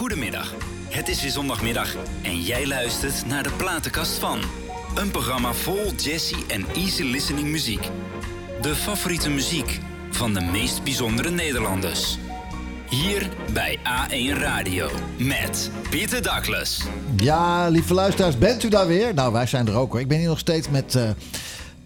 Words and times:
Goedemiddag. 0.00 0.54
Het 0.88 1.08
is 1.08 1.22
weer 1.22 1.30
zondagmiddag 1.30 1.96
en 2.22 2.40
jij 2.40 2.66
luistert 2.66 3.26
naar 3.26 3.42
de 3.42 3.52
platenkast 3.56 4.18
van. 4.18 4.38
Een 4.94 5.10
programma 5.10 5.52
vol 5.52 5.92
jazzy 5.96 6.36
en 6.48 6.66
easy 6.74 7.02
listening 7.02 7.48
muziek. 7.48 7.88
De 8.60 8.74
favoriete 8.74 9.30
muziek 9.30 9.80
van 10.10 10.34
de 10.34 10.40
meest 10.40 10.82
bijzondere 10.84 11.30
Nederlanders. 11.30 12.18
Hier 12.88 13.28
bij 13.52 13.78
A1 13.78 14.38
Radio 14.38 14.90
met 15.18 15.70
Pieter 15.90 16.22
Douglas. 16.22 16.82
Ja, 17.16 17.68
lieve 17.68 17.94
luisteraars, 17.94 18.38
bent 18.38 18.62
u 18.62 18.68
daar 18.68 18.86
weer? 18.86 19.14
Nou, 19.14 19.32
wij 19.32 19.46
zijn 19.46 19.66
er 19.68 19.74
ook 19.74 19.90
hoor. 19.92 20.00
Ik 20.00 20.08
ben 20.08 20.18
hier 20.18 20.28
nog 20.28 20.38
steeds 20.38 20.68
met 20.68 20.94
uh, 20.94 21.10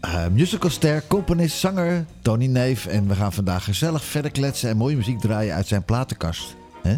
uh, 0.04 0.26
musicalster, 0.32 1.02
componist, 1.06 1.58
zanger 1.58 2.04
Tony 2.22 2.46
Neef. 2.46 2.86
En 2.86 3.08
we 3.08 3.14
gaan 3.14 3.32
vandaag 3.32 3.64
gezellig 3.64 4.04
verder 4.04 4.30
kletsen 4.30 4.70
en 4.70 4.76
mooie 4.76 4.96
muziek 4.96 5.20
draaien 5.20 5.54
uit 5.54 5.66
zijn 5.66 5.84
platenkast. 5.84 6.54
Hè? 6.82 6.96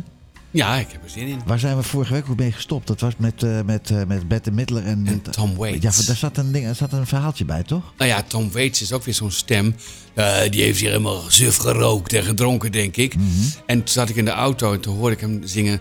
Ja, 0.56 0.76
ik 0.76 0.86
heb 0.92 1.04
er 1.04 1.10
zin 1.10 1.26
in. 1.26 1.40
Waar 1.46 1.58
zijn 1.58 1.76
we 1.76 1.82
vorige 1.82 2.12
week 2.12 2.30
ook 2.30 2.36
mee 2.36 2.52
gestopt? 2.52 2.86
Dat 2.86 3.00
was 3.00 3.12
met, 3.18 3.42
uh, 3.42 3.60
met, 3.60 3.90
uh, 3.90 4.02
met 4.06 4.28
Bette 4.28 4.50
Midler 4.50 4.84
en, 4.84 5.06
en 5.06 5.22
Tom 5.30 5.56
Waits. 5.56 5.82
Ja, 5.82 6.06
daar 6.06 6.16
zat, 6.16 6.36
een 6.36 6.52
ding, 6.52 6.66
er 6.66 6.74
zat 6.74 6.92
een 6.92 7.06
verhaaltje 7.06 7.44
bij, 7.44 7.62
toch? 7.62 7.92
Nou 7.96 8.10
ja, 8.10 8.22
Tom 8.22 8.52
Waits 8.52 8.82
is 8.82 8.92
ook 8.92 9.04
weer 9.04 9.14
zo'n 9.14 9.30
stem. 9.30 9.74
Uh, 10.14 10.36
die 10.50 10.62
heeft 10.62 10.80
hier 10.80 10.88
helemaal 10.88 11.22
suf 11.28 11.56
gerookt 11.56 12.12
en 12.12 12.22
gedronken, 12.22 12.72
denk 12.72 12.96
ik. 12.96 13.16
Mm 13.16 13.22
-hmm. 13.22 13.52
En 13.66 13.78
toen 13.78 13.88
zat 13.88 14.08
ik 14.08 14.16
in 14.16 14.24
de 14.24 14.30
auto 14.30 14.72
en 14.72 14.80
toen 14.80 14.96
hoorde 14.96 15.14
ik 15.14 15.20
hem 15.20 15.40
zingen... 15.44 15.80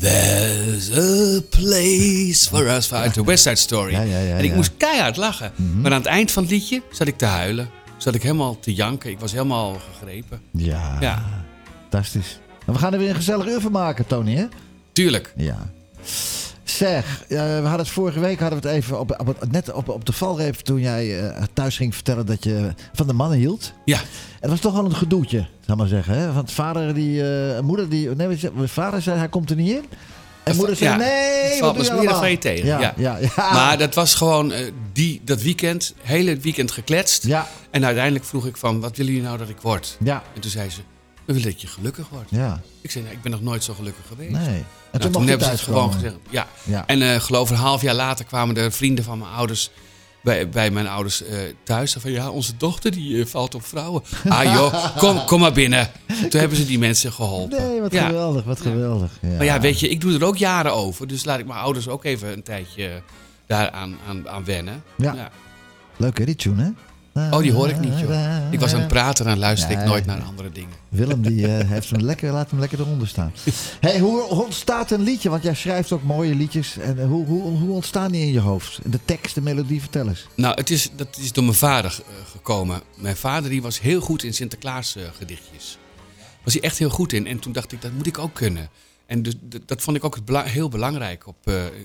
There's 0.00 0.90
a 0.90 1.40
place 1.50 2.48
for 2.48 2.66
us 2.66 2.92
uit 2.92 3.14
de 3.14 3.24
West 3.24 3.42
Side 3.42 3.56
Story. 3.56 3.92
Ja, 3.92 4.00
ja, 4.00 4.18
ja, 4.18 4.36
en 4.36 4.44
ik 4.44 4.54
moest 4.54 4.72
keihard 4.76 5.16
lachen. 5.16 5.52
Mm 5.56 5.70
-hmm. 5.70 5.80
Maar 5.80 5.92
aan 5.92 5.98
het 5.98 6.06
eind 6.06 6.30
van 6.30 6.42
het 6.42 6.52
liedje 6.52 6.82
zat 6.90 7.06
ik 7.06 7.18
te 7.18 7.24
huilen. 7.24 7.68
Zat 7.96 8.14
ik 8.14 8.22
helemaal 8.22 8.58
te 8.58 8.74
janken. 8.74 9.10
Ik 9.10 9.18
was 9.18 9.32
helemaal 9.32 9.80
gegrepen. 9.92 10.40
Ja, 10.50 10.96
ja. 11.00 11.44
fantastisch. 11.80 12.38
En 12.66 12.72
we 12.72 12.78
gaan 12.78 12.92
er 12.92 12.98
weer 12.98 13.08
een 13.08 13.14
gezellig 13.14 13.46
uur 13.46 13.60
van 13.60 13.72
maken, 13.72 14.06
Tony, 14.06 14.34
hè? 14.34 14.46
Tuurlijk. 14.92 15.32
Ja. 15.36 15.70
Zeg, 16.64 17.24
uh, 17.28 17.38
we 17.38 17.62
hadden 17.62 17.78
het 17.78 17.88
vorige 17.88 18.20
week 18.20 18.40
hadden 18.40 18.60
we 18.60 18.68
het 18.68 18.76
even 18.76 19.00
op, 19.00 19.20
op, 19.26 19.46
net 19.50 19.72
op, 19.72 19.88
op 19.88 20.04
de 20.04 20.12
valreep 20.12 20.54
toen 20.54 20.80
jij 20.80 21.22
uh, 21.22 21.42
thuis 21.52 21.76
ging 21.76 21.94
vertellen 21.94 22.26
dat 22.26 22.44
je 22.44 22.74
van 22.92 23.06
de 23.06 23.12
mannen 23.12 23.38
hield. 23.38 23.72
Ja. 23.84 23.98
Het 24.40 24.50
was 24.50 24.60
toch 24.60 24.72
wel 24.72 24.84
een 24.84 24.94
gedoetje, 24.94 25.46
zal 25.66 25.76
maar 25.76 25.86
zeggen. 25.86 26.18
Hè? 26.18 26.32
Want 26.32 26.52
vader 26.52 26.94
die, 26.94 27.22
uh, 27.22 27.60
moeder 27.60 27.88
die, 27.88 28.08
nee, 28.08 28.38
vader 28.64 29.02
zei 29.02 29.18
hij 29.18 29.28
komt 29.28 29.50
er 29.50 29.56
niet 29.56 29.70
in. 29.70 29.84
En 30.42 30.56
moeder 30.56 30.76
zei, 30.76 30.90
ja, 30.90 30.96
nee, 30.96 31.72
me 31.74 31.84
smerig 31.84 32.18
van 32.18 32.30
je 32.30 32.38
tegen. 32.38 32.66
Ja, 32.66 32.80
ja. 32.80 32.94
Ja, 32.96 33.18
ja. 33.36 33.52
Maar 33.52 33.78
dat 33.78 33.94
was 33.94 34.14
gewoon 34.14 34.52
uh, 34.52 34.58
die, 34.92 35.20
dat 35.24 35.42
weekend, 35.42 35.94
hele 36.02 36.36
weekend 36.36 36.70
gekletst. 36.70 37.26
Ja. 37.26 37.46
En 37.70 37.84
uiteindelijk 37.84 38.24
vroeg 38.24 38.46
ik 38.46 38.56
van, 38.56 38.80
wat 38.80 38.96
willen 38.96 39.12
jullie 39.12 39.28
nou 39.28 39.38
dat 39.38 39.48
ik 39.48 39.60
word? 39.60 39.96
Ja. 40.04 40.22
En 40.34 40.40
toen 40.40 40.50
zei 40.50 40.70
ze, 40.70 40.80
we 41.26 41.32
willen 41.32 41.50
dat 41.50 41.60
je 41.60 41.66
gelukkig 41.66 42.08
wordt. 42.08 42.30
Ja. 42.30 42.60
Ik 42.80 42.90
zei, 42.90 43.04
nou, 43.04 43.16
ik 43.16 43.22
ben 43.22 43.30
nog 43.30 43.42
nooit 43.42 43.64
zo 43.64 43.74
gelukkig 43.74 44.06
geweest. 44.06 44.30
Nee. 44.30 44.46
En 44.46 44.64
nou, 44.92 45.02
toen, 45.02 45.12
toen 45.12 45.26
hebben 45.26 45.46
ze 45.46 45.52
het 45.52 45.60
gewoon 45.60 45.92
gezegd. 45.92 46.14
Ja. 46.30 46.46
Ja. 46.62 46.86
En 46.86 47.00
uh, 47.00 47.20
geloof 47.20 47.50
een 47.50 47.56
half 47.56 47.82
jaar 47.82 47.94
later 47.94 48.24
kwamen 48.24 48.54
de 48.54 48.70
vrienden 48.70 49.04
van 49.04 49.18
mijn 49.18 49.30
ouders 49.30 49.70
bij, 50.22 50.48
bij 50.48 50.70
mijn 50.70 50.86
ouders 50.86 51.22
uh, 51.22 51.28
thuis. 51.62 51.96
Van 51.98 52.10
ja, 52.10 52.30
onze 52.30 52.56
dochter 52.56 52.90
die 52.90 53.14
uh, 53.14 53.26
valt 53.26 53.54
op 53.54 53.64
vrouwen. 53.64 54.02
Ah 54.28 54.44
joh, 54.44 54.96
kom, 54.96 55.24
kom 55.24 55.40
maar 55.40 55.52
binnen. 55.52 55.90
Toen 56.28 56.40
hebben 56.40 56.58
ze 56.58 56.66
die 56.66 56.78
mensen 56.78 57.12
geholpen. 57.12 57.62
Nee, 57.62 57.80
wat 57.80 57.92
ja. 57.92 58.06
geweldig, 58.06 58.44
wat 58.44 58.60
geweldig. 58.60 59.10
Ja. 59.20 59.28
Maar 59.28 59.44
ja, 59.44 59.60
weet 59.60 59.80
je, 59.80 59.88
ik 59.88 60.00
doe 60.00 60.14
er 60.14 60.24
ook 60.24 60.36
jaren 60.36 60.72
over. 60.72 61.06
Dus 61.06 61.24
laat 61.24 61.38
ik 61.38 61.46
mijn 61.46 61.60
ouders 61.60 61.88
ook 61.88 62.04
even 62.04 62.32
een 62.32 62.42
tijdje 62.42 63.02
daaraan 63.46 63.96
aan, 64.08 64.28
aan 64.28 64.44
wennen. 64.44 64.82
Ja. 64.96 65.14
ja. 65.14 65.30
Leuk 65.96 66.18
hè, 66.18 66.24
die 66.24 66.36
tune 66.36 66.62
hè? 66.62 66.70
Oh, 67.16 67.38
die 67.38 67.52
hoor 67.52 67.68
ik 67.68 67.80
niet, 67.80 67.98
joh. 67.98 68.36
Ik 68.50 68.60
was 68.60 68.74
aan 68.74 68.80
het 68.80 68.88
praten 68.88 69.26
en 69.26 69.38
luister 69.38 69.68
nee, 69.68 69.78
ik 69.78 69.84
nooit 69.84 70.06
naar 70.06 70.22
andere 70.22 70.52
dingen. 70.52 70.74
Willem, 70.88 71.22
die 71.22 71.40
uh, 71.40 71.58
heeft 71.58 71.90
hem 71.90 72.00
lekker, 72.00 72.32
laat 72.32 72.50
hem 72.50 72.60
lekker 72.60 72.80
eronder 72.80 73.08
staan. 73.08 73.32
hey, 73.80 73.98
hoe 73.98 74.22
ontstaat 74.22 74.90
een 74.90 75.00
liedje? 75.00 75.30
Want 75.30 75.42
jij 75.42 75.54
schrijft 75.54 75.92
ook 75.92 76.02
mooie 76.02 76.34
liedjes. 76.34 76.78
En 76.78 76.98
uh, 76.98 77.06
hoe, 77.06 77.26
hoe, 77.26 77.58
hoe 77.58 77.74
ontstaan 77.74 78.12
die 78.12 78.20
in 78.20 78.32
je 78.32 78.40
hoofd? 78.40 78.78
De 78.84 78.98
tekst, 79.04 79.34
de 79.34 79.40
melodie, 79.40 79.80
vertel 79.80 80.08
eens. 80.08 80.26
Nou, 80.34 80.54
het 80.54 80.70
is, 80.70 80.90
dat 80.96 81.16
is 81.20 81.32
door 81.32 81.44
mijn 81.44 81.56
vader 81.56 81.98
uh, 82.00 82.30
gekomen. 82.30 82.80
Mijn 82.94 83.16
vader 83.16 83.50
die 83.50 83.62
was 83.62 83.80
heel 83.80 84.00
goed 84.00 84.22
in 84.22 84.34
Sinterklaas 84.34 84.96
gedichtjes. 85.18 85.78
Was 86.44 86.52
hij 86.52 86.62
echt 86.62 86.78
heel 86.78 86.90
goed 86.90 87.12
in. 87.12 87.26
En 87.26 87.38
toen 87.38 87.52
dacht 87.52 87.72
ik, 87.72 87.82
dat 87.82 87.92
moet 87.92 88.06
ik 88.06 88.18
ook 88.18 88.34
kunnen. 88.34 88.68
En 89.06 89.22
dus, 89.22 89.34
dat 89.66 89.82
vond 89.82 89.96
ik 89.96 90.04
ook 90.04 90.18
heel 90.28 90.68
belangrijk. 90.68 91.26
Op, 91.26 91.36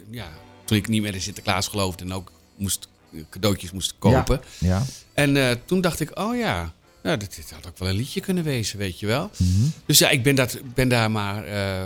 ja, 0.10 0.28
toen 0.66 0.78
ik 0.78 0.88
niet 0.88 1.02
meer 1.02 1.14
in 1.14 1.22
Sinterklaas 1.22 1.68
geloofde 1.68 2.04
en 2.04 2.14
ook 2.14 2.32
moest 2.56 2.88
cadeautjes 3.30 3.72
moest 3.72 3.96
kopen. 4.00 4.42
Ja, 4.58 4.68
ja. 4.68 4.84
En 5.22 5.36
uh, 5.36 5.52
toen 5.66 5.82
dacht 5.82 6.00
ik, 6.00 6.20
oh 6.20 6.38
ja, 6.38 6.74
nou, 7.04 7.18
dit, 7.18 7.36
dit, 7.36 7.52
had 7.52 7.68
ook 7.68 7.78
wel 7.78 7.90
een 7.90 7.96
liedje 7.96 8.20
kunnen 8.20 8.44
wezen, 8.44 8.78
weet 8.78 9.00
je 9.00 9.06
wel. 9.06 9.30
Mm 9.38 9.54
-hmm. 9.56 9.72
Dus 9.86 10.00
ja, 10.00 10.10
ik 10.10 10.24
ben, 10.24 10.36
dat, 10.36 10.58
ben 10.74 10.90
daar 10.90 11.12
maar 11.12 11.48
uh, 11.48 11.84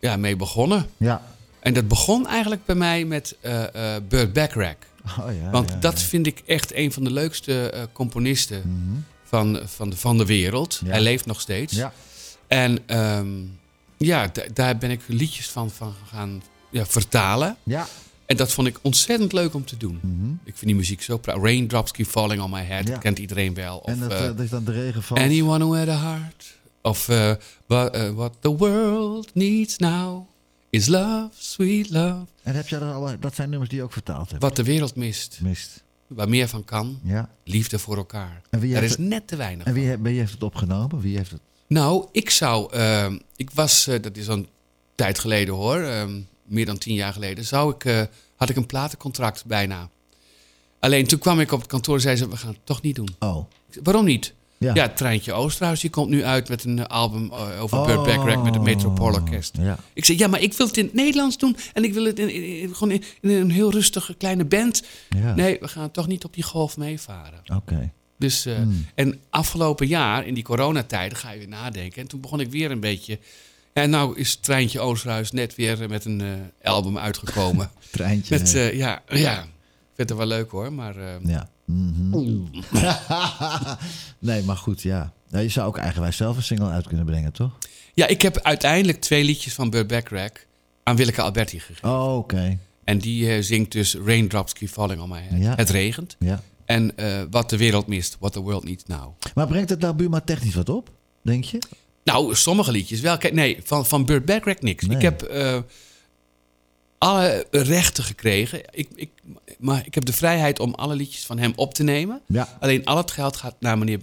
ja, 0.00 0.16
mee 0.16 0.36
begonnen. 0.36 0.86
Ja. 0.96 1.22
En 1.60 1.74
dat 1.74 1.88
begon 1.88 2.26
eigenlijk 2.26 2.64
bij 2.64 2.74
mij 2.74 3.04
met 3.04 3.36
uh, 3.42 3.64
Burt 4.08 4.32
Bacharach. 4.32 4.74
Oh, 5.18 5.34
ja, 5.42 5.50
Want 5.50 5.70
ja, 5.70 5.76
dat 5.76 6.00
ja. 6.00 6.06
vind 6.06 6.26
ik 6.26 6.42
echt 6.46 6.74
een 6.74 6.92
van 6.92 7.04
de 7.04 7.10
leukste 7.10 7.88
componisten 7.92 8.62
mm 8.64 8.82
-hmm. 8.86 9.04
van, 9.24 9.60
van, 9.64 9.90
de, 9.90 9.96
van 9.96 10.18
de 10.18 10.26
wereld. 10.26 10.80
Hij 10.84 11.00
leeft 11.00 11.26
nog 11.26 11.40
steeds. 11.40 11.74
Ja. 11.74 11.92
En 12.46 12.98
um, 12.98 13.58
ja, 13.96 14.30
daar 14.52 14.78
ben 14.78 14.90
ik 14.90 15.00
liedjes 15.06 15.48
van, 15.48 15.70
van 15.70 15.94
gaan 16.10 16.42
ja, 16.70 16.86
vertalen. 16.86 17.56
Ja. 17.62 17.86
En 18.30 18.36
dat 18.36 18.52
vond 18.52 18.66
ik 18.66 18.78
ontzettend 18.82 19.32
leuk 19.32 19.54
om 19.54 19.64
te 19.64 19.76
doen. 19.76 19.98
Mm 20.02 20.20
-hmm. 20.20 20.40
Ik 20.44 20.56
vind 20.56 20.66
die 20.66 20.74
muziek 20.74 21.02
zo 21.02 21.18
prachtig. 21.18 21.44
Raindrops 21.44 21.90
keep 21.90 22.08
falling 22.08 22.42
on 22.42 22.50
my 22.50 22.62
head. 22.62 22.86
Ja. 22.86 22.92
Dat 22.92 23.00
kent 23.00 23.18
iedereen 23.18 23.54
wel. 23.54 23.78
Of, 23.78 23.86
en 23.86 23.98
dat, 23.98 24.12
uh, 24.12 24.18
dat 24.20 24.38
is 24.38 24.50
dan 24.50 24.64
de 24.64 24.72
regen 24.72 25.02
van... 25.02 25.18
Anyone 25.18 25.64
who 25.64 25.76
had 25.76 25.88
a 25.88 26.00
heart. 26.00 26.58
Of 26.82 27.08
uh, 27.08 27.32
but, 27.66 27.96
uh, 27.96 28.10
What 28.10 28.36
the 28.40 28.56
world 28.56 29.34
needs 29.34 29.76
now 29.76 30.26
is 30.70 30.86
love, 30.86 31.28
sweet 31.36 31.90
love. 31.90 32.26
En 32.42 32.54
heb 32.54 32.68
jij 32.68 32.78
dat 32.78 32.94
al... 32.94 33.18
Dat 33.20 33.34
zijn 33.34 33.48
nummers 33.50 33.70
die 33.70 33.78
je 33.78 33.84
ook 33.84 33.92
vertaald 33.92 34.30
hebt. 34.30 34.42
Wat 34.42 34.56
de 34.56 34.64
wereld 34.64 34.94
mist. 34.94 35.38
Mist. 35.42 35.82
Waar 36.06 36.28
meer 36.28 36.48
van 36.48 36.64
kan. 36.64 37.00
Ja. 37.02 37.30
Liefde 37.44 37.78
voor 37.78 37.96
elkaar. 37.96 38.42
En 38.50 38.60
wie 38.60 38.74
er 38.76 38.82
is 38.82 38.90
het... 38.90 38.98
net 38.98 39.26
te 39.26 39.36
weinig 39.36 39.66
En 39.66 40.02
wie, 40.02 40.18
heeft 40.18 40.32
het 40.32 40.42
opgenomen? 40.42 41.00
Wie 41.00 41.16
heeft 41.16 41.30
het... 41.30 41.40
Nou, 41.66 42.06
ik 42.12 42.30
zou... 42.30 42.76
Uh, 42.76 43.12
ik 43.36 43.50
was... 43.50 43.84
dat 44.00 44.16
is 44.16 44.28
al 44.28 44.36
een 44.36 44.48
tijd 44.94 45.18
geleden 45.18 45.54
hoor. 45.54 45.84
Meer 46.50 46.66
dan 46.66 46.78
tien 46.78 46.94
jaar 46.94 47.12
geleden. 47.12 47.44
Zou 47.44 47.74
ik... 47.74 47.84
uh, 47.84 48.02
had 48.36 48.48
ik 48.48 48.56
een 48.56 48.66
platencontract 48.66 49.44
bijna. 49.44 49.88
Alleen 50.78 51.06
toen 51.06 51.18
kwam 51.18 51.40
ik 51.40 51.52
op 51.52 51.58
het 51.58 51.68
kantoor 51.68 51.94
en 51.94 52.00
zei 52.00 52.16
ze, 52.16 52.28
we 52.28 52.36
gaan 52.36 52.52
het 52.52 52.66
toch 52.66 52.82
niet 52.82 52.94
doen. 52.94 53.08
Oh. 53.18 53.44
Waarom 53.82 54.04
niet? 54.04 54.34
Ja, 54.58 54.74
ja 54.74 54.88
Treintje 54.88 55.32
Oosterhuis, 55.32 55.80
die 55.80 55.90
komt 55.90 56.08
nu 56.08 56.24
uit 56.24 56.48
met 56.48 56.64
een 56.64 56.86
album 56.86 57.32
over 57.32 57.78
oh. 57.78 57.86
Burt 57.86 58.02
Bacharach 58.02 58.42
met 58.42 58.54
het 58.54 58.62
Metropoolorkest. 58.62 59.56
Ja. 59.58 59.78
Ik 59.92 60.04
zei, 60.04 60.18
ja, 60.18 60.28
maar 60.28 60.40
ik 60.40 60.52
wil 60.52 60.66
het 60.66 60.76
in 60.76 60.84
het 60.84 60.94
Nederlands 60.94 61.38
doen 61.38 61.56
en 61.72 61.84
ik 61.84 61.92
wil 61.92 62.04
het 62.04 62.18
in, 62.18 62.30
in, 62.34 62.60
in, 62.60 62.74
gewoon 62.74 62.90
in, 62.90 63.02
in, 63.20 63.30
een 63.30 63.50
heel 63.50 63.70
rustige 63.70 64.14
kleine 64.14 64.44
band. 64.44 64.82
Ja. 65.08 65.34
Nee, 65.34 65.58
we 65.60 65.68
gaan 65.68 65.90
toch 65.90 66.06
niet 66.06 66.24
op 66.24 66.34
die 66.34 66.44
golf 66.44 66.76
meevaren. 66.76 67.40
Oké. 67.44 67.54
Okay. 67.54 67.92
Dus, 68.18 68.46
uh, 68.46 68.54
Hmm. 68.54 68.86
en 68.94 69.20
afgelopen 69.30 69.86
jaar, 69.86 70.26
in 70.26 70.34
die 70.34 70.44
coronatijden, 70.44 71.18
ga 71.18 71.30
je 71.30 71.38
weer 71.38 71.48
nadenken. 71.48 72.02
En 72.02 72.08
toen 72.08 72.20
begon 72.20 72.40
ik 72.40 72.50
weer 72.50 72.70
een 72.70 72.80
beetje... 72.80 73.18
En 73.72 73.90
nou 73.90 74.18
is 74.18 74.36
Treintje 74.36 74.80
Oosterhuis 74.80 75.32
net 75.32 75.54
weer 75.54 75.88
met 75.88 76.04
een 76.04 76.20
uh, 76.20 76.32
album 76.62 76.98
uitgekomen. 76.98 77.70
Treintje. 77.90 78.38
Met, 78.38 78.54
uh, 78.54 78.72
ja, 78.72 79.02
ja, 79.08 79.42
ik 79.42 79.48
vind 79.94 80.08
het 80.08 80.18
wel 80.18 80.26
leuk 80.26 80.50
hoor, 80.50 80.72
maar... 80.72 80.96
Uh, 80.96 81.04
ja. 81.22 81.48
Mm 81.64 81.94
-hmm. 81.94 82.50
nee, 84.18 84.42
maar 84.42 84.56
goed, 84.56 84.82
ja. 84.82 85.12
Nou, 85.28 85.42
je 85.42 85.50
zou 85.50 85.66
ook 85.66 85.78
eigenwijs 85.78 86.16
zelf 86.16 86.36
een 86.36 86.42
single 86.42 86.70
uit 86.70 86.86
kunnen 86.86 87.06
brengen, 87.06 87.32
toch? 87.32 87.58
Ja, 87.94 88.06
ik 88.06 88.22
heb 88.22 88.38
uiteindelijk 88.38 89.00
twee 89.00 89.24
liedjes 89.24 89.54
van 89.54 89.70
Burt 89.70 89.86
Bacharach 89.86 90.32
aan 90.82 90.96
Willeke 90.96 91.22
Alberti 91.22 91.60
gegeven. 91.60 91.88
Oh, 91.88 92.16
oké. 92.16 92.34
Okay. 92.34 92.58
En 92.84 92.98
die 92.98 93.42
zingt 93.42 93.72
dus 93.72 93.94
Raindrops 93.94 94.52
Keep 94.52 94.70
Falling 94.70 95.00
on 95.00 95.08
My 95.08 95.20
Head. 95.20 95.42
Ja. 95.42 95.54
Het 95.54 95.70
regent. 95.70 96.16
Ja. 96.18 96.42
En 96.64 96.94
wat 97.30 97.50
de 97.50 97.56
wereld 97.56 97.86
mist, 97.86 98.16
what 98.20 98.32
the 98.32 98.40
world 98.40 98.64
needs 98.64 98.84
now. 98.86 99.14
Maar 99.34 99.46
brengt 99.46 99.70
het 99.70 99.80
nou 99.80 99.94
Buma 99.94 100.20
technisch 100.20 100.54
wat 100.54 100.68
op, 100.68 100.90
denk 101.22 101.44
je? 101.44 101.58
Nou, 102.12 102.34
sommige 102.34 102.72
liedjes 102.72 103.00
wel. 103.00 103.18
Kijk, 103.18 103.34
nee, 103.34 103.58
van, 103.64 103.86
van 103.86 104.04
Burt 104.04 104.24
Bacharach 104.24 104.60
niks. 104.60 104.86
Nee. 104.86 104.96
Ik 104.96 105.02
heb 105.02 105.30
uh, 105.32 105.58
alle 106.98 107.46
rechten 107.50 108.04
gekregen. 108.04 108.60
Ik, 108.70 108.88
ik, 108.94 109.10
maar 109.58 109.86
ik 109.86 109.94
heb 109.94 110.04
de 110.04 110.12
vrijheid 110.12 110.60
om 110.60 110.74
alle 110.74 110.94
liedjes 110.94 111.26
van 111.26 111.38
hem 111.38 111.52
op 111.56 111.74
te 111.74 111.82
nemen. 111.82 112.20
Ja. 112.26 112.56
Alleen 112.60 112.84
al 112.84 112.96
het 112.96 113.10
geld 113.10 113.36
gaat 113.36 113.56
naar 113.60 113.78
meneer 113.78 114.00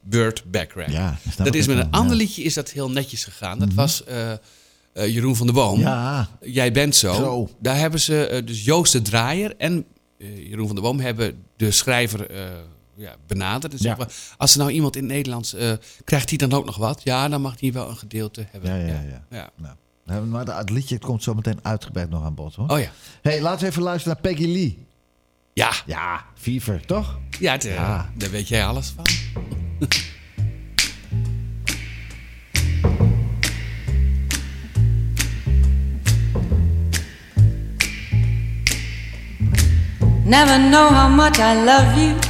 Burt 0.00 0.50
Bacharach. 0.50 0.92
Ja, 0.92 1.18
dat 1.36 1.54
is 1.54 1.66
met 1.66 1.78
een 1.78 1.90
ander 1.90 2.16
liedje 2.16 2.42
is 2.42 2.54
dat 2.54 2.70
heel 2.70 2.90
netjes 2.90 3.24
gegaan. 3.24 3.58
Dat 3.58 3.68
mm 3.68 3.74
-hmm. 3.74 3.76
was 3.76 4.02
uh, 4.08 4.32
uh, 4.94 5.14
Jeroen 5.14 5.36
van 5.36 5.46
der 5.46 5.54
Boom. 5.54 5.80
Ja. 5.80 6.28
Jij 6.40 6.72
bent 6.72 6.96
zo. 6.96 7.14
zo. 7.14 7.48
Daar 7.58 7.76
hebben 7.76 8.00
ze 8.00 8.28
uh, 8.32 8.46
dus 8.46 8.64
Joost 8.64 8.92
de 8.92 9.02
Draaier 9.02 9.54
en 9.56 9.84
uh, 10.18 10.48
Jeroen 10.48 10.66
van 10.66 10.74
der 10.74 10.84
Boom 10.84 11.00
hebben 11.00 11.44
de 11.56 11.70
schrijver 11.70 12.26
ja, 13.00 13.16
benaderd. 13.26 13.96
Als 14.36 14.52
er 14.52 14.58
nou 14.58 14.70
iemand 14.70 14.96
in 14.96 15.02
het 15.02 15.12
Nederlands, 15.12 15.54
eh, 15.54 15.72
krijgt 16.04 16.28
hij 16.28 16.38
dan 16.38 16.52
ook 16.52 16.64
nog 16.64 16.76
wat? 16.76 17.00
Ja, 17.04 17.28
dan 17.28 17.40
mag 17.40 17.60
hij 17.60 17.72
wel 17.72 17.88
een 17.88 17.96
gedeelte 17.96 18.46
hebben. 18.50 18.70
Ja, 18.70 18.86
ja, 18.86 19.24
ja. 19.30 19.50
Nou. 19.56 19.74
nou, 20.04 20.26
maar 20.26 20.46
het 20.46 20.70
liedje 20.70 20.98
komt 20.98 21.22
zo 21.22 21.34
meteen 21.34 21.58
uitgebreid 21.62 22.10
nog 22.10 22.24
aan 22.24 22.34
bod, 22.34 22.54
hoor. 22.54 22.68
Oh 22.68 22.80
ja. 22.80 22.90
hey, 23.22 23.40
laten 23.40 23.60
we 23.60 23.66
even 23.70 23.82
luisteren 23.82 24.18
naar 24.22 24.32
Peggy 24.32 24.52
Lee. 24.52 24.86
Ja. 25.52 25.72
Ja, 25.86 26.24
Fever, 26.34 26.86
toch? 26.86 27.18
Ja, 27.38 27.58
eh, 27.58 27.74
ja, 27.74 28.10
daar 28.16 28.30
weet 28.30 28.48
jij 28.48 28.66
alles 28.66 28.92
van. 28.96 29.04
Never 40.24 40.58
know 40.58 40.88
how 40.88 41.08
much 41.08 41.38
I 41.38 41.54
love 41.64 42.00
you 42.00 42.29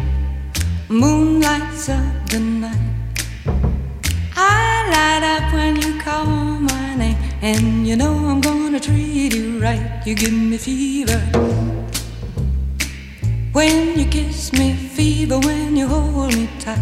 moon 0.91 1.39
lights 1.39 1.87
up 1.87 2.29
the 2.29 2.39
night. 2.39 2.77
I 4.35 4.89
light 4.91 5.23
up 5.23 5.53
when 5.53 5.77
you 5.77 5.97
call 6.01 6.25
my 6.25 6.95
name, 6.95 7.17
and 7.41 7.87
you 7.87 7.95
know 7.95 8.13
I'm 8.13 8.41
gonna 8.41 8.79
treat 8.79 9.33
you 9.33 9.59
right. 9.59 10.01
You 10.05 10.15
give 10.15 10.33
me 10.33 10.57
fever. 10.57 11.19
When 13.53 13.97
you 13.97 14.05
kiss 14.05 14.51
me, 14.51 14.73
fever 14.73 15.39
when 15.39 15.77
you 15.77 15.87
hold 15.87 16.35
me 16.35 16.49
tight. 16.59 16.79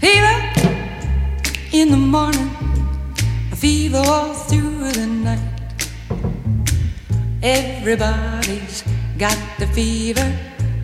Fever 0.00 0.36
in 1.72 1.90
the 1.90 1.96
morning, 1.96 2.50
fever 3.54 4.02
all 4.06 4.32
through 4.32 4.92
the 4.92 5.06
night. 5.06 5.40
Everybody's 7.42 8.82
got 9.18 9.38
the 9.58 9.66
fever, 9.66 10.26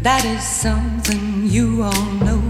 that 0.03 0.25
is 0.25 0.43
something 0.47 1.32
you 1.43 1.83
all 1.83 2.11
know. 2.25 2.43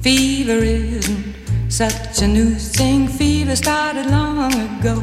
Fever 0.00 0.58
isn't 0.64 1.34
such 1.68 2.22
a 2.22 2.28
new 2.28 2.54
thing, 2.54 3.06
fever 3.06 3.54
started 3.54 4.06
long 4.06 4.52
ago. 4.54 5.02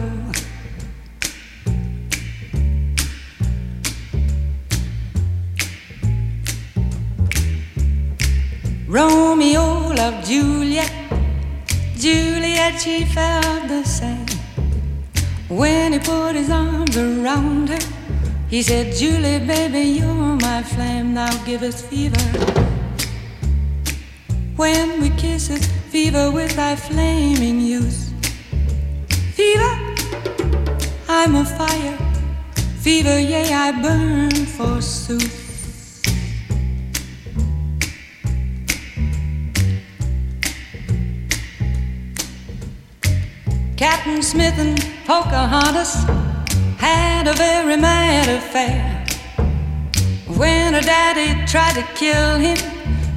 Romeo 8.88 9.94
loved 9.94 10.28
Juliet, 10.28 10.92
Juliet, 11.96 12.82
she 12.82 13.06
felt 13.06 13.68
the 13.68 13.84
same. 13.84 14.26
When 15.48 15.94
he 15.94 16.00
put 16.00 16.36
his 16.36 16.50
arms 16.50 16.98
around 16.98 17.70
her, 17.70 17.80
he 18.50 18.64
said, 18.64 18.96
Julie, 18.96 19.46
baby, 19.46 20.00
you're 20.00 20.36
my 20.42 20.64
flame, 20.64 21.14
now 21.14 21.32
give 21.46 21.62
us 21.62 21.84
fever. 21.84 22.69
When 24.60 25.00
we 25.00 25.10
kiss 25.12 25.50
it, 25.50 25.64
fever 25.64 26.32
with 26.32 26.58
thy 26.58 26.76
flaming 26.76 27.62
youth. 27.62 28.12
Fever, 29.34 29.74
I'm 31.08 31.36
a 31.36 31.46
fire. 31.46 31.98
Fever, 32.82 33.18
yea, 33.22 33.54
I 33.54 33.72
burn 33.82 34.32
forsooth. 34.58 36.04
Captain 43.78 44.22
Smith 44.22 44.60
and 44.60 44.78
Pocahontas 45.06 46.04
had 46.78 47.30
a 47.30 47.34
very 47.34 47.78
mad 47.78 48.28
affair. 48.28 49.06
When 50.38 50.74
her 50.74 50.82
daddy 50.82 51.46
tried 51.46 51.76
to 51.76 51.84
kill 51.96 52.36
him, 52.36 52.79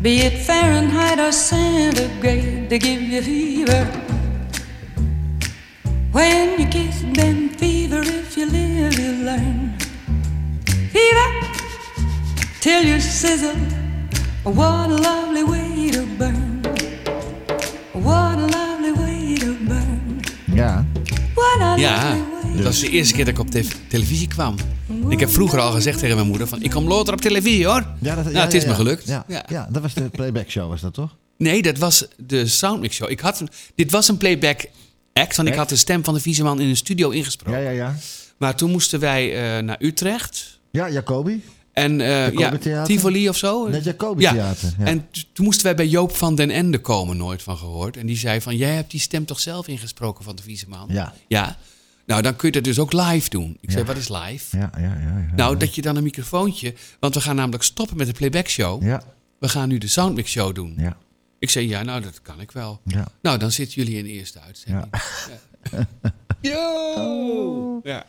be 0.00 0.20
it 0.20 0.38
Fahrenheit 0.46 1.18
or 1.18 1.32
centigrade, 1.32 2.70
they 2.70 2.78
give 2.78 3.02
you 3.02 3.20
fever. 3.22 3.84
When 6.12 6.60
you 6.60 6.66
kiss 6.66 7.02
them, 7.14 7.48
fever, 7.50 8.02
if 8.04 8.36
you 8.36 8.46
live, 8.46 8.98
you 8.98 9.12
learn. 9.24 9.76
Fever, 10.92 11.28
till 12.60 12.82
you 12.84 13.00
sizzle. 13.00 13.56
What 14.44 14.90
a 14.90 14.94
lovely 14.94 15.44
way 15.44 15.90
to 15.90 16.06
burn. 16.16 16.62
What 17.92 18.38
a 18.38 18.46
lovely 18.46 18.92
way 18.92 19.36
to 19.36 19.54
burn. 19.66 20.22
Ja. 20.54 20.84
What 21.34 21.60
a 21.60 21.80
Ja, 21.80 21.90
lovely 21.90 22.22
way. 22.22 22.37
Dat 22.64 22.72
was 22.72 22.80
de 22.80 22.90
eerste 22.90 23.14
keer 23.14 23.24
dat 23.24 23.34
ik 23.34 23.40
op 23.40 23.50
te- 23.50 23.68
televisie 23.88 24.28
kwam. 24.28 24.54
Ik 25.08 25.20
heb 25.20 25.30
vroeger 25.30 25.60
al 25.60 25.72
gezegd 25.72 25.98
tegen 25.98 26.16
mijn 26.16 26.28
moeder 26.28 26.46
van... 26.48 26.62
ik 26.62 26.70
kom 26.70 26.88
later 26.88 27.12
op 27.12 27.20
televisie 27.20 27.66
hoor. 27.66 27.86
Ja, 28.00 28.14
dat, 28.14 28.24
nou, 28.24 28.36
het 28.36 28.54
is 28.54 28.62
ja, 28.62 28.68
me 28.68 28.74
gelukt. 28.74 29.06
Ja, 29.06 29.24
Ja. 29.48 29.68
dat 29.72 29.82
was 29.82 29.94
de 29.94 30.08
playback 30.08 30.50
show, 30.50 30.68
was 30.68 30.80
dat 30.80 30.94
toch? 30.94 31.16
Nee, 31.38 31.62
dat 31.62 31.78
was 31.78 32.06
de 32.16 32.46
Soundmix 32.46 32.94
Show. 32.96 33.10
Ik 33.10 33.20
had, 33.20 33.42
dit 33.74 33.90
was 33.90 34.08
een 34.08 34.16
playback 34.16 34.64
act, 35.12 35.36
want 35.36 35.48
ik 35.48 35.54
had 35.54 35.68
de 35.68 35.76
stem 35.76 36.04
van 36.04 36.14
de 36.14 36.20
Vieseman 36.20 36.60
in 36.60 36.68
een 36.68 36.76
studio 36.76 37.10
ingesproken. 37.10 37.60
Ja, 37.62 37.70
ja, 37.70 37.76
ja. 37.76 37.96
Maar 38.36 38.54
toen 38.56 38.70
moesten 38.70 39.00
wij 39.00 39.56
eh, 39.56 39.62
naar 39.62 39.76
Utrecht. 39.80 40.58
Ja, 40.70 40.90
Jacobi. 40.90 41.42
En 41.72 41.98
Jacobi 41.98 42.68
ja? 42.70 42.84
Tivoli 42.84 43.28
of 43.28 43.36
zo. 43.36 43.68
Net 43.68 43.84
Jacobi 43.84 44.22
Ja. 44.22 44.32
Theater. 44.32 44.72
Ja. 44.78 44.84
En 44.84 45.06
toen 45.32 45.44
moesten 45.44 45.64
wij 45.64 45.74
bij 45.74 45.86
Joop 45.86 46.16
van 46.16 46.34
den 46.34 46.50
Ende 46.50 46.78
komen, 46.78 47.16
nooit 47.16 47.42
van 47.42 47.56
gehoord. 47.56 47.96
En 47.96 48.06
die 48.06 48.16
zei 48.16 48.40
van, 48.40 48.56
jij 48.56 48.74
hebt 48.74 48.90
die 48.90 49.00
stem 49.00 49.24
toch 49.24 49.40
zelf 49.40 49.68
ingesproken 49.68 50.24
van 50.24 50.36
de 50.36 50.42
Vieseman? 50.42 50.88
Ja. 50.90 51.12
Ja. 51.28 51.56
Nou, 52.08 52.22
dan 52.22 52.36
kun 52.36 52.48
je 52.48 52.54
dat 52.54 52.64
dus 52.64 52.78
ook 52.78 52.92
live 52.92 53.28
doen. 53.30 53.58
Ik 53.60 53.70
zei, 53.70 53.84
wat 53.84 53.96
is 53.96 54.08
live? 54.08 54.56
Ja, 54.56 54.70
ja, 54.76 54.82
ja. 54.82 54.98
ja, 54.98 55.34
Nou, 55.36 55.56
dat 55.56 55.74
je 55.74 55.82
dan 55.82 55.96
een 55.96 56.02
microfoontje... 56.02 56.74
Want 57.00 57.14
we 57.14 57.20
gaan 57.20 57.36
namelijk 57.36 57.62
stoppen 57.62 57.96
met 57.96 58.06
de 58.06 58.12
playback 58.12 58.48
show. 58.48 58.82
Ja, 58.82 59.02
We 59.38 59.48
gaan 59.48 59.68
nu 59.68 59.78
de 59.78 59.86
Soundmix 59.86 60.30
Show 60.30 60.54
doen. 60.54 60.74
ja, 60.76 60.96
Ik 61.38 61.50
zei, 61.50 61.68
ja, 61.68 61.82
nou, 61.82 62.00
dat 62.00 62.22
kan 62.22 62.40
ik 62.40 62.52
wel. 62.52 62.80
ja. 62.84 63.06
Nou, 63.22 63.38
dan 63.38 63.50
zitten 63.50 63.82
jullie 63.82 63.98
in 63.98 64.04
de 64.04 64.10
eerste 64.10 64.40
uitzending. 64.40 64.86
Ja. 65.70 65.86
Yo! 66.50 67.80
Ja. 67.82 68.04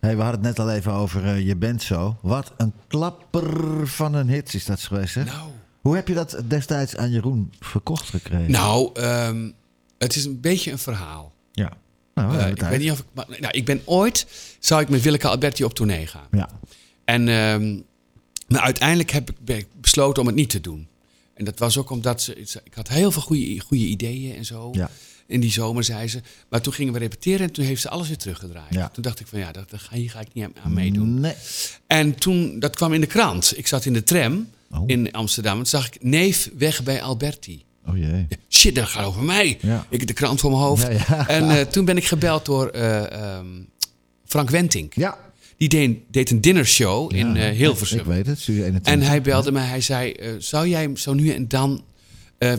Hey, 0.00 0.16
we 0.16 0.22
hadden 0.22 0.44
het 0.44 0.56
net 0.56 0.66
al 0.66 0.72
even 0.72 0.92
over 0.92 1.24
eh, 1.24 1.46
Je 1.46 1.56
bent 1.56 1.82
zo. 1.82 2.16
Wat 2.22 2.52
een 2.56 2.72
klapper 2.86 3.88
van 3.88 4.14
een 4.14 4.28
hit 4.28 4.54
is 4.54 4.64
dat 4.64 4.80
geweest, 4.80 5.14
hè? 5.14 5.24
Nou, 5.24 5.50
Hoe 5.80 5.94
heb 5.94 6.08
je 6.08 6.14
dat 6.14 6.40
destijds 6.44 6.96
aan 6.96 7.10
Jeroen 7.10 7.52
verkocht 7.60 8.08
gekregen? 8.10 8.50
nou 8.50 8.90
ehm, 8.94 9.50
het 9.98 10.16
is 10.16 10.24
een 10.24 10.40
beetje 10.40 10.70
een 10.70 10.78
verhaal. 10.78 11.32
Ja. 11.52 11.72
Nou, 12.22 12.38
Eh, 12.38 12.48
ik 12.48 12.60
weet 12.60 12.78
niet 12.80 12.90
of 12.90 12.98
ik... 12.98 13.04
maar- 13.12 13.26
nou, 13.40 13.52
ik 13.56 13.64
ben 13.64 13.82
ooit... 13.84 14.26
Zou 14.58 14.82
ik 14.82 14.88
met 14.88 15.02
Willeke 15.02 15.28
Alberti 15.28 15.64
op 15.64 15.74
tournee 15.74 16.06
gaan. 16.06 16.26
Ja. 16.30 16.48
En, 17.04 17.28
ehm, 17.28 17.78
maar 18.48 18.60
uiteindelijk 18.60 19.10
heb 19.10 19.30
ik 19.44 19.66
besloten 19.80 20.20
om 20.22 20.26
het 20.28 20.36
niet 20.36 20.50
te 20.50 20.60
doen. 20.60 20.86
En 21.34 21.44
dat 21.44 21.58
was 21.58 21.76
ook 21.78 21.90
omdat 21.90 22.22
ze... 22.22 22.34
Ik 22.64 22.74
had 22.74 22.88
heel 22.88 23.10
veel 23.10 23.22
goede, 23.22 23.60
goede 23.60 23.84
ideeën 23.84 24.36
en 24.36 24.44
zo. 24.44 24.68
Ja. 24.72 24.90
In 25.26 25.40
die 25.40 25.50
zomer, 25.52 25.84
zei 25.84 26.08
ze. 26.08 26.20
Maar 26.48 26.60
toen 26.60 26.72
gingen 26.72 26.92
we 26.92 26.98
repeteren 26.98 27.40
en 27.46 27.52
toen 27.52 27.64
heeft 27.64 27.80
ze 27.80 27.88
alles 27.88 28.08
weer 28.08 28.16
teruggedraaid. 28.16 28.74
Ja. 28.74 28.88
Toen 28.88 29.02
dacht 29.02 29.20
ik 29.20 29.26
van 29.26 29.38
ja, 29.38 29.52
dat, 29.52 29.70
dat 29.70 29.80
ga, 29.80 29.96
hier 29.96 30.10
ga 30.10 30.20
ik 30.20 30.28
niet 30.32 30.44
aan- 30.44 30.52
aan 30.64 30.72
meedoen. 30.74 31.20
Nee. 31.20 31.34
En 31.86 32.14
toen, 32.14 32.58
dat 32.58 32.76
kwam 32.76 32.92
in 32.92 33.00
de 33.00 33.06
krant. 33.06 33.52
Ik 33.56 33.66
zat 33.66 33.84
in 33.84 33.92
de 33.92 34.02
tram 34.02 34.48
Oh. 34.70 34.82
in 34.86 35.12
Amsterdam. 35.12 35.52
En 35.52 35.58
toen 35.58 35.66
zag 35.80 35.86
ik 35.86 36.02
neef 36.02 36.50
weg 36.56 36.82
bij 36.82 37.02
Alberti. 37.02 37.64
Oh 37.88 37.96
jee. 37.96 38.26
Shit, 38.48 38.74
dat 38.74 38.88
gaat 38.88 39.04
over 39.04 39.22
mij. 39.22 39.58
Ja. 39.60 39.86
Ik 39.88 39.98
heb 39.98 40.08
de 40.08 40.14
krant 40.14 40.40
voor 40.40 40.50
mijn 40.50 40.62
hoofd. 40.62 40.88
Ja. 41.08 41.28
En 41.28 41.50
eh, 41.58 41.60
toen 41.60 41.84
ben 41.84 41.96
ik 41.96 42.04
gebeld 42.04 42.44
door 42.44 42.68
eh, 42.68 43.12
ehm, 43.12 43.46
Frank 44.24 44.50
Wentink. 44.50 44.94
Ja. 44.94 45.18
Die 45.56 45.68
deed, 45.68 45.98
deed 46.10 46.30
een 46.30 46.40
dinnershow 46.40 47.14
in 47.14 47.36
eh, 47.36 47.50
Hilversum. 47.56 47.98
Ik 47.98 48.04
weet 48.04 48.26
het, 48.26 48.40
Studio 48.40 48.64
21. 48.64 48.92
En 48.92 49.08
hij 49.08 49.22
belde 49.22 49.52
mij. 49.52 49.66
Hij 49.66 49.80
zei, 49.80 50.14
zou 50.38 50.68
jij 50.68 50.90
zo 50.94 51.14
nu 51.14 51.30
en 51.30 51.48
dan... 51.48 51.82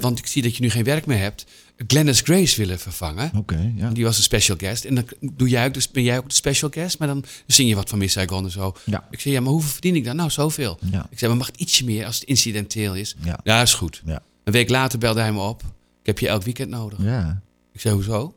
want 0.01 0.19
ik 0.19 0.27
zie 0.27 0.41
dat 0.41 0.55
je 0.55 0.61
nu 0.61 0.69
geen 0.69 0.83
werk 0.83 1.05
meer 1.05 1.17
hebt... 1.17 1.45
Glennis 1.87 2.21
Grace 2.21 2.57
willen 2.57 2.79
vervangen. 2.79 3.31
Oké, 3.35 3.73
ja. 3.75 3.89
Die 3.89 4.03
was 4.03 4.17
een 4.17 4.23
special 4.23 4.57
guest. 4.57 4.85
En 4.85 4.95
dan 4.95 5.05
doe 5.19 5.49
jij 5.49 5.65
ook, 5.65 5.73
dus 5.73 5.91
ben 5.91 6.03
jij 6.03 6.17
ook 6.17 6.29
de 6.29 6.35
special 6.35 6.69
guest. 6.73 6.99
Maar 6.99 7.07
dan 7.07 7.23
zing 7.45 7.69
je 7.69 7.75
wat 7.75 7.89
van 7.89 7.97
Miss 7.97 8.13
Saigon 8.13 8.43
en 8.43 8.51
zo. 8.51 8.75
Ja. 8.85 9.07
Ik 9.11 9.19
zei, 9.19 9.33
ja, 9.33 9.41
maar 9.41 9.51
hoeveel 9.51 9.71
verdien 9.71 9.95
ik 9.95 10.03
dan? 10.03 10.15
Nou, 10.15 10.29
zoveel. 10.29 10.79
Ja. 10.91 11.07
Ik 11.09 11.19
zei, 11.19 11.31
maar 11.31 11.39
mag 11.39 11.47
het 11.47 11.59
ietsje 11.59 11.85
meer 11.85 12.05
als 12.05 12.19
het 12.19 12.23
incidenteel 12.23 12.95
is? 12.95 13.15
Ja. 13.23 13.39
Ja, 13.43 13.61
is 13.61 13.73
goed. 13.73 14.01
Ja. 14.05 14.21
Een 14.49 14.55
week 14.55 14.69
later 14.69 14.99
belde 14.99 15.19
hij 15.19 15.31
me 15.33 15.39
op. 15.41 15.61
Ik 16.01 16.05
heb 16.05 16.19
je 16.19 16.27
elk 16.27 16.43
weekend 16.43 16.69
nodig. 16.69 16.99
Ja. 17.01 17.41
Ik 17.73 17.81
zei, 17.81 17.93
hoezo? 17.93 18.33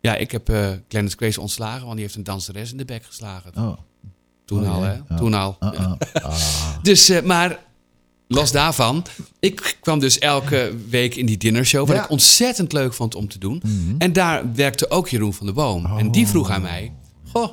Ja, 0.00 0.14
ik 0.16 0.30
heb 0.30 0.48
eh 0.48 0.70
Glennis 0.88 1.14
Grace 1.14 1.40
ontslagen, 1.40 1.82
want 1.82 1.92
die 1.92 2.02
heeft 2.02 2.14
een 2.14 2.24
danseres 2.24 2.70
in 2.70 2.76
de 2.76 2.84
bek 2.84 3.04
geslagen. 3.04 3.52
Oh. 3.56 3.76
Toen 4.44 4.62
Oh, 4.62 4.74
al, 4.74 4.82
hè? 4.82 4.94
Oh. 5.10 5.16
Toen 5.16 5.34
al. 5.34 5.56
Uh-uh. 5.60 5.92
Ah. 6.12 6.38
Dus, 6.82 7.08
eh, 7.08 7.22
maar 7.22 7.58
los 8.28 8.52
daarvan. 8.52 9.04
Ik 9.40 9.76
kwam 9.80 9.98
dus 9.98 10.18
elke 10.18 10.72
week 10.88 11.14
in 11.14 11.26
die 11.26 11.36
dinnershow. 11.36 11.86
Wat 11.86 11.96
Ja. 11.96 12.02
ik 12.04 12.10
ontzettend 12.10 12.72
leuk 12.72 12.94
vond 12.94 13.14
om 13.14 13.28
te 13.28 13.38
doen. 13.38 13.62
En 13.98 14.12
daar 14.12 14.54
werkte 14.54 14.90
ook 14.90 15.08
Jeroen 15.08 15.34
van 15.34 15.46
der 15.46 15.54
Boom. 15.54 15.86
En 15.98 16.10
die 16.10 16.26
vroeg 16.26 16.50
aan 16.50 16.62
mij... 16.62 16.92
Goh, 17.32 17.52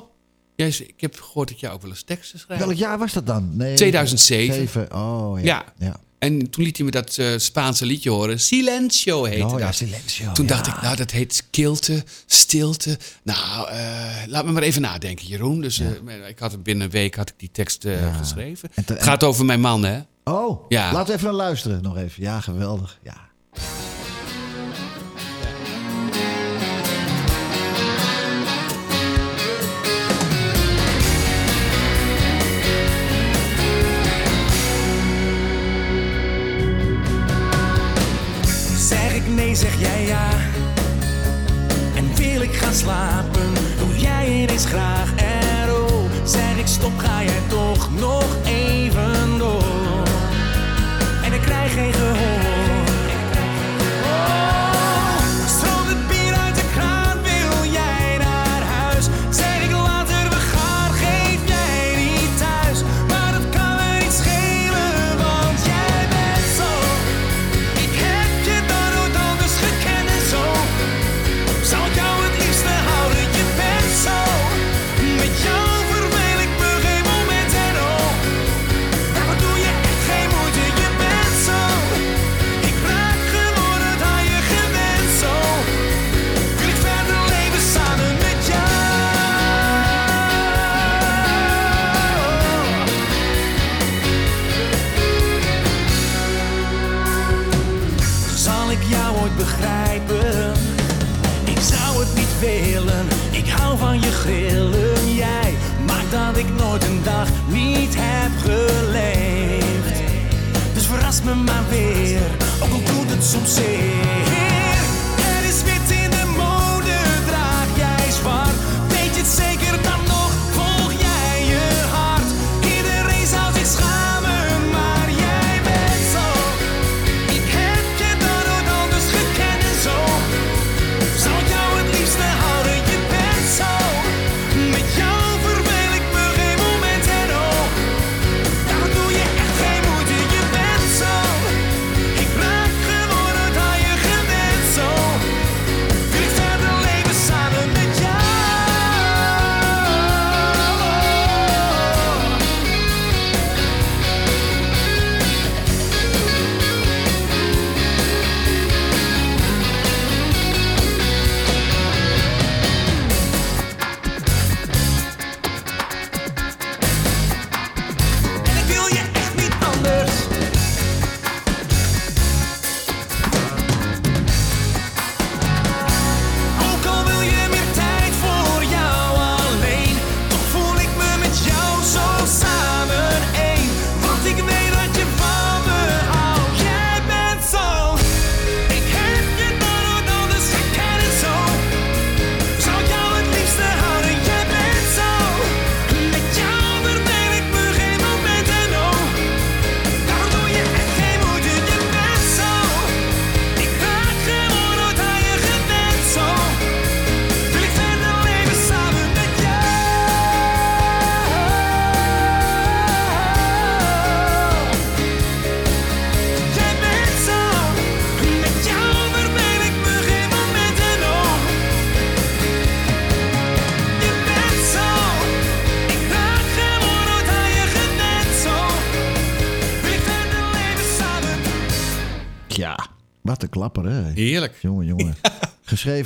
jij, 0.56 0.68
ik 0.68 1.00
heb 1.00 1.20
gehoord 1.20 1.48
dat 1.48 1.60
jij 1.60 1.70
ook 1.70 1.82
wel 1.82 1.90
eens 1.90 2.02
teksten 2.02 2.38
schrijft. 2.38 2.64
Welk 2.64 2.76
jaar 2.76 2.98
was 2.98 3.12
dat 3.12 3.26
dan? 3.26 3.56
Nee, 3.56 3.74
2007. 3.76 4.54
Zeven. 4.54 4.94
Oh 4.94 5.38
ja. 5.40 5.44
Ja. 5.44 5.86
ja. 5.86 5.96
En 6.22 6.50
toen 6.50 6.64
liet 6.64 6.76
hij 6.76 6.84
me 6.84 6.90
dat 6.92 7.16
eh, 7.16 7.26
Spaanse 7.36 7.86
liedje 7.86 8.10
horen. 8.10 8.40
Silencio 8.40 9.24
heette 9.24 9.44
Oh 9.46 9.58
ja, 9.58 9.66
dat. 9.66 9.74
Silencio. 9.74 10.32
Toen 10.32 10.46
ja. 10.46 10.54
dacht 10.54 10.66
ik, 10.66 10.82
nou, 10.82 10.96
dat 10.96 11.10
heet 11.10 11.34
stilte, 11.34 12.04
stilte. 12.26 12.98
Nou, 13.22 13.68
eh, 13.68 13.76
laat 14.26 14.44
me 14.44 14.52
maar 14.52 14.62
even 14.62 14.82
nadenken, 14.82 15.26
Jeroen. 15.26 15.60
Dus 15.60 15.78
eh, 15.78 16.28
ik 16.28 16.38
had 16.38 16.62
binnen 16.62 16.84
een 16.84 16.90
week 16.92 17.14
had 17.14 17.28
ik 17.28 17.34
die 17.36 17.50
tekst 17.52 17.84
geschreven. 18.18 18.70
Te- 18.84 18.92
het 18.92 19.02
gaat 19.02 19.24
over 19.24 19.44
mijn 19.44 19.60
man, 19.60 19.84
hè? 19.84 20.00
Oh, 20.24 20.64
Ja. 20.68 20.92
laten 20.92 21.06
we 21.06 21.12
even 21.12 21.24
naar 21.26 21.34
luisteren 21.36 21.82
nog 21.82 21.96
even. 21.96 22.22
Ja, 22.22 22.40
geweldig. 22.40 22.98
Ja. 23.02 23.16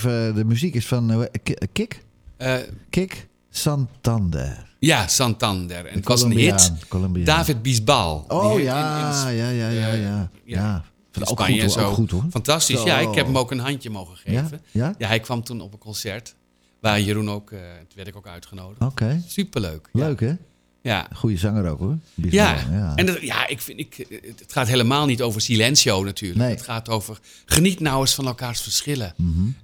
Geschreven, 0.00 0.34
de 0.34 0.44
muziek 0.44 0.74
is 0.74 0.86
van 0.86 1.10
eh, 1.10 1.20
Ki- 1.42 1.54
Kik? 1.72 2.04
Eh, 2.36 2.56
Kik 2.90 3.28
Santander. 3.50 4.74
ja, 4.78 5.06
Santander. 5.06 5.86
En 5.86 5.94
het 5.94 6.06
was 6.08 6.22
een 6.22 6.30
hit. 6.30 6.72
David 7.24 7.62
Bisbal. 7.62 8.24
Oh 8.28 8.60
ja, 8.60 9.30
ja, 9.30 9.48
ja, 9.48 9.68
ja, 9.68 9.92
ja. 9.92 10.30
Ja, 10.44 10.84
ook 11.20 11.28
Spanje 11.28 11.52
goed, 11.62 11.74
hoor, 11.74 11.82
zo. 11.82 11.88
ook 11.88 11.94
goed 11.94 12.10
hoor. 12.10 12.24
Fantastisch. 12.30 12.80
Zo. 12.80 12.86
Ja, 12.86 12.98
ik 12.98 13.14
heb 13.14 13.26
hem 13.26 13.38
ook 13.38 13.50
een 13.50 13.58
handje 13.58 13.90
mogen 13.90 14.16
geven. 14.16 14.60
Ja? 14.70 14.94
Ja? 14.98 15.06
hij 15.08 15.20
kwam 15.20 15.44
toen 15.44 15.60
op 15.60 15.72
een 15.72 15.78
concert. 15.78 16.34
Waar 16.80 17.00
Jeroen 17.00 17.30
ook, 17.30 17.48
toen 17.48 17.58
werd 17.94 18.08
ik 18.08 18.16
ook 18.16 18.26
uitgenodigd. 18.26 18.80
Oké, 18.80 19.22
Superleuk. 19.26 19.88
leuk 19.92 20.20
hè? 20.20 20.34
Ja. 20.86 21.08
Goeie 21.14 21.38
zanger 21.38 21.70
ook 21.70 21.78
hoor. 21.78 21.98
Ja, 22.14 22.56
ja. 22.70 22.92
en 22.94 23.06
dat, 23.06 23.20
ja, 23.20 23.46
ik 23.46 23.60
vind, 23.60 23.78
ik, 23.78 24.06
het 24.38 24.52
gaat 24.52 24.68
helemaal 24.68 25.06
niet 25.06 25.22
over 25.22 25.40
silencio 25.40 26.04
natuurlijk. 26.04 26.40
Nee. 26.40 26.50
Het 26.50 26.62
gaat 26.62 26.88
over 26.88 27.18
geniet 27.46 27.80
nou 27.80 28.00
eens 28.00 28.14
van 28.14 28.26
elkaars 28.26 28.60
verschillen. 28.60 29.14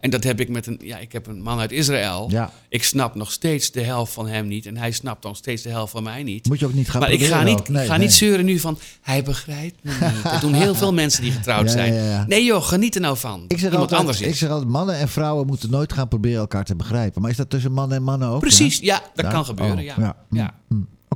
En 0.00 0.10
dat 0.10 0.24
heb 0.24 0.40
ik 0.40 0.48
met 0.48 0.66
een, 0.66 0.80
ja, 0.82 0.98
ik 0.98 1.12
heb 1.12 1.26
een 1.26 1.42
man 1.42 1.58
uit 1.58 1.72
Israël. 1.72 2.24
Mhm. 2.26 2.34
Ja. 2.34 2.52
Ik 2.68 2.84
snap 2.84 3.14
nog 3.14 3.32
steeds 3.32 3.70
de 3.70 3.80
helft 3.80 4.12
van 4.12 4.26
hem 4.26 4.46
niet 4.46 4.66
en 4.66 4.76
hij 4.76 4.90
snapt 4.90 5.24
nog 5.24 5.36
steeds 5.36 5.62
de 5.62 5.68
helft 5.68 5.92
van 5.92 6.02
mij 6.02 6.22
niet. 6.22 6.48
Moet 6.48 6.58
je 6.58 6.66
ook 6.66 6.74
niet 6.74 6.90
gaan 6.90 7.00
maar 7.00 7.10
ik 7.10 7.24
ga, 7.24 7.42
niet. 7.42 7.68
Nee, 7.68 7.86
ga 7.86 7.96
nee. 7.96 8.06
niet 8.06 8.12
zeuren 8.12 8.44
nu 8.44 8.58
van 8.58 8.78
hij 9.00 9.22
begrijpt 9.22 9.82
me 9.82 9.92
niet. 10.14 10.22
Dat 10.22 10.40
doen 10.40 10.54
heel 10.54 10.74
veel 10.74 10.92
mensen 10.92 11.22
die 11.22 11.32
getrouwd 11.32 11.66
Ja, 11.66 11.70
zijn. 11.70 12.24
Nee 12.28 12.44
joh, 12.44 12.62
geniet 12.62 12.94
er 12.94 13.00
nou 13.00 13.16
van. 13.16 13.44
Ik 13.48 13.58
zeg, 13.58 13.70
Iemand 13.70 13.80
altijd, 13.80 14.00
anders 14.00 14.20
is. 14.20 14.26
ik 14.26 14.36
zeg 14.36 14.50
altijd, 14.50 14.70
mannen 14.70 14.96
en 14.96 15.08
vrouwen 15.08 15.46
moeten 15.46 15.70
nooit 15.70 15.92
gaan 15.92 16.08
proberen 16.08 16.40
elkaar 16.40 16.64
te 16.64 16.76
begrijpen. 16.76 17.22
Maar 17.22 17.30
is 17.30 17.36
dat 17.36 17.50
tussen 17.50 17.72
mannen 17.72 17.96
en 17.96 18.02
mannen 18.02 18.28
ook? 18.28 18.40
Precies, 18.40 18.78
ja, 18.78 19.02
dat 19.14 19.28
kan 19.28 19.44
gebeuren. 19.44 19.78
Oh, 19.78 19.84
ja. 19.84 20.16
ja. 20.30 20.54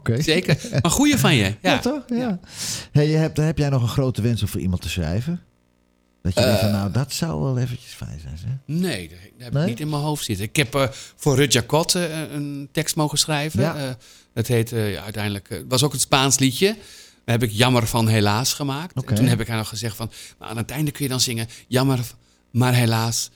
Ja. 0.04 0.12
Hm. 0.14 0.22
Zeker. 0.22 0.58
Maar 0.82 0.90
goeie 0.90 1.16
van 1.18 1.34
je. 1.34 1.42
Ja, 1.44 1.56
Ja, 1.62 1.78
toch? 1.78 2.02
Ja. 2.06 2.40
Hey, 2.92 3.08
je 3.08 3.16
hebt, 3.16 3.36
heb 3.36 3.58
jij 3.58 3.68
nog 3.68 3.82
een 3.82 3.88
grote 3.88 4.22
wens 4.22 4.42
om 4.42 4.48
voor 4.48 4.60
iemand 4.60 4.82
te 4.82 4.88
schrijven? 4.88 5.40
Dat 6.22 6.34
je 6.34 6.40
denkt 6.40 6.60
van, 6.60 6.70
nou, 6.70 6.92
dat 6.92 7.12
zou 7.12 7.42
wel 7.42 7.58
eventjes 7.58 7.92
fijn 7.92 8.20
zijn, 8.20 8.38
zeg. 8.38 8.50
Nee, 8.64 9.08
dat 9.08 9.18
heb 9.38 9.52
Nee? 9.52 9.62
ik 9.62 9.68
niet 9.68 9.80
in 9.80 9.88
mijn 9.88 10.02
hoofd 10.02 10.24
zitten. 10.24 10.44
Ik 10.44 10.56
heb 10.56 10.74
eh, 10.74 10.88
voor 11.16 11.36
Rut 11.36 11.52
Jacot 11.52 11.94
eh, 11.94 12.30
een 12.32 12.68
tekst 12.72 12.96
mogen 12.96 13.18
schrijven. 13.18 13.60
Ja. 13.60 13.76
Eh, 13.76 13.90
dat 14.32 14.46
heet 14.46 14.72
eh, 14.72 14.92
ja, 14.92 15.02
uiteindelijk... 15.02 15.48
Het 15.48 15.64
was 15.68 15.82
ook 15.82 15.92
een 15.92 16.00
Spaans 16.00 16.38
liedje. 16.38 16.66
Daar 17.24 17.38
heb 17.38 17.42
ik 17.42 17.50
Jammer 17.50 17.86
van 17.86 18.08
Helaas 18.08 18.52
gemaakt. 18.54 18.94
En 19.04 19.14
toen 19.14 19.26
heb 19.26 19.40
ik 19.40 19.48
haar 19.48 19.56
nog 19.56 19.68
gezegd 19.68 19.96
van... 19.96 20.10
Maar 20.38 20.48
aan 20.48 20.56
het 20.56 20.70
einde 20.70 20.90
kun 20.90 21.04
je 21.04 21.10
dan 21.10 21.20
zingen... 21.20 21.48
Jammer, 21.68 22.00
maar 22.50 22.74
helaas, 22.74 23.30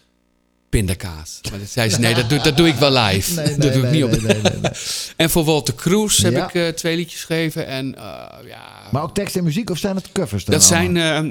pindakaas. 0.70 1.40
Maar 1.50 1.58
dat 1.58 1.68
zei 1.68 1.90
ze, 1.90 1.98
nee, 2.00 2.14
dat 2.14 2.28
doe, 2.28 2.38
dat 2.38 2.56
doe 2.56 2.68
ik 2.68 2.74
wel 2.74 2.92
live. 2.92 3.34
Nee, 3.34 3.46
nee, 3.46 3.56
dat 3.56 3.72
doe 3.72 3.82
ik 3.86 3.90
niet 3.90 4.04
op. 4.04 4.12
En 5.16 5.30
voor 5.30 5.44
Walter 5.44 5.74
Cruz 5.74 6.18
heb 6.22 6.32
Ja. 6.32 6.48
ik 6.48 6.54
eh, 6.54 6.68
twee 6.68 6.96
liedjes 6.96 7.18
geschreven. 7.18 7.66
En 7.66 7.94
eh, 7.96 8.02
ja... 8.46 8.88
Maar 8.90 9.02
ook 9.02 9.14
tekst 9.14 9.36
en 9.36 9.44
muziek 9.44 9.70
of 9.70 9.78
zijn 9.78 9.96
het 9.96 10.12
covers 10.12 10.44
dan 10.44 10.54
Dat 10.54 10.64
zijn 10.64 10.96
eh, 10.96 11.24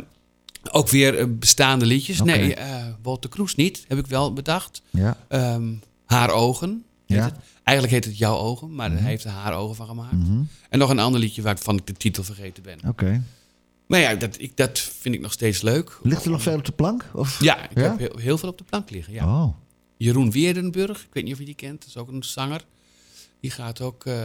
ook 0.71 0.89
weer 0.89 1.37
bestaande 1.37 1.85
liedjes. 1.85 2.21
Nee, 2.21 2.55
Walter 3.01 3.29
Cruz 3.29 3.53
niet, 3.55 3.85
heb 3.87 3.97
ik 3.97 4.07
wel 4.07 4.33
bedacht. 4.33 4.81
Ja, 4.89 5.17
Ehm, 5.27 5.67
haar 6.05 6.29
ogen. 6.31 6.83
Ja. 7.05 7.23
het. 7.23 7.33
Eigenlijk 7.63 7.97
heet 7.97 8.05
het 8.11 8.17
Jouw 8.17 8.37
Ogen, 8.37 8.75
maar 8.75 8.91
hij 8.91 8.99
heeft 9.01 9.23
er 9.23 9.29
haar 9.29 9.53
ogen 9.57 9.75
van 9.75 9.87
gemaakt. 9.87 10.11
mhm. 10.13 10.41
En 10.69 10.79
nog 10.79 10.89
een 10.89 10.99
ander 10.99 11.19
liedje 11.19 11.41
waarvan 11.41 11.77
ik 11.77 11.87
de 11.87 11.93
titel 11.93 12.23
vergeten 12.23 12.63
ben. 12.63 12.79
oké. 12.87 13.23
Maar 13.89 13.99
ja, 13.99 14.15
dat, 14.15 14.35
ik, 14.39 14.57
dat 14.57 14.79
vind 14.79 15.15
ik 15.15 15.21
nog 15.21 15.31
steeds 15.31 15.61
leuk. 15.61 15.99
Ligt 16.03 16.25
er 16.25 16.31
nog 16.31 16.41
veel 16.41 16.57
op 16.57 16.65
de 16.65 16.71
plank? 16.71 17.05
Of? 17.13 17.41
Ja, 17.43 17.69
ik 17.69 17.77
Ja? 17.77 17.83
heb 17.83 17.97
heel, 17.97 18.17
heel 18.17 18.37
veel 18.37 18.49
op 18.49 18.57
de 18.57 18.63
plank 18.63 18.89
liggen. 18.89 19.13
Ja. 19.13 19.25
Oh, 19.43 19.53
Jeroen 19.97 20.31
Weerdenburg, 20.31 20.99
ik 21.01 21.07
weet 21.13 21.23
niet 21.23 21.33
of 21.33 21.39
je 21.39 21.45
die 21.45 21.55
kent, 21.55 21.79
dat 21.79 21.87
is 21.89 21.97
ook 21.97 22.07
een 22.07 22.23
zanger. 22.23 22.65
Die 23.41 23.51
gaat 23.51 23.81
ook 23.81 24.05
eh, 24.05 24.23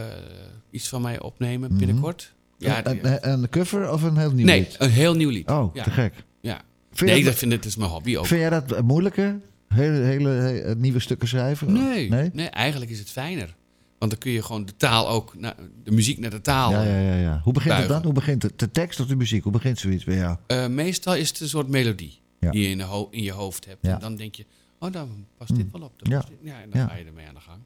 iets 0.71 0.87
van 0.87 1.01
mij 1.01 1.19
opnemen 1.19 1.77
binnenkort. 1.77 2.33
Ja, 2.57 2.81
die- 2.81 2.99
een, 3.25 3.49
cover 3.49 3.91
of 3.91 4.01
een 4.03 4.17
heel 4.17 4.31
nieuw 4.31 4.45
nee, 4.45 4.59
lied? 4.59 4.75
een 4.79 4.89
heel 4.89 5.15
nieuw 5.15 5.29
lied. 5.29 5.49
Oh, 5.49 5.75
ja. 5.75 5.83
te 5.83 5.91
gek. 5.91 6.13
Ja. 6.41 6.61
Vind, 6.91 7.11
Nee, 7.11 7.23
dat 7.23 7.35
vind 7.35 7.51
ik, 7.51 7.57
dat 7.57 7.67
is 7.67 7.75
mijn 7.75 7.89
hobby 7.89 8.15
ook. 8.17 8.25
vind 8.25 8.39
jij 8.39 8.49
dat 8.49 8.81
moeilijker? 8.81 9.39
Hele, 9.67 9.97
hele, 10.05 10.29
he- 10.29 10.75
nieuwe 10.75 10.99
stukken 10.99 11.27
schrijven? 11.27 11.73
Nee, 11.73 12.09
Nee? 12.09 12.29
nee? 12.33 12.47
eigenlijk 12.49 12.91
is 12.91 12.99
het 12.99 13.09
fijner. 13.09 13.55
Want 13.99 14.11
dan 14.11 14.19
kun 14.19 14.31
je 14.31 14.41
gewoon 14.43 14.65
de 14.65 14.75
taal 14.77 15.09
ook, 15.09 15.35
naar, 15.37 15.55
de 15.83 15.91
muziek 15.91 16.19
naar 16.19 16.29
de 16.29 16.41
taal. 16.41 16.71
Ja, 16.71 16.83
ja, 16.83 16.99
ja, 16.99 17.15
ja. 17.15 17.39
Hoe 17.43 17.53
begint 17.53 17.77
het 17.77 17.87
dan? 17.87 18.03
Hoe 18.03 18.13
begint 18.13 18.43
het? 18.43 18.59
De 18.59 18.71
tekst 18.71 18.99
of 18.99 19.07
de 19.07 19.15
muziek? 19.15 19.43
Hoe 19.43 19.51
begint 19.51 19.79
zoiets 19.79 20.03
bij 20.03 20.15
jou? 20.15 20.37
Eh, 20.47 20.67
meestal 20.67 21.15
is 21.15 21.29
het 21.29 21.39
een 21.39 21.49
soort 21.49 21.67
melodie 21.67 22.19
Ja. 22.39 22.51
die 22.51 22.61
je 22.61 22.67
in, 22.69 22.77
de 22.77 23.07
in 23.11 23.23
je 23.23 23.31
hoofd 23.31 23.65
hebt. 23.65 23.83
En 23.87 23.99
dan 23.99 24.15
denk 24.15 24.35
je, 24.35 24.45
oh, 24.79 24.91
dan 24.91 25.09
past 25.37 25.55
dit 25.55 25.65
wel 25.71 25.81
op. 25.81 25.91
dan 25.97 26.11
Ja. 26.43 26.61
en 26.61 26.69
dan 26.69 26.89
ga 26.89 26.95
je 26.95 27.05
ermee 27.05 27.27
aan 27.27 27.33
de 27.33 27.39
gang. 27.39 27.59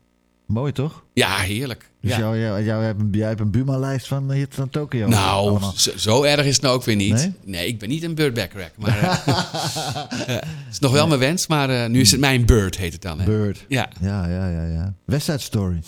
Mooi 0.46 0.72
toch? 0.72 1.04
Ja, 1.14 1.38
heerlijk. 1.38 1.90
Dus 2.02 2.12
ja. 2.12 2.18
jou, 2.18 2.38
jou, 2.40 2.64
jou 2.64 2.84
hebt 2.84 3.02
een, 3.02 3.10
jij 3.12 3.28
hebt 3.28 3.40
een 3.40 3.52
Buma-lijst 3.52 4.08
van 4.08 4.32
Hit 4.32 4.56
van 4.56 4.70
Tokyo. 4.70 5.08
nou, 5.08 5.60
zo, 5.76 5.92
zo 5.98 6.24
erg 6.24 6.46
is 6.46 6.54
het 6.54 6.62
nou 6.62 6.76
ook 6.76 6.84
weer 6.84 6.96
niet. 6.96 7.14
Nee? 7.14 7.34
Nee, 7.46 7.68
ik 7.68 7.80
ben 7.80 7.90
niet 7.90 8.04
een 8.04 8.16
bird 8.16 8.34
backrack. 8.34 8.72
Maar 8.78 8.98
eh, 9.00 9.28
eh, 9.28 10.42
het 10.42 10.46
is 10.72 10.80
nog 10.80 10.92
wel 10.92 11.08
mijn 11.08 11.20
wens, 11.20 11.48
maar 11.48 11.70
eh, 11.70 11.90
nu 11.90 12.00
is 12.00 12.12
het 12.12 12.20
mijn 12.20 12.46
bird, 12.46 12.78
heet 12.78 12.94
het 12.94 13.02
dan. 13.02 13.20
Hè? 13.20 13.26
Bird. 13.26 13.66
Ja, 13.68 13.90
Ja, 14.02 14.28
ja, 14.28 14.50
ja, 14.50 14.66
ja. 14.66 14.94
West 15.06 15.26
Side 15.26 15.38
Story. 15.38 15.80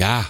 Ja. 0.00 0.24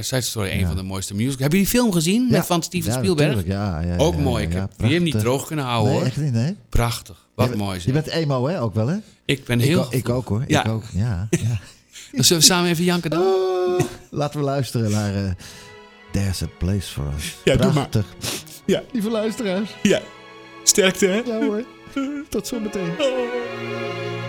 Side 0.00 0.20
Story, 0.20 0.50
een 0.50 0.58
Ja. 0.58 0.66
van 0.66 0.76
de 0.76 0.82
mooiste 0.82 1.14
musicals. 1.14 1.42
Heb 1.42 1.52
je 1.52 1.58
die 1.58 1.66
film 1.66 1.92
gezien 1.92 2.26
met 2.30 2.46
van 2.46 2.62
Steven 2.62 2.92
ja, 2.92 2.98
Spielberg? 2.98 3.46
Ja, 3.46 3.80
ja, 3.80 3.96
Ook 3.96 4.16
mooi. 4.16 4.44
ik 4.46 4.52
heb 4.52 4.72
weer 4.76 4.90
hem 4.90 5.02
niet 5.02 5.18
droog 5.18 5.46
kunnen 5.46 5.64
houden 5.64 5.88
Nee, 5.90 5.98
hoor. 6.00 6.08
echt 6.08 6.16
niet, 6.16 6.32
nee. 6.32 6.56
Prachtig. 6.68 7.26
Wat 7.34 7.48
je, 7.50 7.56
mooi 7.56 7.80
Je 7.84 7.92
bent 7.92 8.06
emo, 8.06 8.46
hè? 8.46 8.60
Ook 8.62 8.74
wel, 8.74 8.86
hè? 8.86 8.96
Ik 9.24 9.44
ben 9.44 9.60
Ik, 9.60 9.66
heel... 9.66 9.80
ook- 9.84 9.92
ik 9.92 10.08
ook, 10.08 10.28
hoor. 10.28 10.44
Ja. 10.46 10.64
Ik 10.64 10.70
ook, 10.70 10.84
ja. 10.92 11.28
ja. 11.30 11.38
Dan 12.12 12.24
zullen 12.24 12.42
we 12.42 12.48
samen 12.48 12.70
even 12.70 12.84
janken 12.84 13.10
dan? 13.10 13.22
Oh, 13.22 13.80
laten 14.10 14.38
we 14.40 14.44
luisteren 14.46 14.90
naar 14.90 15.14
eh, 15.14 15.30
There's 16.12 16.42
a 16.42 16.46
Place 16.58 16.92
for 16.92 17.04
Us. 17.16 17.36
Ja, 17.44 17.56
doe 17.56 17.64
maar. 17.72 17.88
Prachtig. 17.88 18.06
Ja. 18.66 18.82
Lieve 18.92 19.10
luisteraars. 19.10 19.70
Ja. 19.82 20.00
Sterkte 20.64 21.06
hè? 21.06 21.16
Ja 21.26 21.38
hoor. 21.46 21.64
Tot 22.28 22.46
zometeen. 22.46 22.90
a 23.00 24.19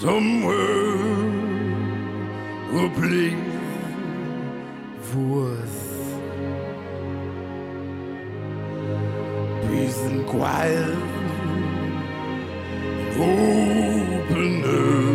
Somewhere, 0.00 0.96
a 2.74 2.90
place 2.98 3.34
us. 5.54 5.76
Peace 9.68 10.00
and 10.10 10.26
quiet, 10.26 10.98
and 13.14 13.30
open 14.26 14.64
air. 14.64 15.13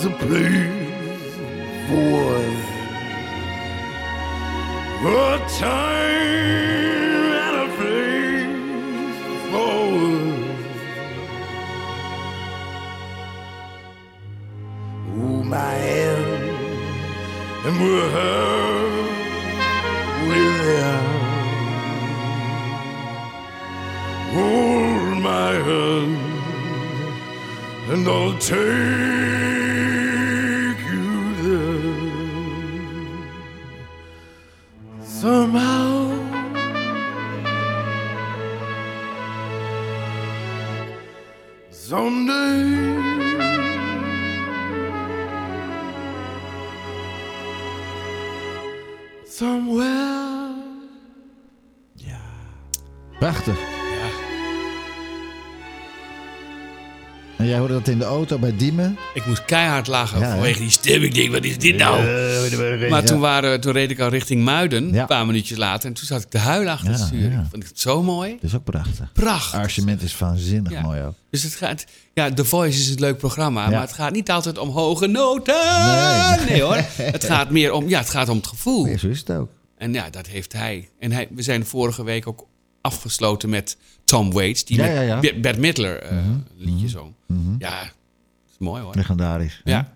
There's 0.00 0.14
a 0.14 0.18
place 0.26 1.34
for 1.88 2.27
In 57.88 57.98
de 57.98 58.04
auto 58.04 58.38
bij 58.38 58.56
Diemen. 58.56 58.98
Ik 59.14 59.26
moest 59.26 59.44
keihard 59.44 59.86
lachen 59.86 60.20
Ja, 60.20 60.30
vanwege 60.30 60.58
die 60.58 60.70
stem. 60.70 61.02
Ik 61.02 61.14
denk, 61.14 61.32
wat 61.32 61.44
is 61.44 61.58
dit 61.58 61.76
nou? 61.76 62.90
Maar 62.90 63.04
toen, 63.04 63.20
waren, 63.20 63.60
toen 63.60 63.72
reed 63.72 63.90
ik 63.90 64.00
al 64.00 64.08
richting 64.08 64.44
Muiden, 64.44 64.98
een 64.98 65.06
paar 65.06 65.26
minuutjes 65.26 65.58
later. 65.58 65.88
En 65.88 65.94
toen 65.94 66.06
zat 66.06 66.22
ik 66.22 66.28
te 66.28 66.38
huilen 66.38 66.72
achter 66.72 66.90
het 66.90 67.00
stuur. 67.00 67.32
Ik 67.32 67.38
vond 67.50 67.68
het 67.68 67.80
zo 67.80 68.02
mooi. 68.02 68.32
Dat 68.32 68.42
is 68.42 68.54
ook 68.54 68.64
prachtig. 68.64 69.12
Prachtig. 69.12 69.54
Arrangement 69.54 70.02
is 70.02 70.18
waanzinnig 70.18 70.82
mooi 70.82 71.02
ook. 71.02 71.14
Dus 71.30 71.42
het 71.42 71.54
gaat... 71.54 71.84
Ja, 72.14 72.32
The 72.32 72.44
Voice 72.44 72.78
is 72.78 72.88
een 72.88 73.00
leuk 73.00 73.18
programma. 73.18 73.70
Maar 73.70 73.80
het 73.80 73.92
gaat 73.92 74.12
niet 74.12 74.30
altijd 74.30 74.58
om 74.58 74.68
hoge 74.68 75.06
noten. 75.06 75.54
Nee. 75.86 76.46
Nee, 76.48 76.62
hoor. 76.62 76.84
Het 77.02 77.24
gaat 77.24 77.50
meer 77.50 77.72
om... 77.72 77.88
Ja, 77.88 77.98
het 77.98 78.10
gaat 78.10 78.28
om 78.28 78.36
het 78.36 78.46
gevoel. 78.46 78.86
Ja, 78.86 78.96
zo 78.96 79.08
is 79.08 79.18
het 79.18 79.30
ook. 79.30 79.48
En 79.76 79.92
ja, 79.92 80.10
dat 80.10 80.26
heeft 80.26 80.52
hij. 80.52 80.88
En 80.98 81.12
hij, 81.12 81.28
we 81.30 81.42
zijn 81.42 81.66
vorige 81.66 82.04
week 82.04 82.26
ook 82.26 82.46
afgesloten 82.80 83.48
met 83.48 83.76
Tom 84.04 84.32
Waits. 84.32 84.64
Die 84.64 84.76
Ja, 84.76 84.82
met 84.84 84.92
ja, 84.94 85.00
ja. 85.00 85.20
Bert- 85.40 85.58
Midler 85.58 86.02
eh, 86.02 86.18
liedje 86.56 86.88
zong. 86.88 87.12
Ja, 87.58 87.80
dat 87.80 87.90
is 88.50 88.58
mooi 88.58 88.82
hoor. 88.82 88.94
Legendarisch. 88.94 89.60
Ja. 89.64 89.92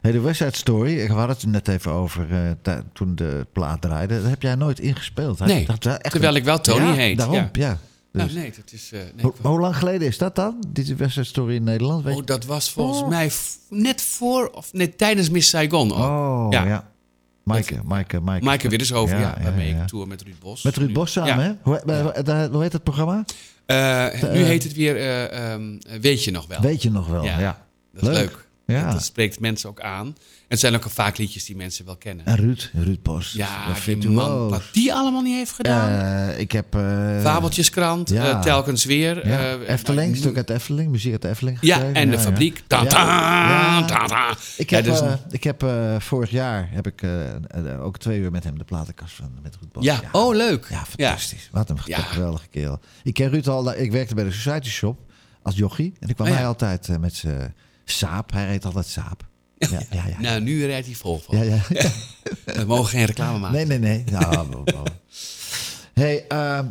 Hey, 0.00 0.12
de 0.12 0.20
West 0.20 0.36
Side 0.38 0.56
Story, 0.56 0.94
we 1.06 1.12
hadden 1.12 1.28
het 1.28 1.42
er 1.42 1.48
net 1.48 1.68
even 1.68 1.92
over 1.92 2.56
ta- 2.62 2.82
toen 2.92 3.14
de 3.14 3.46
plaat 3.52 3.80
draaide. 3.80 4.20
Dat 4.20 4.30
heb 4.30 4.42
jij 4.42 4.54
nooit 4.54 4.80
ingespeeld. 4.80 5.38
Nee, 5.38 5.66
dat 5.66 5.84
echt 5.98 6.10
terwijl 6.12 6.34
ik 6.34 6.44
wel 6.44 6.60
Tony 6.60 6.84
ja, 6.86 6.92
heet, 6.92 7.18
Daarom, 7.18 7.34
ja. 7.36 7.48
ja. 7.52 7.78
Nou, 8.12 8.28
Dus- 8.28 8.36
nee, 8.36 8.52
dat 8.56 8.72
is... 8.72 8.90
eh, 8.92 9.00
nee, 9.00 9.24
Hoe, 9.24 9.32
hoe 9.42 9.60
lang 9.60 9.76
geleden 9.76 10.08
is 10.08 10.18
dat 10.18 10.34
dan? 10.34 10.64
Dit 10.68 10.88
Side 11.10 11.24
Story 11.24 11.54
in 11.54 11.64
Nederland? 11.64 12.04
Weet 12.04 12.16
oh, 12.16 12.24
dat 12.24 12.44
was 12.44 12.70
volgens 12.70 13.08
mij 13.08 13.30
f- 13.30 13.56
net 13.68 14.02
voor... 14.02 14.48
Of 14.50 14.72
net 14.72 14.98
tijdens 14.98 15.30
Miss 15.30 15.48
Saigon. 15.48 15.92
ook. 15.92 15.98
Oh, 15.98 16.46
ja. 16.50 16.64
ja. 16.64 16.90
Maaike, 17.46 17.80
Maaike, 17.84 18.20
Maaike. 18.20 18.44
Maaike 18.44 18.68
Widdershoven, 18.68 19.18
ja, 19.18 19.34
Ja, 19.38 19.42
waarmee 19.42 19.70
ik 19.70 19.86
tour 19.86 20.08
met 20.08 20.22
Ruud 20.22 20.38
Bos. 20.40 20.62
Met 20.62 20.76
Ruud. 20.76 20.92
Bos 20.92 21.12
samen, 21.12 21.44
hè? 21.44 21.52
Hoe, 21.62 21.78
eh, 21.78 22.50
hoe 22.50 22.62
heet 22.62 22.72
het 22.72 22.82
programma? 22.82 23.24
Eh, 23.66 24.22
nu 24.32 24.42
heet 24.42 24.62
het 24.62 24.74
weer 24.74 24.96
eh, 24.96 25.52
ehm, 25.52 25.78
Weet 26.00 26.24
je 26.24 26.30
nog 26.30 26.46
wel. 26.46 26.60
Weet 26.60 26.82
je 26.82 26.90
nog 26.90 27.08
wel, 27.08 27.24
ja. 27.24 27.38
Ja. 27.38 27.66
Dat 27.92 28.02
is 28.02 28.08
leuk. 28.08 28.46
Ja. 28.66 28.92
Dat 28.92 29.04
spreekt 29.04 29.40
mensen 29.40 29.68
ook 29.68 29.80
aan. 29.80 30.16
Het 30.48 30.58
zijn 30.60 30.74
ook 30.74 30.90
vaak 30.90 31.18
liedjes 31.18 31.44
die 31.44 31.56
mensen 31.56 31.84
wel 31.84 31.96
kennen. 31.96 32.26
En 32.26 32.36
Ruud, 32.36 32.70
Ruud 32.74 33.02
Bos. 33.02 33.32
Ja, 33.32 33.74
die 33.84 34.08
man, 34.10 34.48
wat 34.48 34.62
die 34.72 34.94
allemaal 34.94 35.22
niet 35.22 35.34
heeft 35.36 35.52
gedaan. 35.52 35.88
Eh, 36.28 36.38
ik 36.38 36.52
heb... 36.52 36.74
eh, 36.74 37.20
Fabeltjeskrant, 37.20 38.08
ja. 38.10 38.30
eh, 38.30 38.40
telkens 38.40 38.84
weer. 38.84 39.28
ja, 39.28 39.56
Efteling, 39.58 40.06
nou, 40.08 40.16
stuk 40.20 40.36
uit 40.36 40.50
Efteling, 40.50 40.90
muziek 40.90 41.12
uit 41.12 41.24
Efteling 41.24 41.58
Ja, 41.60 41.74
geschreven. 41.74 42.00
en 42.00 42.10
de 42.10 42.18
fabriek. 42.18 42.62
Ta 42.66 42.82
Ja. 42.82 42.86
ta, 42.88 43.84
ta 43.84 44.06
ta. 44.06 44.34
Ik 44.56 44.70
heb, 44.70 44.84
dus- 44.84 45.00
ik 45.30 45.44
heb 45.44 45.64
vorig 45.98 46.30
jaar 46.30 46.68
heb 46.72 46.86
ik, 46.86 47.02
ook 47.80 47.98
twee 47.98 48.18
uur 48.20 48.30
met 48.30 48.44
hem 48.44 48.58
de 48.58 48.64
platenkast 48.64 49.14
van 49.14 49.30
met 49.42 49.56
Ruud 49.60 49.72
Bos. 49.72 49.84
ja, 49.84 50.00
oh 50.12 50.34
leuk. 50.34 50.66
Ja, 50.70 50.84
fantastisch. 50.84 51.48
Wat 51.52 51.70
een 51.70 51.78
geweldige 51.82 52.46
kerel. 52.48 52.80
Ik 53.02 53.14
ken 53.14 53.28
Ruud 53.30 53.46
al, 53.48 53.74
ik 53.74 53.92
werkte 53.92 54.14
bij 54.14 54.24
de 54.24 54.32
Society 54.32 54.68
Shop 54.68 54.98
als 55.42 55.56
jochie. 55.56 55.92
En 56.00 56.08
ik 56.08 56.14
kwam 56.14 56.28
Oh, 56.28 56.34
hij 56.34 56.46
altijd 56.46 56.98
met 57.00 57.14
zijn 57.14 57.54
saap. 57.84 58.32
Hij 58.32 58.46
reed 58.46 58.64
altijd 58.64 58.86
saap. 58.86 59.24
Ja, 59.58 59.68
ja, 59.90 60.04
ja. 60.08 60.20
Nou, 60.20 60.40
nu 60.40 60.66
rijdt 60.66 60.86
hij 60.86 60.94
vol 60.94 61.18
van. 61.18 61.36
ja, 61.38 61.42
ja. 61.68 61.90
We 62.58 62.64
mogen 62.66 62.88
geen 62.90 63.04
reclame 63.04 63.38
maken. 63.38 63.56
Nee, 63.56 63.78
nee, 63.78 63.78
nee. 63.78 64.04
Nou, 64.10 64.64
hey, 65.94 66.24
ehm, 66.28 66.66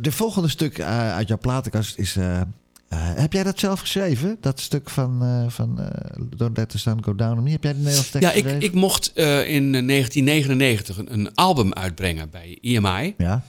de 0.00 0.12
volgende 0.12 0.48
stuk 0.48 0.78
eh, 0.78 1.14
uit 1.14 1.28
jouw 1.28 1.38
platenkast 1.38 1.98
is... 1.98 2.16
eh, 2.16 2.40
eh, 2.40 2.46
heb 2.90 3.32
jij 3.32 3.42
dat 3.42 3.58
zelf 3.58 3.80
geschreven? 3.80 4.36
Dat 4.40 4.60
stuk 4.60 4.90
van, 4.90 5.46
van 5.50 5.90
Don't 6.36 6.56
Let 6.56 6.68
the 6.68 6.78
Sun 6.78 7.04
Go 7.04 7.14
Down 7.14 7.38
on 7.38 7.42
Me? 7.42 7.50
Heb 7.50 7.62
jij 7.62 7.72
de 7.72 7.78
Nederlandse 7.78 8.10
tekst 8.12 8.28
Ja, 8.28 8.34
ik, 8.34 8.62
ik 8.62 8.72
mocht 8.74 9.10
in 9.14 9.24
eh, 9.24 9.86
1999 9.86 10.96
een, 10.96 11.12
een 11.12 11.34
album 11.34 11.72
uitbrengen 11.72 12.30
bij 12.30 12.58
EMI. 12.60 13.14
Ja, 13.18 13.42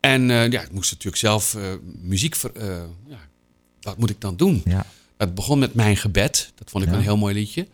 En 0.00 0.28
ja, 0.28 0.62
ik 0.62 0.72
moest 0.72 0.90
natuurlijk 0.90 1.16
zelf 1.22 1.56
muziek... 2.02 2.34
Ver, 2.34 2.52
wat 3.80 3.98
moet 3.98 4.10
ik 4.10 4.20
dan 4.20 4.36
doen? 4.36 4.62
ja. 4.64 4.86
Het 5.24 5.34
begon 5.34 5.58
met 5.58 5.74
Mijn 5.74 5.96
Gebed. 5.96 6.52
Dat 6.54 6.70
vond 6.70 6.84
ik 6.84 6.90
Ja. 6.90 6.96
een 6.96 7.02
heel 7.02 7.16
mooi 7.16 7.34
liedje. 7.34 7.66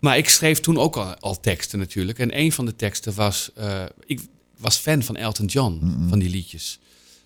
Maar 0.00 0.16
ik 0.18 0.28
schreef 0.28 0.60
toen 0.60 0.78
ook 0.78 0.96
al, 0.96 1.14
al 1.16 1.40
teksten 1.40 1.78
natuurlijk. 1.78 2.18
En 2.18 2.38
een 2.38 2.52
van 2.52 2.64
de 2.66 2.76
teksten 2.76 3.14
was... 3.14 3.50
eh, 3.54 3.82
ik 4.06 4.20
was 4.58 4.76
fan 4.76 5.02
van 5.02 5.16
Elton 5.16 5.46
John, 5.46 6.04
van 6.08 6.18
die 6.18 6.30
liedjes. 6.30 6.78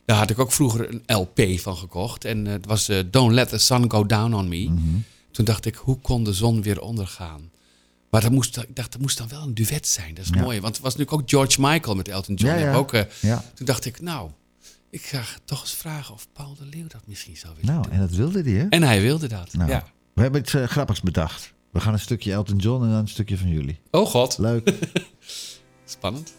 Daar 0.04 0.16
had 0.16 0.30
ik 0.30 0.38
ook 0.38 0.52
vroeger 0.52 0.88
een 0.90 1.16
LP 1.16 1.40
van 1.60 1.76
gekocht. 1.76 2.24
En 2.24 2.46
eh, 2.46 2.52
het 2.52 2.66
was 2.66 2.88
eh, 2.88 2.98
Don't 3.10 3.32
Let 3.32 3.48
the 3.48 3.58
Sun 3.58 3.90
Go 3.90 4.06
Down 4.06 4.32
on 4.34 4.48
Me. 4.48 4.70
Toen 5.30 5.44
dacht 5.44 5.64
ik, 5.66 5.74
hoe 5.74 5.98
kon 5.98 6.24
de 6.24 6.32
zon 6.32 6.62
weer 6.62 6.80
ondergaan? 6.80 7.50
Maar 8.10 8.20
dat 8.20 8.30
moest, 8.30 8.56
ik 8.56 8.76
dacht, 8.76 8.92
dat 8.92 9.00
moest 9.00 9.18
dan 9.18 9.28
wel 9.28 9.42
een 9.42 9.54
duet 9.54 9.86
zijn. 9.88 10.14
Dat 10.14 10.24
is 10.24 10.30
Ja. 10.34 10.42
mooi. 10.42 10.60
Want 10.60 10.74
het 10.74 10.84
was 10.84 10.96
natuurlijk 10.96 11.22
ook 11.22 11.30
George 11.30 11.60
Michael 11.60 11.96
met 11.96 12.08
Elton 12.08 12.34
John. 12.34 12.58
Ja, 12.58 12.74
Ook. 12.74 12.90
Toen 13.54 13.66
dacht 13.66 13.84
ik, 13.84 14.00
nou... 14.00 14.30
Ik 14.90 15.02
ga 15.02 15.22
toch 15.44 15.60
eens 15.60 15.72
vragen 15.74 16.14
of 16.14 16.26
Paul 16.32 16.54
de 16.58 16.64
Leeuw 16.66 16.86
dat 16.86 17.06
misschien 17.06 17.36
zou 17.36 17.54
willen 17.54 17.70
Nou, 17.70 17.82
doen. 17.82 17.92
en 17.92 18.00
dat 18.00 18.10
wilde 18.10 18.42
hij, 18.42 18.52
hè? 18.52 18.66
En 18.68 18.82
hij 18.82 19.00
wilde 19.00 19.28
dat. 19.28 19.52
Nou, 19.52 19.70
Ja. 19.70 19.84
We 20.14 20.22
hebben 20.22 20.40
iets 20.40 20.54
eh, 20.54 20.64
grappigs 20.64 21.00
bedacht. 21.00 21.52
We 21.70 21.80
gaan 21.80 21.92
een 21.92 21.98
stukje 22.00 22.32
Elton 22.32 22.56
John 22.56 22.82
en 22.84 22.90
dan 22.90 22.98
een 22.98 23.08
stukje 23.08 23.38
van 23.38 23.48
jullie. 23.48 23.80
Oh 23.90 24.06
god. 24.06 24.38
Leuk. 24.38 24.74
Spannend. 25.84 26.32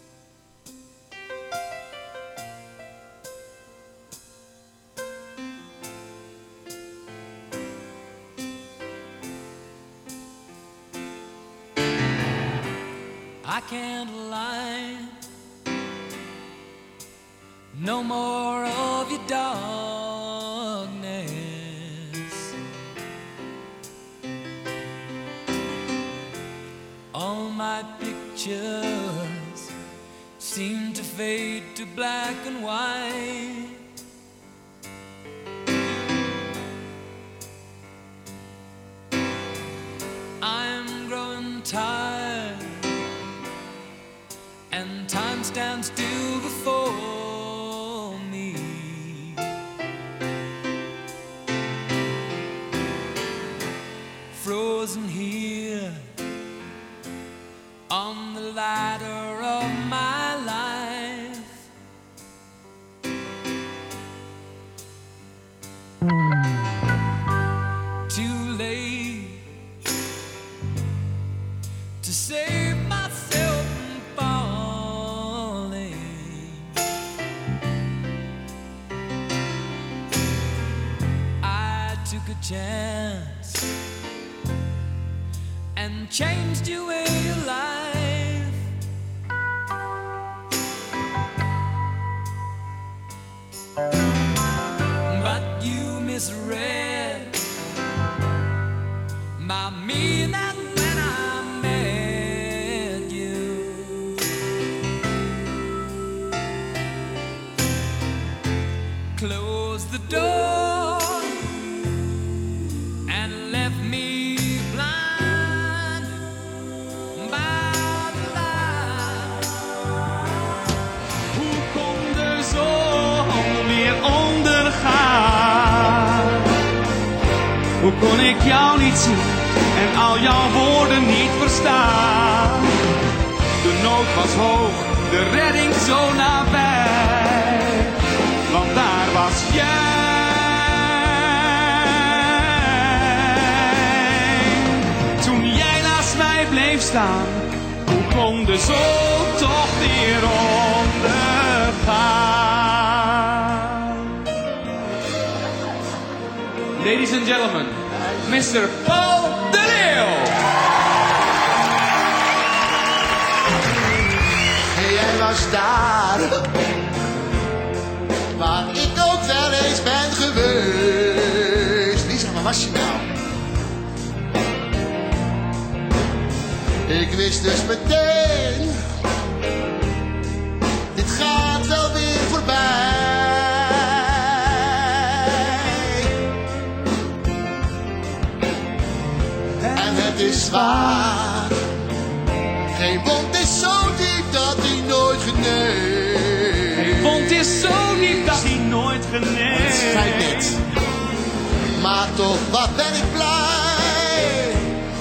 Toch, 202.16 202.38
wat 202.50 202.76
ben 202.76 202.94
ik 202.94 203.12
blij. 203.12 204.52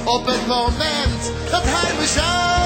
Op 0.03 0.25
het 0.25 0.47
moment 0.47 1.31
dat 1.51 1.61
hij 1.63 1.93
me 1.99 2.05
zei. 2.05 2.60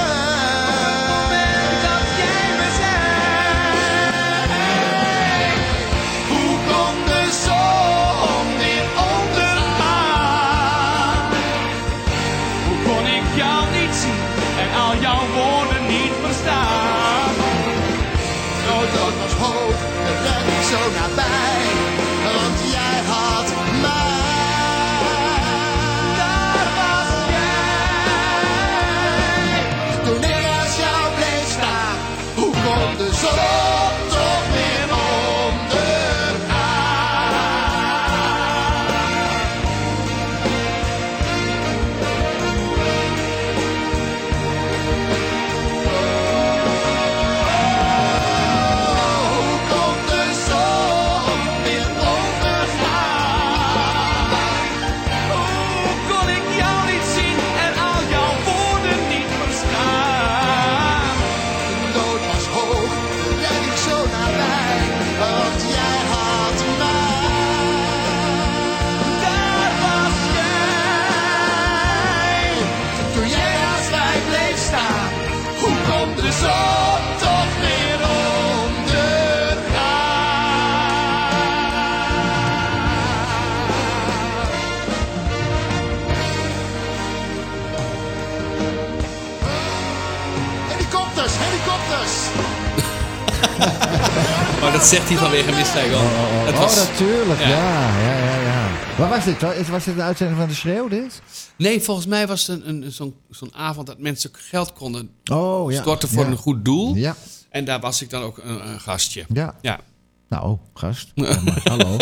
Dat 94.76 94.86
zegt 94.86 95.08
hij 95.08 95.16
vanwege 95.18 95.52
Miss 95.52 95.70
Saigon. 95.72 96.04
Het 96.46 96.54
Oh, 96.54 96.60
was, 96.60 96.76
natuurlijk. 96.88 97.40
ja. 97.40 97.48
Ja, 97.48 97.90
ja, 98.00 98.16
ja, 98.18 98.40
ja. 98.40 98.68
Waar 98.98 99.08
was 99.08 99.24
dit? 99.24 99.68
Was 99.68 99.84
dit 99.84 99.94
een 99.94 100.02
uitzending 100.02 100.38
van 100.38 100.48
de 100.48 100.54
Schreeuw, 100.54 100.88
dit? 100.88 101.22
nee, 101.58 101.80
volgens 101.80 102.06
mij 102.06 102.26
was 102.26 102.46
het 102.46 102.64
een, 102.66 102.82
een, 102.82 102.92
zo'n 102.92 103.14
zo'n 103.30 103.54
avond 103.54 103.86
dat 103.86 103.98
mensen 103.98 104.30
geld 104.32 104.72
konden 104.72 105.10
Oh, 105.32 105.72
ja. 105.72 105.80
storten 105.80 106.08
voor 106.08 106.24
een 106.24 106.36
goed 106.36 106.64
doel. 106.64 106.94
Ja, 106.94 107.16
En 107.50 107.64
daar 107.64 107.80
was 107.80 108.02
ik 108.02 108.10
dan 108.10 108.22
ook 108.22 108.38
een, 108.38 108.68
een 108.68 108.80
gastje. 108.80 109.24
ja. 109.28 109.54
Ja. 109.60 109.80
Nou, 110.28 110.58
gast. 110.74 111.12
Ja, 111.14 111.40
maar 111.44 111.60
hallo. 111.64 111.96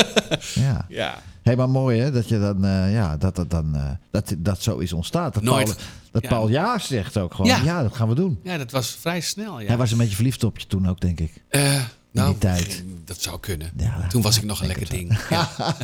Ja. 0.54 0.86
ja. 0.88 1.14
Hé, 1.42 1.56
maar 1.56 1.68
mooi 1.68 2.00
hè, 2.00 2.10
dat 2.10 2.28
je 2.28 2.38
dan, 2.40 2.64
eh, 2.64 2.92
ja, 2.92 3.16
dat 3.16 3.36
dat 3.36 3.50
dan, 3.50 3.74
eh, 3.74 3.90
dat, 4.10 4.34
dat 4.38 4.62
zoiets 4.62 4.92
ontstaat. 4.92 5.34
Dat 5.34 5.42
Nooit. 5.42 5.64
Paul, 5.64 5.76
dat 6.12 6.22
Ja. 6.22 6.28
Paul 6.28 6.48
ja 6.48 6.78
zegt 6.78 7.18
ook 7.18 7.34
gewoon, 7.34 7.50
ja. 7.50 7.60
Ja. 7.64 7.82
dat 7.82 7.96
gaan 7.96 8.08
we 8.08 8.14
doen. 8.14 8.40
Ja, 8.42 8.58
dat 8.58 8.70
was 8.70 8.96
vrij 9.00 9.20
snel. 9.20 9.60
Ja. 9.60 9.66
Hij 9.66 9.76
was 9.76 9.90
een 9.90 9.98
beetje 9.98 10.14
verliefd 10.14 10.44
op 10.44 10.58
je 10.58 10.66
toen 10.66 10.88
ook, 10.88 11.00
denk 11.00 11.20
ik. 11.20 11.42
Eh, 11.48 11.82
nou, 12.14 12.30
die 12.30 12.38
tijd. 12.38 12.84
Dat 13.04 13.22
zou 13.22 13.40
kunnen. 13.40 13.70
Ja, 13.76 14.06
Toen 14.08 14.22
was 14.22 14.36
ik 14.36 14.44
nog 14.44 14.60
een 14.60 14.66
lekker 14.66 14.88
ding. 14.88 15.18
Ja. 15.30 15.50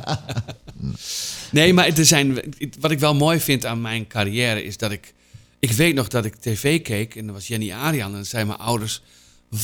nee, 1.51 1.75
maar 1.75 1.87
er 1.87 2.07
zijn, 2.07 2.41
wat 2.81 2.91
ik 2.91 2.99
wel 2.99 3.15
mooi 3.15 3.41
vind 3.41 3.67
aan 3.67 3.81
mijn 3.81 4.07
carrière 4.07 4.65
is 4.65 4.77
dat 4.77 4.91
ik... 4.91 5.15
Ik 5.59 5.73
weet 5.73 5.95
nog 5.95 6.09
dat 6.09 6.25
ik 6.25 6.35
tv 6.35 6.83
keek 6.83 7.15
en 7.15 7.27
er 7.27 7.33
was 7.33 7.47
Jenny 7.49 7.73
Arian 7.73 8.09
en 8.09 8.15
dan 8.15 8.25
zeiden 8.25 8.53
mijn 8.57 8.69
ouders... 8.69 9.03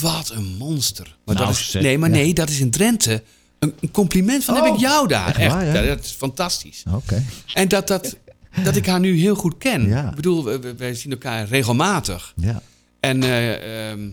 Wat 0.00 0.30
een 0.30 0.56
monster. 0.58 1.16
Maar 1.24 1.34
Nou, 1.34 1.46
dat 1.46 1.56
is, 1.56 1.72
nee, 1.72 1.98
maar 1.98 2.10
nee, 2.10 2.34
dat 2.34 2.48
is 2.48 2.60
in 2.60 2.70
Drenthe 2.70 3.22
een, 3.58 3.74
een 3.80 3.90
compliment 3.90 4.44
van 4.44 4.56
Oh, 4.56 4.64
heb 4.64 4.74
ik 4.74 4.80
jou 4.80 5.08
daar. 5.08 5.36
echt 5.36 5.52
waar, 5.52 5.64
ja? 5.64 5.74
Ja, 5.74 5.94
dat 5.94 6.04
is 6.04 6.10
fantastisch. 6.10 6.82
Oké. 6.92 7.24
En 7.54 7.68
dat, 7.68 7.86
dat, 7.88 8.16
dat 8.64 8.76
ik 8.76 8.86
haar 8.86 9.00
nu 9.00 9.18
heel 9.18 9.34
goed 9.34 9.58
ken. 9.58 9.88
Ja. 9.88 10.08
Ik 10.08 10.14
bedoel, 10.14 10.60
wij 10.76 10.94
zien 10.94 11.10
elkaar 11.12 11.48
regelmatig. 11.48 12.32
Ja. 12.36 12.62
En 13.00 13.22
eh, 13.22 13.90
ehm, 13.90 14.08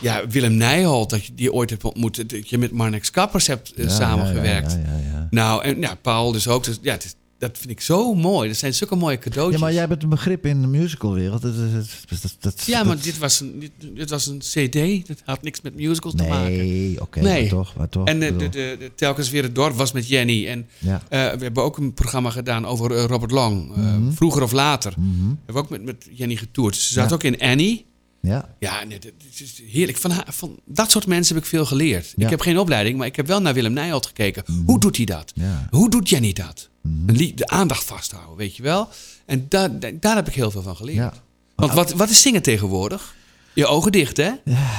ja, 0.00 0.26
Willem 0.28 0.54
Nijholt, 0.56 1.10
dat 1.10 1.24
je 1.24 1.34
die 1.34 1.52
ooit 1.52 1.70
hebt 1.70 1.84
ontmoet, 1.84 2.30
dat 2.30 2.48
je 2.48 2.58
met 2.58 2.70
Marnix 2.72 3.10
Kappers 3.10 3.46
hebt 3.46 3.72
eh, 3.74 3.84
Ja, 3.84 3.90
samengewerkt. 3.90 4.72
Ja. 4.72 5.26
Nou, 5.30 5.62
en 5.64 5.80
ja, 5.80 5.94
Paul 5.94 6.32
dus 6.32 6.48
ook. 6.48 6.64
Dus, 6.64 6.78
ja, 6.82 6.92
het 6.92 7.04
is, 7.04 7.14
dat 7.38 7.58
vind 7.58 7.70
ik 7.70 7.80
zo 7.80 8.14
mooi. 8.14 8.48
Dat 8.48 8.56
zijn 8.58 8.74
zulke 8.74 8.94
mooie 8.96 9.18
cadeautjes. 9.18 9.58
Ja, 9.60 9.64
maar 9.66 9.74
jij 9.74 9.88
bent 9.88 10.02
een 10.02 10.08
begrip 10.08 10.46
in 10.46 10.60
de 10.60 10.66
musicalwereld. 10.66 11.42
Dat, 11.42 11.54
dat, 12.22 12.36
dat, 12.40 12.62
Ja, 12.66 12.82
maar 12.84 13.00
dit 13.00 13.18
was, 13.18 13.40
een, 13.40 13.58
dit, 13.58 13.70
dit 13.94 14.10
was 14.10 14.26
een 14.26 14.38
cd. 14.38 15.06
Dat 15.08 15.22
had 15.24 15.42
niks 15.42 15.60
met 15.60 15.74
musicals 15.74 16.14
te 16.14 16.22
maken. 16.24 16.50
Nee, 16.56 17.00
oké, 17.00 17.22
maar 17.22 17.46
toch, 17.48 17.74
maar 17.76 17.88
toch. 17.88 18.06
En 18.06 18.22
eh, 18.22 18.28
de, 18.38 18.48
de, 18.48 18.76
de, 18.78 18.90
telkens 18.94 19.30
weer 19.30 19.42
het 19.42 19.54
dorp 19.54 19.74
was 19.76 19.92
met 19.92 20.08
Jenny. 20.08 20.46
En 20.48 20.66
Ja. 20.78 21.02
eh, 21.08 21.38
we 21.38 21.42
hebben 21.44 21.62
ook 21.62 21.76
een 21.78 21.94
programma 21.94 22.30
gedaan 22.30 22.66
over 22.66 22.90
Robert 23.06 23.30
Long. 23.30 23.76
Mhm. 23.76 24.10
Vroeger 24.12 24.42
of 24.42 24.52
later. 24.52 24.92
We 24.96 25.36
hebben 25.44 25.62
ook 25.62 25.70
met, 25.70 25.84
met 25.84 26.06
Jenny 26.12 26.36
getoerd. 26.36 26.76
Ze 26.76 26.92
zat 26.92 27.08
Ja. 27.08 27.14
ook 27.14 27.22
in 27.22 27.40
Annie. 27.40 27.86
Ja, 28.28 28.54
Ja, 28.58 28.84
nee, 28.84 28.98
het 28.98 29.40
is 29.40 29.62
heerlijk. 29.70 29.98
Van, 29.98 30.12
van 30.26 30.58
dat 30.64 30.90
soort 30.90 31.06
mensen 31.06 31.34
heb 31.34 31.44
ik 31.44 31.50
veel 31.50 31.66
geleerd. 31.66 32.04
Ja. 32.04 32.12
Mhm. 32.14 32.22
Ik 32.24 32.30
heb 32.30 32.40
geen 32.40 32.58
opleiding, 32.58 32.98
maar 32.98 33.06
ik 33.06 33.16
heb 33.16 33.26
wel 33.26 33.40
naar 33.40 33.54
Willem 33.54 33.72
Nijholt 33.72 34.06
gekeken. 34.06 34.44
Hoe 34.66 34.80
doet 34.80 34.96
hij 34.96 35.04
dat? 35.04 35.32
Ja. 35.34 35.44
Mhm. 35.44 35.76
Hoe 35.76 35.90
doet 35.90 36.08
Jenny 36.08 36.32
dat? 36.32 36.68
Lied- 37.06 37.38
de 37.38 37.46
aandacht 37.48 37.84
vasthouden, 37.84 38.36
weet 38.36 38.56
je 38.56 38.62
wel? 38.62 38.88
En 39.26 39.46
daar, 39.48 39.70
daar, 40.00 40.16
heb 40.16 40.28
ik 40.28 40.34
heel 40.34 40.50
veel 40.50 40.62
van 40.62 40.76
geleerd. 40.76 40.96
Ja. 40.96 41.12
Want 41.54 41.72
wat, 41.72 41.92
wat 41.92 42.10
is 42.10 42.22
zingen 42.22 42.42
tegenwoordig? 42.42 43.14
Je 43.52 43.66
ogen 43.66 43.92
dicht, 43.92 44.16
hè? 44.16 44.30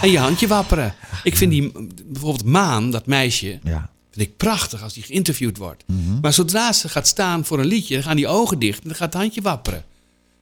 En 0.01 0.11
je 0.11 0.19
handje 0.19 0.47
wapperen. 0.47 0.95
Ik 1.23 1.35
vind 1.35 1.51
die, 1.51 1.71
bijvoorbeeld 2.05 2.45
Maan, 2.45 2.91
dat 2.91 3.05
meisje, 3.05 3.59
ja. 3.63 3.89
vind 4.11 4.27
ik 4.27 4.37
prachtig 4.37 4.83
als 4.83 4.93
die 4.93 5.03
geïnterviewd 5.03 5.57
wordt. 5.57 5.83
Mhm. 5.87 6.19
Maar 6.21 6.33
zodra 6.33 6.73
ze 6.73 6.89
gaat 6.89 7.07
staan 7.07 7.45
voor 7.45 7.59
een 7.59 7.65
liedje, 7.65 7.93
dan 7.93 8.03
gaan 8.03 8.15
die 8.15 8.27
ogen 8.27 8.59
dicht 8.59 8.81
en 8.81 8.87
dan 8.87 8.97
gaat 8.97 9.13
het 9.13 9.21
handje 9.21 9.41
wapperen. 9.41 9.83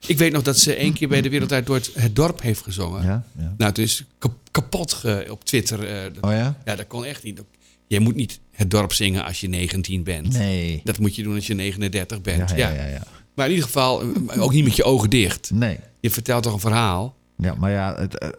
Ik 0.05 0.17
weet 0.17 0.31
nog 0.31 0.41
dat 0.43 0.57
ze 0.57 0.73
één 0.75 0.93
keer 0.93 1.07
bij 1.07 1.21
de 1.21 1.29
Wereldwijd 1.29 1.65
door 1.65 1.75
het, 1.75 1.91
het 1.93 2.15
dorp 2.15 2.41
heeft 2.41 2.61
gezongen. 2.61 3.03
Ja, 3.03 3.23
ja. 3.37 3.43
Nou, 3.57 3.69
het 3.69 3.77
is 3.77 4.03
kap- 4.17 4.37
kapot 4.51 4.93
ge- 4.93 5.27
op 5.29 5.43
Twitter. 5.45 5.77
dat- 6.13 6.23
Oh 6.23 6.31
ja? 6.31 6.57
Ja, 6.65 6.75
dat 6.75 6.87
kon 6.87 7.05
echt 7.05 7.23
niet. 7.23 7.41
jij 7.87 7.99
moet 7.99 8.15
niet 8.15 8.39
het 8.51 8.71
dorp 8.71 8.93
zingen 8.93 9.25
als 9.25 9.41
je 9.41 9.47
19 9.47 10.03
bent. 10.03 10.33
Nee. 10.33 10.81
Dat 10.83 10.99
moet 10.99 11.15
je 11.15 11.23
doen 11.23 11.35
als 11.35 11.47
je 11.47 11.53
39 11.53 12.21
bent. 12.21 12.49
Ja, 12.49 12.55
Ja, 12.69 12.85
ja. 12.85 13.03
Maar 13.35 13.45
in 13.45 13.51
ieder 13.51 13.65
geval, 13.67 14.01
eh, 14.01 14.41
ook 14.41 14.51
niet 14.53 14.63
met 14.63 14.75
je 14.75 14.83
ogen 14.83 15.09
dicht. 15.09 15.51
Nee. 15.53 15.79
Je 15.99 16.09
vertelt 16.11 16.43
toch 16.43 16.53
een 16.53 16.59
verhaal? 16.59 17.15
Ja, 17.37 17.55
maar 17.55 17.71
ja, 17.71 17.95
het, 17.95 18.17
eh, 18.17 18.29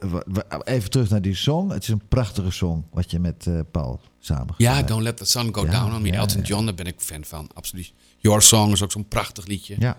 even 0.64 0.90
terug 0.90 1.08
naar 1.10 1.22
die 1.22 1.34
song. 1.34 1.70
Het 1.70 1.82
is 1.82 1.88
een 1.88 2.02
prachtige 2.08 2.50
song 2.50 2.84
wat 2.92 3.10
je 3.10 3.18
met 3.18 3.46
Paul 3.70 4.00
samen 4.20 4.54
Ja, 4.56 4.82
Don't 4.82 5.02
Let 5.02 5.16
the 5.16 5.24
Sun 5.24 5.54
Go 5.54 5.64
Down 5.66 5.94
on 5.94 6.02
Me. 6.02 6.10
Elton. 6.12 6.42
John, 6.42 6.64
daar 6.64 6.74
ben 6.74 6.86
ik 6.86 6.94
fan 6.98 7.24
van. 7.24 7.50
Absoluut. 7.54 7.92
Your 8.18 8.42
Song 8.42 8.72
is 8.72 8.82
ook 8.82 8.92
zo'n 8.92 9.08
prachtig 9.08 9.46
liedje. 9.46 9.76
Ja. 9.78 9.96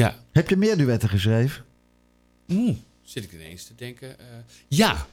Ja. 0.00 0.14
Heb 0.32 0.48
je 0.48 0.56
meer 0.56 0.76
duetten 0.76 1.08
geschreven? 1.08 1.64
Oeh, 2.52 2.76
zit 3.02 3.24
ik 3.24 3.32
ineens 3.32 3.64
te 3.64 3.72
denken. 3.76 4.18
eh, 4.18 4.24
ja, 4.68 5.06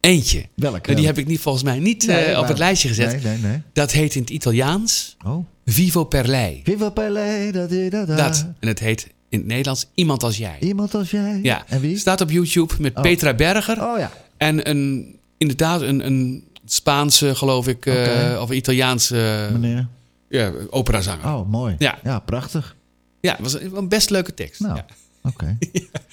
eentje. 0.00 0.44
Welke? 0.54 0.80
Maar 0.86 0.96
die 0.96 1.06
heb 1.06 1.18
ik 1.18 1.26
niet, 1.26 1.40
volgens 1.40 1.64
mij 1.64 1.78
niet 1.78 2.06
Nee, 2.06 2.16
eh, 2.24 2.32
op 2.34 2.40
maar- 2.40 2.48
het 2.48 2.58
lijstje 2.58 2.88
gezet. 2.88 3.22
Nee, 3.22 3.36
nee, 3.38 3.50
nee. 3.50 3.62
Dat 3.72 3.90
heet 3.92 4.14
in 4.14 4.20
het 4.20 4.30
Italiaans 4.30 5.16
Oh. 5.26 5.44
Vivo 5.64 6.04
per 6.04 6.26
lei. 6.28 6.60
Viva 6.64 6.90
Pelle, 6.90 7.48
da, 7.52 7.66
di, 7.66 7.88
da, 7.88 8.04
da. 8.04 8.16
Dat. 8.16 8.46
En 8.58 8.68
het 8.68 8.78
heet 8.78 9.08
in 9.28 9.38
het 9.38 9.46
Nederlands 9.46 9.86
Iemand 9.94 10.22
als 10.22 10.36
jij. 10.36 10.56
Iemand 10.60 10.94
als 10.94 11.10
jij? 11.10 11.40
Ja. 11.42 11.64
En 11.68 11.80
wie? 11.80 11.98
Staat 11.98 12.20
op 12.20 12.30
YouTube 12.30 12.74
met 12.78 12.96
Oh. 12.96 13.02
Petra 13.02 13.34
Berger. 13.34 13.82
Oh 13.84 13.98
ja. 13.98 14.12
En 14.36 14.68
een, 14.70 15.16
inderdaad 15.38 15.80
een, 15.82 16.06
een 16.06 16.44
Spaanse, 16.64 17.34
geloof 17.34 17.68
ik, 17.68 17.86
eh, 17.86 18.38
of 18.42 18.50
Italiaanse 18.50 19.48
Meneer. 19.52 19.86
ja, 20.28 20.52
operazanger. 20.70 21.24
Oh, 21.26 21.48
mooi. 21.50 21.74
Ja. 21.78 21.98
Ja, 22.04 22.18
prachtig. 22.18 22.76
Ja, 23.20 23.32
het 23.32 23.40
was 23.40 23.60
een, 23.60 23.88
best 23.88 24.10
leuke 24.10 24.34
tekst. 24.34 24.60
Nou, 24.60 24.76
Ja. 24.76 24.86
oké. 25.22 25.58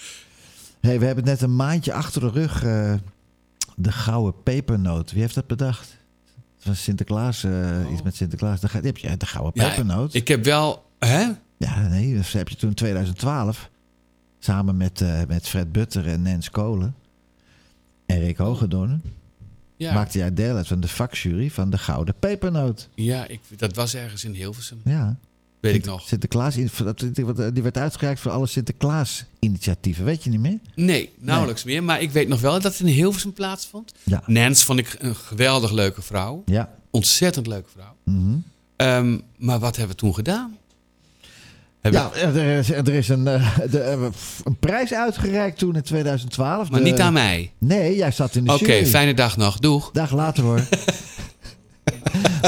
hey, 0.81 0.99
we 0.99 1.05
hebben 1.05 1.23
net 1.23 1.41
een 1.41 1.55
maandje 1.55 1.93
achter 1.93 2.21
de 2.21 2.29
rug 2.29 2.63
eh, 2.63 2.93
de 3.75 3.91
gouden 3.91 4.43
pepernoot. 4.43 5.11
Wie 5.11 5.21
heeft 5.21 5.35
dat 5.35 5.47
bedacht? 5.47 5.97
Het 6.57 6.65
was 6.67 6.83
Sinterklaas, 6.83 7.43
eh, 7.43 7.91
iets 7.91 8.01
met 8.01 8.15
Sinterklaas. 8.15 8.59
De, 8.59 8.67
heb 8.71 8.97
je, 8.97 9.17
de 9.17 9.25
gouden 9.25 9.53
Oh. 9.63 9.69
Ja, 9.69 9.75
pepernoot. 9.75 10.13
ik 10.13 10.27
heb 10.27 10.43
wel... 10.43 10.85
Hè? 10.99 11.27
Ja, 11.57 11.87
nee, 11.87 12.15
dat 12.15 12.31
heb 12.31 12.49
je 12.49 12.55
toen 12.55 12.69
in 12.69 12.75
2012. 12.75 13.69
Samen 14.39 14.77
met, 14.77 15.01
eh, 15.01 15.21
met 15.27 15.47
Fred 15.47 15.71
Butter 15.71 16.07
en 16.07 16.21
Nens 16.21 16.49
Kolen. 16.49 16.95
En 18.05 18.19
Rick 18.19 18.37
Hogedorn. 18.37 19.01
Ja, 19.75 19.93
Maakte 19.93 20.17
jij 20.17 20.33
deel 20.33 20.55
uit 20.55 20.67
van 20.67 20.79
de 20.79 20.87
vakjury 20.87 21.49
van 21.51 21.69
de 21.69 21.77
Gouden 21.77 22.15
Pepernoot. 22.19 22.89
ja 22.95 23.27
ik, 23.27 23.39
dat 23.55 23.75
was 23.75 23.95
ergens 23.95 24.23
in 24.23 24.33
Hilversum. 24.33 24.81
Ja. 24.83 25.17
Weet 25.59 25.75
ik 25.75 25.85
nog. 25.85 26.07
Sinterklaas, 26.07 26.55
dat- 26.83 27.05
die 27.53 27.63
werd 27.63 27.77
uitgereikt 27.77 28.19
voor 28.19 28.31
alle 28.31 28.47
Sinterklaas-initiatieven. 28.47 30.05
Weet 30.05 30.23
je 30.23 30.29
niet 30.29 30.39
meer? 30.39 30.59
Nee, 30.75 31.09
nauwelijks 31.19 31.63
meer. 31.63 31.83
Maar 31.83 32.01
ik 32.01 32.11
weet 32.11 32.27
nog 32.27 32.41
wel 32.41 32.53
dat 32.53 32.63
het 32.77 32.79
in 32.79 32.85
Hilversum 32.93 33.33
plaatsvond. 33.33 33.93
Ja. 34.03 34.23
Nance 34.25 34.65
vond 34.65 34.79
ik 34.79 34.95
een 34.99 35.15
geweldig 35.15 35.71
leuke 35.71 36.01
vrouw. 36.01 36.43
Ja. 36.45 36.69
Ontzettend 36.91 37.47
leuke 37.47 37.69
vrouw. 37.75 37.95
Mhm. 38.03 38.35
Ehm, 38.75 39.17
maar 39.37 39.59
wat 39.59 39.75
hebben 39.75 39.95
we 39.95 40.01
toen 40.01 40.13
gedaan? 40.13 40.57
Ja, 41.81 42.11
er 42.13 42.57
is, 42.57 42.69
er 42.71 42.89
is 42.93 43.09
een, 43.09 43.27
eh, 43.27 43.57
de, 43.71 43.79
eh, 43.79 44.01
een 44.43 44.55
prijs 44.59 44.93
uitgereikt 44.93 45.57
toen 45.57 45.75
in 45.75 45.81
2012. 45.81 46.69
maar 46.69 46.79
De- 46.83 46.89
niet 46.89 46.99
aan 46.99 47.13
mij. 47.13 47.51
Nee, 47.57 47.95
jij 47.95 48.11
zat 48.11 48.35
in 48.35 48.43
de 48.43 48.53
Oké, 48.53 48.85
fijne 48.85 49.13
dag 49.13 49.37
nog. 49.37 49.59
Doeg. 49.59 49.89
Dag 49.93 50.11
later 50.13 50.43
hoor. 50.43 50.61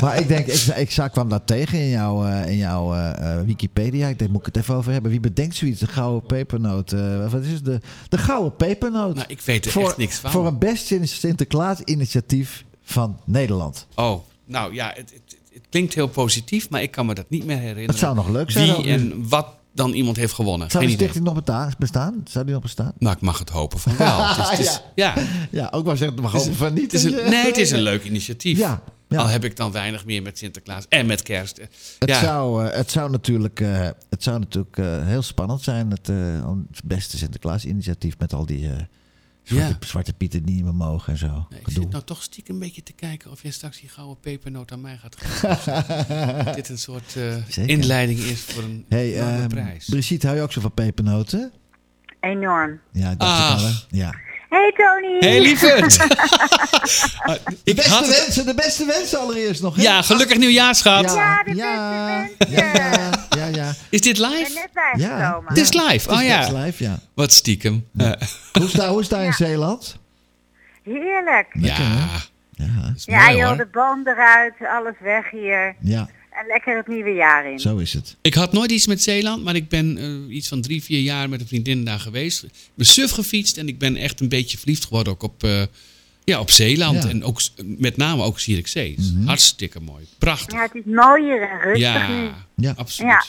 maar 0.02 0.20
ik 0.20 0.28
denk, 0.28 0.48
ik, 0.48 0.62
ik 0.62 0.92
zag, 0.92 1.12
kwam 1.12 1.30
dat 1.30 1.48
tegen 1.48 1.80
in 1.80 1.90
jouw, 1.90 2.26
eh, 2.26 2.52
in 2.52 2.58
jouw 2.58 2.94
eh, 2.94 3.34
eh, 3.40 3.46
Wikipedia. 3.46 4.08
Ik 4.08 4.20
denk, 4.20 4.32
moet 4.32 4.40
ik 4.40 4.46
het 4.46 4.58
even 4.58 4.76
over 4.76 4.92
hebben? 4.92 5.12
Wie 5.12 5.20
bedenkt 5.20 5.56
zoiets? 5.56 5.80
De 5.80 5.88
gouden 5.88 6.26
pepernoot. 6.26 6.92
wat 7.32 7.44
is 7.44 7.52
het? 7.52 7.66
De, 7.66 7.80
de 8.10 8.18
gouden 8.18 8.56
pepernoot. 8.56 9.16
Nou, 9.16 9.28
ik 9.28 9.42
weet 9.42 9.66
er 9.66 9.72
voor, 9.72 9.88
echt 9.88 9.98
niks 9.98 10.16
van. 10.16 10.32
Voor 10.32 10.48
een 10.48 10.58
best 10.58 10.94
Sinterklaas-initiatief 11.04 12.66
van 12.84 13.20
Nederland. 13.26 13.88
Oh, 13.96 14.20
nou 14.46 14.74
ja, 14.74 14.88
het, 14.96 14.98
het, 15.14 15.38
het 15.54 15.64
klinkt 15.70 15.94
heel 15.94 16.08
positief, 16.08 16.70
maar 16.70 16.82
ik 16.82 16.92
kan 16.92 17.06
me 17.06 17.14
dat 17.14 17.30
niet 17.30 17.46
meer 17.46 17.58
herinneren. 17.58 17.88
Dat 17.88 17.98
zou 17.98 18.16
nog 18.16 18.30
leuk 18.30 18.52
zijn. 18.52 18.82
Wie 18.82 18.92
en 18.92 19.28
wat 19.30 19.48
dan 19.74 19.94
iemand 19.94 20.18
heeft 20.18 20.34
gewonnen. 20.34 20.72
Zou 20.72 20.84
idee. 20.84 20.96
stichting 20.96 21.24
nog 21.26 21.44
bestaan? 21.78 22.22
Zou 22.30 22.46
die 22.46 22.54
nog 22.54 22.64
bestaan? 22.64 22.92
Nou, 22.98 23.16
ik 23.16 23.22
mag 23.22 23.40
het 23.40 23.50
hopen 23.50 23.80
van 23.80 23.98
wel. 23.98 24.26
Het 24.28 24.38
is, 24.38 24.50
het 24.50 24.60
is- 24.60 24.82
ja. 24.96 25.14
Ja, 25.52 25.68
ook 25.72 25.86
maar 25.86 25.98
zeggen, 25.98 26.22
we 26.22 26.28
hopen 26.28 26.56
van 26.56 26.74
niet. 26.74 26.92
Het 26.92 26.94
is 26.94 27.04
een, 27.04 27.12
nee, 27.30 27.46
het 27.46 27.58
is 27.58 27.72
een 27.72 27.82
leuk 27.82 28.04
initiatief. 28.04 28.58
Ja, 28.58 28.82
ja. 29.10 29.17
Al 29.19 29.28
heb 29.28 29.43
ik 29.43 29.56
dan 29.56 29.72
weinig 29.72 30.06
meer 30.06 30.22
met 30.22 30.38
Sinterklaas 30.38 30.86
en 30.89 31.06
met 31.06 31.22
kerst. 31.22 31.58
Het, 32.00 32.10
ja. 32.10 32.19
zou, 32.19 32.65
eh, 32.65 32.76
het 32.78 32.91
zou 32.91 33.12
natuurlijk, 33.12 33.60
eh, 33.60 33.89
het 34.10 34.24
zou 34.24 34.39
natuurlijk 34.39 34.78
eh, 34.78 35.06
heel 35.08 35.22
spannend 35.22 35.62
zijn. 35.62 35.91
Het, 35.91 36.10
eh, 36.10 36.48
het 36.72 36.82
beste 36.84 37.17
Sinterklaas-initiatief 37.17 38.17
met 38.19 38.34
al 38.34 38.45
die 38.45 38.65
eh, 38.69 38.72
zwarte, 39.43 39.76
Ja. 39.80 39.88
zwarte 39.88 40.13
pieten 40.13 40.43
die 40.43 40.56
niet 40.56 40.63
meer 40.63 40.76
mogen 40.76 41.13
en 41.13 41.19
zo. 41.19 41.28
Nee, 41.50 41.60
ik 41.60 41.65
Gedoe. 41.67 41.84
zit 41.84 41.91
nou 41.91 42.04
toch 42.04 42.24
stiekem 42.24 42.54
een 42.56 42.62
beetje 42.62 42.84
te 42.84 42.93
kijken 42.93 43.32
of 43.32 43.41
jij 43.41 43.52
straks 43.52 43.80
die 43.80 43.89
gouden 43.89 44.19
pepernoot 44.19 44.72
aan 44.72 44.82
mij 44.82 44.98
gaat 44.98 45.15
geven. 45.19 45.86
Dat 46.45 46.56
dit 46.56 46.69
een 46.69 46.78
soort 46.78 47.15
eh, 47.15 47.67
inleiding 47.67 48.19
is 48.19 48.41
voor 48.41 48.63
een 48.63 48.86
Hey, 48.89 49.13
enorme 49.15 49.38
ehm, 49.38 49.48
prijs. 49.48 49.86
Brigitte, 49.86 50.26
hou 50.26 50.38
je 50.38 50.43
ook 50.45 50.52
zo 50.52 50.62
van 50.62 50.74
pepernoten? 50.74 51.52
Enorm. 52.19 52.80
Ja, 52.91 53.15
dat 53.15 53.28
al, 53.28 53.65
hè? 53.65 53.72
Ja. 53.89 54.15
Hey 54.50 54.74
Tony! 54.78 55.18
Hey 55.20 55.42
lieverd! 55.42 55.98
De 56.00 57.40
ik 57.64 57.76
beste 57.76 57.92
had 57.92 58.08
wensen, 58.08 58.46
de 58.46 58.54
beste 58.54 58.86
wensen 58.86 59.20
allereerst 59.20 59.62
nog. 59.62 59.76
hè? 59.76 59.82
Ja, 59.82 60.02
gelukkig 60.02 60.38
nieuwjaarsschat. 60.38 61.14
Ja, 61.14 61.44
de 61.44 61.56
ja, 61.56 62.28
beste 62.38 62.56
ja, 62.56 62.90
wensen. 62.90 63.16
ja, 63.30 63.46
ja, 63.46 63.46
ja. 63.46 63.74
Is 63.90 64.02
dit 64.02 64.18
Ik 64.18 64.22
ben 64.22 64.32
live? 64.32 64.54
net 64.54 64.70
Ja. 64.74 65.08
bijgekomen. 65.08 65.50
Het 65.50 65.58
is 65.58 65.74
live. 65.74 66.10
Oh 66.10 66.16
Het 66.16 66.26
is 66.26 66.48
ja. 66.52 66.64
live, 66.64 66.84
ja. 66.84 67.00
Wat 67.14 67.32
stiekem. 67.34 67.88
Hoe 68.54 68.64
is 68.66 68.72
daar, 68.72 68.88
hoe 68.88 69.00
is 69.02 69.08
daar 69.08 69.24
in 69.24 69.34
Zeeland? 69.34 69.98
Heerlijk. 70.84 71.48
Ja. 71.54 71.76
Ja, 72.52 72.66
Ja, 73.06 73.26
mooi, 73.26 73.38
joh, 73.38 73.48
hoor. 73.48 73.58
de 73.58 73.68
band 73.72 74.08
eruit, 74.08 74.54
alles 74.76 74.94
weg 75.00 75.30
hier. 75.30 75.76
ja, 75.80 76.08
En 76.39 76.45
lekker 76.47 76.78
het 76.78 76.88
nieuwe 76.88 77.13
jaar 77.13 77.52
in. 77.52 77.60
zo 77.60 77.78
is 77.78 77.93
het. 77.93 78.15
Ik 78.21 78.34
had 78.34 78.52
nooit 78.54 78.71
iets 78.71 78.88
met 78.88 79.02
Zeeland, 79.04 79.43
maar 79.43 79.56
ik 79.56 79.69
ben 79.69 79.97
eh, 79.97 80.36
iets 80.36 80.47
van 80.47 80.62
drie, 80.62 80.84
vier 80.84 80.99
jaar 80.99 81.30
met 81.30 81.39
een 81.41 81.47
vriendin 81.47 81.86
daar 81.86 81.99
geweest. 81.99 82.43
Ik 82.43 82.49
ben 82.75 82.86
suf 82.86 83.12
gefietst 83.12 83.58
en 83.58 83.67
ik 83.67 83.78
ben 83.80 83.95
echt 83.95 84.19
een 84.19 84.30
beetje 84.30 84.58
verliefd 84.58 84.86
geworden 84.86 85.13
ook 85.13 85.23
op, 85.23 85.43
eh, 85.43 85.62
ja, 86.23 86.39
op 86.39 86.49
Zeeland. 86.49 87.04
Ja. 87.04 87.10
En 87.10 87.23
ook, 87.23 87.39
met 87.65 87.97
name 87.97 88.23
ook 88.23 88.39
Zierikzee. 88.39 88.95
Is 88.97 89.12
Hartstikke 89.25 89.80
mooi. 89.80 90.08
Prachtig. 90.17 90.54
Ja, 90.58 90.62
het 90.62 90.75
is 90.75 90.82
mooier 90.86 91.49
en 91.49 91.60
rustig 91.60 91.78
Ja, 91.82 92.08
nu. 92.08 92.30
Ja. 92.56 92.73
absoluut. 92.78 93.12
Ja. 93.12 93.23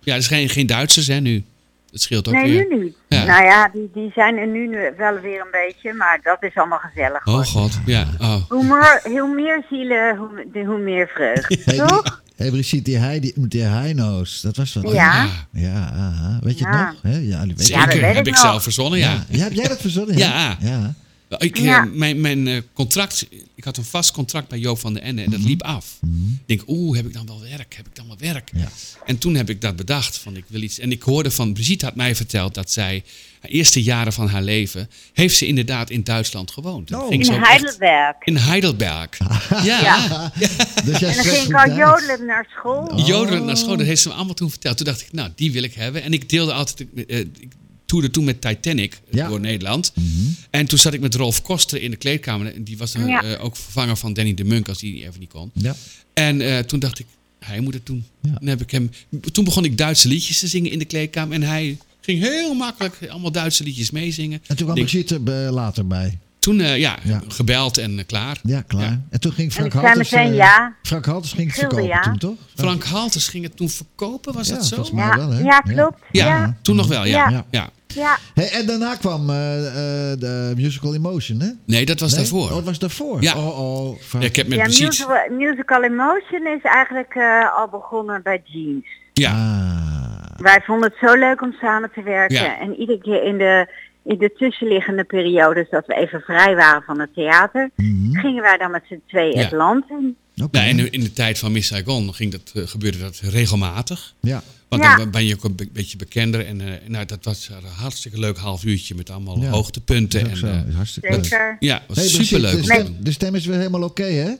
Ja, 0.00 0.14
er 0.14 0.22
zijn 0.22 0.48
geen 0.48 0.66
Duitsers 0.66 1.06
hè, 1.06 1.20
nu. 1.20 1.44
Dat 1.90 2.00
scheelt 2.00 2.28
ook 2.28 2.34
Nee, 2.34 2.52
weer. 2.52 2.66
nu 2.68 2.84
niet. 2.84 2.96
Ja. 3.08 3.24
Nou 3.24 3.44
ja, 3.44 3.68
die, 3.72 3.90
die 3.94 4.10
zijn 4.14 4.36
er 4.36 4.46
nu 4.46 4.92
wel 4.96 5.20
weer 5.20 5.40
een 5.40 5.50
beetje, 5.50 5.92
maar 5.92 6.20
dat 6.22 6.42
is 6.42 6.54
allemaal 6.54 6.78
gezellig. 6.78 7.26
Oh 7.26 7.34
hoor. 7.34 7.44
god, 7.44 7.78
ja. 7.86 8.08
Oh. 8.20 8.48
Hoe, 8.48 8.64
meer, 8.64 9.20
hoe 9.20 9.34
meer 9.34 9.64
zielen, 9.70 10.16
hoe, 10.16 10.64
hoe 10.66 10.78
meer 10.78 11.08
vreugd. 11.08 11.76
Toch? 11.76 12.22
Hé, 12.36 12.50
Brigitte, 12.50 12.82
die, 12.90 12.96
hei, 12.98 13.20
die, 13.20 13.32
die 13.48 13.62
Heino's, 13.62 14.40
dat 14.40 14.56
was 14.56 14.72
wel... 14.74 14.92
Ja. 14.94 15.28
Ja, 15.52 15.90
aha. 15.96 16.38
weet 16.42 16.58
je 16.58 16.64
Ja. 16.64 16.70
het 16.78 16.86
nog? 17.02 17.12
Hè? 17.12 17.18
Ja, 17.18 17.44
die 17.44 17.54
weet 17.56 17.66
Zeker, 17.66 17.86
dat 17.86 17.94
weet 18.00 18.14
heb 18.14 18.26
ik 18.26 18.32
nog. 18.32 18.42
zelf 18.42 18.62
verzonnen, 18.62 18.98
ja. 18.98 19.24
Ja, 19.28 19.42
heb 19.42 19.52
jij 19.52 19.68
dat 19.68 19.80
verzonnen? 19.80 20.16
Ja. 20.24 20.56
ja. 20.60 20.94
Ik, 21.38 21.56
eh, 21.58 21.64
Ja. 21.64 21.88
mijn 21.92 22.20
mijn 22.20 22.48
eh, 22.48 22.56
contract, 22.72 23.26
ik 23.54 23.64
had 23.64 23.76
een 23.76 23.84
vast 23.84 24.10
contract 24.12 24.48
bij 24.48 24.58
Joop 24.58 24.78
van 24.78 24.94
den 24.94 25.02
Ende 25.02 25.22
en 25.22 25.30
dat 25.30 25.40
liep 25.40 25.62
af. 25.62 25.98
Ik 26.02 26.08
denk, 26.46 26.62
oeh, 26.66 26.96
heb 26.96 27.06
ik 27.06 27.12
dan 27.12 27.26
wel 27.26 27.40
werk? 27.40 27.74
Heb 27.76 27.86
ik 27.86 27.94
dan 27.96 28.06
wel 28.06 28.16
werk? 28.18 28.50
Ja. 28.54 28.68
En 29.06 29.18
toen 29.18 29.34
heb 29.34 29.50
ik 29.50 29.60
dat 29.60 29.76
bedacht, 29.76 30.18
van 30.18 30.36
ik 30.36 30.44
wil 30.46 30.62
iets. 30.62 30.78
En 30.78 30.90
ik 30.92 31.02
hoorde 31.02 31.30
van, 31.30 31.52
Brigitte 31.52 31.84
had 31.84 31.94
mij 31.96 32.14
verteld 32.16 32.54
dat 32.54 32.70
zij, 32.70 33.04
haar 33.40 33.50
eerste 33.50 33.82
jaren 33.82 34.12
van 34.12 34.28
haar 34.28 34.42
leven, 34.42 34.90
heeft 35.12 35.36
ze 35.36 35.46
inderdaad 35.46 35.90
in 35.90 36.04
Duitsland 36.04 36.50
gewoond. 36.50 36.92
Oh. 36.94 37.12
In 37.12 37.20
echt- 37.20 37.30
Heidelberg. 37.46 38.16
in 38.24 38.36
Heidelberg. 38.36 39.08
Ja, 39.50 39.80
Ja. 39.80 40.32
Dus 40.84 40.98
jij 40.98 41.08
En 41.10 41.16
dan 41.16 41.24
ging 41.24 41.46
ik 41.48 41.54
al 41.54 41.76
jodelen 41.76 42.26
naar 42.26 42.46
school. 42.56 43.00
Jodelen 43.06 43.44
naar 43.44 43.56
school, 43.56 43.76
dat 43.76 43.86
heeft 43.86 44.02
ze 44.02 44.08
me 44.08 44.14
allemaal 44.14 44.34
toen 44.34 44.50
verteld. 44.50 44.76
Toen 44.76 44.86
dacht 44.86 45.00
ik, 45.00 45.12
nou, 45.12 45.30
die 45.34 45.52
wil 45.52 45.62
ik 45.62 45.74
hebben. 45.74 46.02
En 46.02 46.12
ik 46.12 46.28
deelde 46.28 46.52
altijd, 46.52 46.88
eh, 47.08 47.18
ik 47.18 47.48
toerde 47.84 48.10
toen 48.10 48.24
met 48.24 48.40
Titanic 48.40 49.00
Ja. 49.10 49.28
door 49.28 49.40
Nederland. 49.40 49.92
Mhm. 49.94 50.06
En 50.50 50.66
toen 50.66 50.78
zat 50.78 50.94
ik 50.94 51.00
met 51.00 51.14
Rolf 51.14 51.42
Koster 51.42 51.82
in 51.82 51.90
de 51.90 51.96
kleedkamer. 51.96 52.54
En 52.54 52.64
die 52.64 52.76
was 52.76 52.94
eh, 52.94 53.06
Ja. 53.06 53.22
eh, 53.22 53.44
ook 53.44 53.56
vervanger 53.56 53.96
van 53.96 54.12
Danny 54.12 54.34
de 54.34 54.44
Munk 54.44 54.68
als 54.68 54.78
die 54.78 55.06
even 55.06 55.20
niet 55.20 55.28
kon. 55.30 55.50
Ja. 55.54 55.76
En 56.14 56.40
eh, 56.40 56.58
toen 56.58 56.78
dacht 56.78 56.98
ik, 56.98 57.06
hij 57.38 57.60
moet 57.60 57.74
het 57.74 57.86
doen. 57.86 58.04
Ja. 58.22 58.30
Dan 58.38 58.48
heb 58.48 58.60
ik 58.60 58.70
hem, 58.70 58.90
toen 59.32 59.44
begon 59.44 59.64
ik 59.64 59.78
Duitse 59.78 60.08
liedjes 60.08 60.38
te 60.38 60.46
zingen 60.48 60.70
in 60.70 60.78
de 60.78 60.84
kleedkamer. 60.84 61.34
En 61.34 61.42
hij 61.42 61.78
ging 62.00 62.20
heel 62.20 62.54
makkelijk 62.54 62.98
allemaal 63.08 63.32
Duitse 63.32 63.64
liedjes 63.64 63.90
meezingen. 63.90 64.42
En 64.46 64.56
toen 64.56 64.66
kwam 64.66 64.78
Brigitte 64.78 65.18
bij- 65.18 65.50
later 65.50 65.86
bij. 65.86 66.18
Toen, 66.44 66.60
eh, 66.60 66.78
ja, 66.78 66.96
Ja. 67.02 67.20
gebeld 67.28 67.78
en 67.78 67.98
eh, 67.98 68.04
klaar. 68.06 68.38
Ja, 68.42 68.62
klaar. 68.66 68.82
Ja. 68.84 69.00
En 69.10 69.20
toen 69.20 69.32
ging 69.32 69.52
Frank 69.52 69.72
Halters... 69.72 70.12
eh, 70.12 70.34
ja. 70.34 70.74
Frank 70.82 71.04
Halters 71.06 71.32
ging 71.32 71.46
het 71.50 71.58
verkopen 71.58 71.86
ja. 71.86 72.00
toen, 72.00 72.18
toch? 72.18 72.36
Frank 72.54 72.84
Halters 72.84 73.28
ging 73.28 73.44
het 73.44 73.56
toen 73.56 73.68
verkopen, 73.68 74.32
was 74.34 74.48
Ja, 74.48 74.54
dat 74.54 74.64
zo? 74.64 74.74
volgens 74.74 74.96
mij 74.96 75.16
wel, 75.16 75.30
hè? 75.30 75.40
ja, 75.42 75.60
klopt. 75.60 75.98
Ja, 76.10 76.26
Ja. 76.26 76.56
toen 76.62 76.76
nog 76.76 76.86
wel, 76.88 77.04
ja. 77.04 77.28
Ja. 77.28 77.44
ja. 77.50 77.70
Ja, 77.86 78.18
Hey, 78.34 78.50
en 78.50 78.66
daarna 78.66 78.94
kwam 78.94 79.30
eh, 79.30 79.66
eh, 80.12 80.18
de 80.18 80.52
musical 80.56 80.94
Emotion, 80.94 81.40
hè? 81.40 81.48
Nee, 81.66 81.84
dat 81.86 82.00
was 82.00 82.10
Nee? 82.10 82.20
daarvoor. 82.20 82.50
Oh, 82.50 82.56
het 82.56 82.64
was 82.64 82.78
daarvoor? 82.78 83.22
Ja. 83.22 83.36
Oh, 83.36 83.58
oh. 83.58 83.98
Ik 84.22 84.36
heb 84.36 84.46
met 84.48 84.58
ja 84.58 84.64
musical, 84.64 85.16
musical 85.30 85.82
Emotion 85.82 86.46
is 86.46 86.62
eigenlijk 86.62 87.14
eh, 87.14 87.56
al 87.58 87.68
begonnen 87.68 88.20
bij 88.22 88.42
Jeans. 88.44 88.86
Ja, 89.12 89.30
Ah. 89.32 90.40
Wij 90.40 90.60
vonden 90.66 90.88
het 90.90 91.08
zo 91.10 91.14
leuk 91.18 91.42
om 91.42 91.52
samen 91.60 91.90
te 91.94 92.02
werken. 92.02 92.36
Ja. 92.44 92.58
En 92.60 92.74
iedere 92.80 92.98
keer 92.98 93.24
in 93.24 93.38
de, 93.38 93.68
in 94.04 94.18
de 94.18 94.32
tussenliggende 94.38 95.04
periodes 95.04 95.70
dat 95.70 95.86
we 95.86 95.94
even 95.94 96.20
vrij 96.20 96.54
waren 96.54 96.82
van 96.82 97.00
het 97.00 97.14
theater, 97.14 97.70
Mhm. 97.76 98.18
gingen 98.20 98.42
wij 98.42 98.56
dan 98.58 98.70
met 98.70 98.82
z'n 98.88 99.00
tweeën 99.06 99.36
Ja. 99.36 99.42
het 99.42 99.52
land 99.52 99.84
in. 99.90 100.16
Oké. 100.42 100.58
Nou, 100.58 100.68
en 100.68 100.92
in 100.92 101.00
de 101.00 101.12
tijd 101.12 101.38
van 101.38 101.52
Miss 101.52 101.68
Saigon 101.68 102.14
ging 102.14 102.32
dat, 102.32 102.52
eh, 102.54 102.62
gebeurde 102.66 102.98
dat 102.98 103.20
regelmatig. 103.22 104.14
Ja. 104.20 104.42
Want 104.68 104.82
Ja. 104.82 104.96
dan 104.96 105.10
ben 105.10 105.24
je 105.26 105.34
ook 105.34 105.44
een 105.44 105.54
be- 105.56 105.68
beetje 105.72 105.96
bekender. 105.96 106.46
En 106.46 106.60
eh, 106.60 106.88
nou, 106.88 107.04
dat 107.06 107.24
was 107.24 107.48
een 107.48 107.68
hartstikke 107.78 108.18
leuk 108.18 108.36
half 108.36 108.64
uurtje 108.64 108.94
met 108.94 109.10
allemaal 109.10 109.40
Ja. 109.40 109.48
hoogtepunten. 109.50 110.24
Dat 110.30 110.38
En, 110.38 110.48
eh, 110.62 110.68
Is 110.68 110.74
hartstikke 110.74 111.10
leuk. 111.10 111.24
Zeker. 111.24 111.56
ja, 111.60 111.82
was 111.88 112.14
superleuk. 112.14 112.56
de, 112.56 112.62
stem, 112.62 112.84
doen. 112.84 112.96
de 113.00 113.12
stem 113.12 113.34
is 113.34 113.46
weer 113.46 113.56
helemaal 113.56 113.82
oké, 113.82 114.02
hè? 114.04 114.30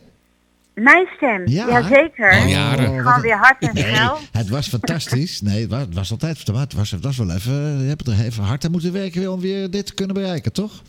Mijn 0.74 1.06
stem, 1.16 1.42
Ja. 1.46 1.68
ja. 1.68 1.82
zeker. 1.82 2.30
Al 2.30 2.46
jaren. 2.46 2.88
Oh, 2.90 2.96
Gewoon 2.96 3.14
een- 3.14 3.20
weer 3.20 3.36
hard 3.36 3.56
en 3.62 3.70
Nee, 3.74 3.84
snel. 3.94 4.16
het 4.32 4.48
was 4.48 4.68
fantastisch. 4.68 5.40
Nee, 5.40 5.60
het 5.60 5.70
was, 5.70 5.80
het 5.80 5.94
was 5.94 6.10
altijd. 6.10 6.38
Het 6.38 6.72
was, 6.74 6.90
het 6.90 7.04
was 7.04 7.16
wel 7.18 7.30
even. 7.30 7.52
Je 7.82 7.88
hebt 7.88 8.06
er 8.06 8.24
even 8.24 8.42
hard 8.44 8.64
aan 8.64 8.70
moeten 8.70 8.92
werken 8.92 9.20
weer 9.20 9.30
om 9.30 9.40
weer 9.40 9.70
dit 9.70 9.86
te 9.86 9.94
kunnen 9.94 10.14
bereiken, 10.14 10.52
toch? 10.52 10.82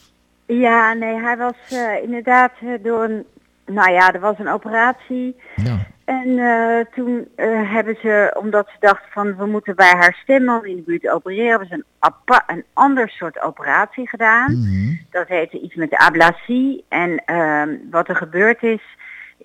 Ja, 0.45 0.93
nee, 0.93 1.15
hij 1.21 1.37
was 1.37 1.53
eh, 1.69 2.03
inderdaad 2.03 2.51
eh, 2.61 2.67
door 2.83 3.03
een... 3.03 3.23
Nou 3.65 3.91
ja, 3.91 4.13
er 4.13 4.19
was 4.19 4.39
een 4.39 4.49
operatie. 4.49 5.35
Ja. 5.55 5.77
En 6.05 6.39
eh, 6.39 6.85
toen 6.95 7.27
eh, 7.35 7.45
hebben 7.73 7.97
ze, 8.01 8.35
omdat 8.39 8.67
ze 8.67 8.75
dachten 8.79 9.11
van 9.11 9.35
we 9.35 9.45
moeten 9.45 9.75
bij 9.75 9.93
haar 9.97 10.17
stemband 10.23 10.65
in 10.65 10.75
de 10.75 10.81
buurt 10.81 11.09
opereren, 11.09 11.49
hebben 11.49 11.67
ze 11.67 11.73
een, 11.73 11.83
apa- 11.99 12.43
een 12.47 12.63
ander 12.73 13.09
soort 13.09 13.41
operatie 13.41 14.09
gedaan. 14.09 14.57
Mhm. 14.59 14.95
Dat 15.11 15.27
heette 15.27 15.61
iets 15.61 15.75
met 15.75 15.93
ablatie. 15.95 16.83
En 16.89 17.21
ehm, 17.25 17.69
wat 17.91 18.07
er 18.09 18.15
gebeurd 18.15 18.63
is, 18.63 18.81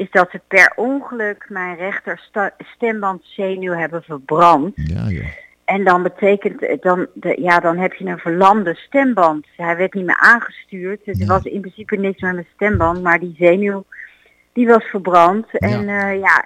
is 0.00 0.10
dat 0.10 0.30
ze 0.30 0.40
per 0.48 0.72
ongeluk 0.76 1.46
mijn 1.48 1.76
rechter 1.76 2.18
sta- 2.18 2.54
stembandzenuw 2.58 3.72
hebben 3.72 4.02
verbrand. 4.02 4.72
Ja, 4.74 5.06
joh. 5.08 5.24
En 5.64 5.84
dan 5.84 6.02
betekent 6.02 6.82
dan, 6.82 7.06
de, 7.14 7.36
ja, 7.40 7.60
dan 7.60 7.76
heb 7.78 7.92
je 7.94 8.04
een 8.04 8.18
verlamde 8.18 8.74
stemband. 8.74 9.46
Hij 9.56 9.76
werd 9.76 9.94
niet 9.94 10.04
meer 10.06 10.18
aangestuurd. 10.20 11.04
Dus 11.04 11.18
Ja. 11.18 11.24
er 11.24 11.30
was 11.32 11.42
in 11.42 11.60
principe 11.60 11.96
niks 11.96 12.20
met 12.20 12.32
mijn 12.32 12.46
stemband. 12.54 13.02
Maar 13.02 13.18
die 13.20 13.34
zenuw, 13.38 13.84
die 14.52 14.66
was 14.68 14.84
verbrand. 14.84 15.46
En 15.58 15.84
ja, 15.84 16.08
ja 16.08 16.44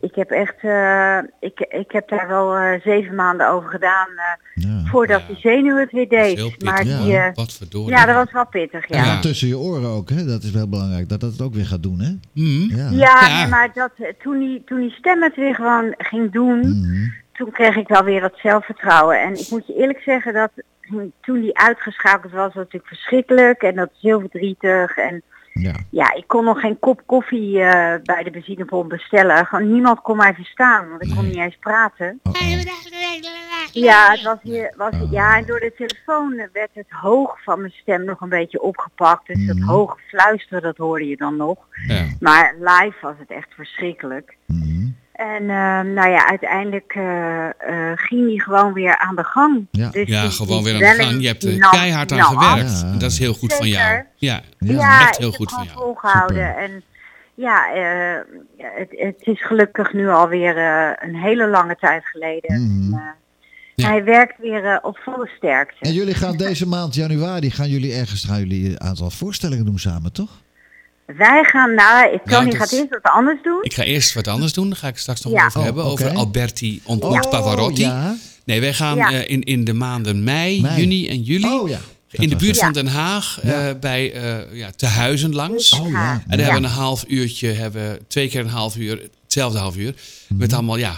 ik 0.00 0.14
heb 0.14 0.30
echt, 0.30 0.54
eh, 0.60 1.18
ik, 1.40 1.60
ik 1.60 1.92
heb 1.92 2.08
daar 2.08 2.28
wel 2.28 2.54
eh, 2.56 2.80
zeven 2.80 3.14
maanden 3.14 3.48
over 3.48 3.70
gedaan 3.70 4.08
eh, 4.16 4.64
Ja. 4.64 4.82
voordat 4.84 5.20
Ja. 5.20 5.26
die 5.26 5.36
zenuw 5.36 5.76
het 5.76 5.90
weer 5.92 6.08
deed. 6.08 6.34
pittig. 6.34 6.60
maar 6.64 6.82
die, 6.82 7.04
Ja. 7.06 7.32
Wat 7.34 7.52
verdorie. 7.52 7.90
ja, 7.96 8.06
dat 8.06 8.14
was 8.14 8.32
wel 8.32 8.46
pittig, 8.46 8.88
ja. 8.88 9.04
Dan 9.04 9.20
tussen 9.20 9.48
je 9.48 9.58
oren 9.58 9.88
ook, 9.88 10.08
hè? 10.10 10.24
Dat 10.24 10.42
is 10.42 10.50
wel 10.50 10.68
belangrijk. 10.68 11.08
Dat 11.08 11.20
dat 11.20 11.32
het 11.32 11.40
ook 11.42 11.54
weer 11.54 11.66
gaat 11.66 11.82
doen, 11.82 12.00
hè? 12.00 12.10
Mhm. 12.34 12.76
Ja. 12.76 12.88
Ja, 12.90 13.26
Ja. 13.28 13.36
nee, 13.40 13.46
maar 13.48 13.70
dat, 13.74 13.90
toen, 14.22 14.38
die, 14.38 14.62
toen 14.64 14.80
die 14.80 14.90
stem 14.90 15.22
het 15.22 15.36
weer 15.36 15.54
gewoon 15.54 15.94
ging 15.98 16.32
doen, 16.32 16.58
Mhm. 16.58 17.08
toen 17.32 17.50
kreeg 17.50 17.76
ik 17.76 17.88
wel 17.88 18.04
weer 18.04 18.20
dat 18.20 18.38
zelfvertrouwen. 18.42 19.22
En 19.22 19.32
ik 19.38 19.46
moet 19.50 19.66
je 19.66 19.74
eerlijk 19.76 20.00
zeggen 20.00 20.32
dat 20.34 20.50
toen 21.20 21.40
die 21.40 21.58
uitgeschakeld 21.58 22.32
was, 22.32 22.42
was 22.44 22.54
natuurlijk 22.54 22.86
verschrikkelijk. 22.86 23.62
En 23.62 23.74
dat 23.74 23.90
is 23.92 24.00
heel 24.00 24.20
verdrietig. 24.20 24.96
En 24.96 25.22
Ja. 25.52 25.72
ja, 25.90 26.14
ik 26.14 26.24
kon 26.26 26.44
nog 26.44 26.60
geen 26.60 26.78
kop 26.78 27.02
koffie 27.06 27.60
eh, 27.60 27.94
bij 28.04 28.22
de 28.22 28.30
benzinepomp 28.30 28.88
bestellen. 28.88 29.46
Gewoon 29.46 29.72
niemand 29.72 30.00
kon 30.00 30.16
mij 30.16 30.34
verstaan, 30.34 30.88
want 30.88 31.04
ik 31.04 31.14
kon 31.14 31.26
niet 31.26 31.36
eens 31.36 31.56
praten. 31.60 32.20
Oh, 32.22 32.32
oh. 32.32 32.60
Ja, 33.72 34.10
het 34.10 34.22
was 34.22 34.38
hier, 34.42 34.74
was, 34.76 34.92
Oh. 35.02 35.10
ja, 35.12 35.36
en 35.36 35.46
door 35.46 35.60
de 35.60 35.72
telefoon 35.76 36.48
werd 36.52 36.70
het 36.72 36.90
hoog 36.90 37.42
van 37.42 37.60
mijn 37.60 37.72
stem 37.72 38.04
nog 38.04 38.20
een 38.20 38.28
beetje 38.28 38.60
opgepakt. 38.62 39.26
Dus 39.26 39.46
dat 39.46 39.56
Mhm. 39.56 39.68
hoge 39.68 39.96
fluisteren, 40.08 40.62
dat 40.62 40.76
hoorde 40.76 41.06
je 41.08 41.16
dan 41.16 41.36
nog. 41.36 41.58
Ja. 41.86 42.04
Maar 42.20 42.54
live 42.58 42.96
was 43.00 43.14
het 43.18 43.30
echt 43.30 43.48
verschrikkelijk. 43.54 44.36
Mhm. 44.46 44.88
En 45.20 45.50
ehm, 45.50 45.92
nou 45.92 46.10
ja, 46.10 46.28
uiteindelijk 46.28 46.92
eh, 46.96 47.46
eh, 47.46 47.92
ging 47.98 48.26
hij 48.28 48.38
gewoon 48.38 48.72
weer 48.72 48.96
aan 48.98 49.16
de 49.16 49.24
gang. 49.24 49.66
Ja. 49.70 49.88
Dus 49.90 50.08
Ja, 50.08 50.22
die- 50.22 50.30
gewoon 50.30 50.62
die 50.64 50.72
weer 50.72 50.88
aan 50.90 50.96
de 50.96 51.02
gang. 51.02 51.20
Je 51.20 51.26
hebt 51.26 51.44
er 51.44 51.58
nam- 51.58 51.70
keihard 51.70 52.12
aan 52.12 52.22
gewerkt. 52.22 52.80
Ja. 52.80 52.86
En 52.92 52.98
Dat 52.98 53.10
is 53.10 53.18
heel 53.18 53.34
goed 53.34 53.54
van 53.54 53.68
jou. 53.68 53.92
Ja, 53.94 54.04
Ja. 54.16 54.40
Ja, 54.58 55.00
echt 55.00 55.18
heel 55.18 55.28
ik 55.28 55.34
goed 55.34 55.50
heb 55.50 55.58
van 55.58 55.66
jou. 55.66 55.78
volgehouden. 55.78 56.36
Super. 56.46 56.56
En 56.62 56.82
ja, 57.34 57.72
eh, 57.74 58.20
het, 58.78 58.88
het 58.90 59.16
is 59.20 59.46
gelukkig 59.46 59.92
nu 59.92 60.08
alweer 60.08 60.56
eh 60.56 61.08
een 61.08 61.14
hele 61.16 61.48
lange 61.48 61.76
tijd 61.80 62.06
geleden. 62.06 62.62
Mhm. 62.62 62.92
En, 62.94 62.98
eh, 62.98 63.04
Ja. 63.74 63.88
Hij 63.88 64.04
werkt 64.04 64.38
weer 64.38 64.64
eh, 64.64 64.78
op 64.82 64.98
volle 64.98 65.30
sterkte. 65.36 65.76
En 65.80 65.92
jullie 65.92 66.14
gaan 66.14 66.36
deze 66.36 66.66
maand 66.66 66.94
januari 66.94 67.50
gaan 67.50 67.68
jullie 67.68 67.94
ergens 67.94 68.24
gaan 68.24 68.38
jullie 68.38 68.70
een 68.70 68.80
aantal 68.80 69.10
voorstellingen 69.10 69.64
doen 69.64 69.78
samen, 69.78 70.12
toch? 70.12 70.30
Wij 71.16 71.44
gaan 71.44 71.74
naar, 71.74 72.12
ik 72.12 72.24
Nou, 72.24 72.38
Tony 72.38 72.50
dat 72.50 72.56
gaat 72.68 72.72
eerst 72.72 72.90
wat 72.90 73.02
anders 73.12 73.42
doen. 73.42 73.58
Ik 73.62 73.74
ga 73.74 73.82
eerst 73.82 74.12
wat 74.14 74.28
anders 74.28 74.52
doen. 74.52 74.68
Daar 74.68 74.78
ga 74.78 74.88
ik 74.88 74.96
straks 74.96 75.20
nog 75.20 75.32
Ja. 75.32 75.44
over 75.46 75.58
Oh, 75.58 75.64
hebben. 75.64 75.84
Over 75.84 76.08
Alberti 76.10 76.80
ontmoet 76.84 77.24
Oh, 77.24 77.30
Pavarotti. 77.30 77.82
Ja. 77.82 78.16
Nee, 78.44 78.60
wij 78.60 78.74
gaan 78.74 78.96
Ja. 78.96 79.12
eh, 79.12 79.30
in, 79.30 79.42
in 79.42 79.64
de 79.64 79.72
maanden 79.72 80.24
mei, 80.24 80.60
Mei. 80.60 80.80
juni 80.80 81.08
en 81.08 81.22
juli 81.22 81.46
Oh 81.48 81.68
ja. 81.68 81.78
In 82.10 82.28
de 82.28 82.36
buurt 82.36 82.58
van 82.58 82.72
Den 82.72 82.86
Haag 82.86 83.40
eh, 83.42 83.68
bij 83.80 84.12
eh 84.12 84.56
ja, 84.58 84.70
Te 84.76 84.86
Huizen 84.86 85.34
langs. 85.34 85.72
Oh 85.72 85.90
ja. 85.90 86.12
En 86.12 86.22
dan 86.28 86.38
Ja. 86.38 86.44
hebben 86.44 86.62
we 86.62 86.68
een 86.68 86.74
half 86.74 87.04
uurtje, 87.08 87.48
hebben 87.48 87.90
we 87.90 88.00
twee 88.08 88.28
keer 88.28 88.40
een 88.40 88.48
half 88.48 88.76
uur, 88.76 89.08
hetzelfde 89.22 89.58
half 89.58 89.76
uur. 89.76 89.94
Mhm. 90.28 90.38
Met 90.40 90.52
allemaal 90.52 90.76
ja, 90.76 90.96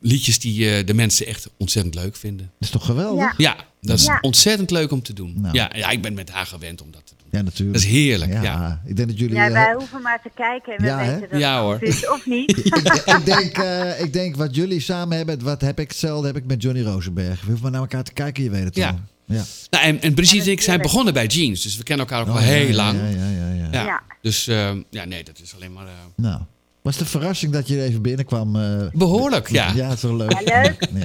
liedjes 0.00 0.38
die 0.38 0.84
de 0.84 0.94
mensen 0.94 1.26
echt 1.26 1.48
ontzettend 1.58 1.94
leuk 1.94 2.16
vinden. 2.16 2.46
Dat 2.58 2.68
is 2.68 2.70
toch 2.70 2.84
geweldig? 2.84 3.34
Ja. 3.36 3.56
Ja, 3.84 3.88
dat 3.90 3.98
is 3.98 4.06
Ja. 4.06 4.18
ontzettend 4.20 4.70
leuk 4.70 4.90
om 4.92 5.02
te 5.02 5.12
doen. 5.12 5.34
Nou. 5.36 5.54
Ja, 5.54 5.70
ja, 5.74 5.90
ik 5.90 6.02
ben 6.02 6.14
met 6.14 6.30
haar 6.30 6.46
gewend 6.46 6.82
om 6.82 6.90
dat 6.90 7.02
te 7.06 7.12
doen. 7.18 7.26
Ja, 7.30 7.42
natuurlijk. 7.42 7.72
Dat 7.78 7.86
is 7.86 7.90
heerlijk, 7.90 8.32
ja. 8.42 8.82
Ik 8.86 8.96
denk 8.96 9.08
dat 9.08 9.18
jullie. 9.18 9.34
Ja, 9.34 9.46
eh, 9.46 9.52
wij 9.52 9.74
hoeven 9.74 10.02
maar 10.02 10.22
te 10.22 10.30
kijken 10.34 10.72
en 10.76 10.80
we 10.82 10.86
Ja, 10.88 10.98
hè? 10.98 11.12
weten 11.14 11.28
dat 11.30 11.40
Ja, 11.40 11.52
het 11.54 11.62
hoor. 11.62 11.78
goed 11.78 11.88
is 11.88 12.08
of 12.10 12.26
niet. 12.26 12.50
ik, 12.66 12.84
de- 12.84 13.02
ik, 13.18 13.24
denk, 13.24 13.58
eh, 13.58 14.00
ik 14.00 14.12
denk 14.12 14.36
wat 14.36 14.54
jullie 14.54 14.80
samen 14.80 15.16
hebben, 15.16 15.42
wat 15.42 15.60
heb 15.60 15.78
ik 15.80 15.88
hetzelfde 15.88 16.26
heb 16.26 16.36
ik 16.36 16.44
met 16.44 16.62
Johnny 16.62 16.82
Rosenberg. 16.82 17.40
We 17.40 17.46
hoeven 17.46 17.62
maar 17.62 17.70
naar 17.70 17.80
elkaar 17.80 18.02
te 18.04 18.12
kijken, 18.12 18.42
je 18.44 18.50
weet 18.50 18.64
het 18.64 18.74
Ja. 18.76 18.90
wel. 18.90 19.36
Ja. 19.38 19.44
Nou, 19.70 19.84
en, 19.84 20.00
en 20.00 20.14
Brigitte 20.14 20.46
en 20.46 20.52
ik 20.52 20.60
zijn 20.60 20.80
begonnen 20.82 21.14
bij 21.14 21.26
Jeans, 21.26 21.62
dus 21.62 21.76
we 21.76 21.82
kennen 21.82 22.06
elkaar 22.06 22.22
ook 22.22 22.28
Oh, 22.28 22.34
al 22.34 22.40
ja, 22.40 22.46
heel 22.48 22.66
ja, 22.68 22.74
lang. 22.74 22.98
Ja, 22.98 23.06
ja, 23.08 23.28
ja, 23.30 23.52
ja. 23.54 23.68
Ja. 23.72 23.84
Ja. 23.84 24.02
Dus 24.22 24.46
ehm, 24.46 24.82
ja, 24.90 25.04
nee, 25.04 25.24
dat 25.24 25.40
is 25.42 25.54
alleen 25.54 25.72
maar 25.72 25.86
eh, 25.86 25.92
Nou, 26.16 26.40
was 26.82 26.96
de 26.96 27.06
verrassing 27.06 27.52
dat 27.52 27.68
je 27.68 27.76
er 27.76 27.82
even 27.84 28.02
binnenkwam? 28.02 28.56
eh, 28.56 28.86
behoorlijk, 28.92 29.48
ja. 29.48 29.70
Ja, 29.74 29.84
het 29.88 29.96
is 29.96 30.02
wel 30.02 30.16
leuk. 30.16 30.40
Ja, 30.40 30.62
leuk. 30.62 30.86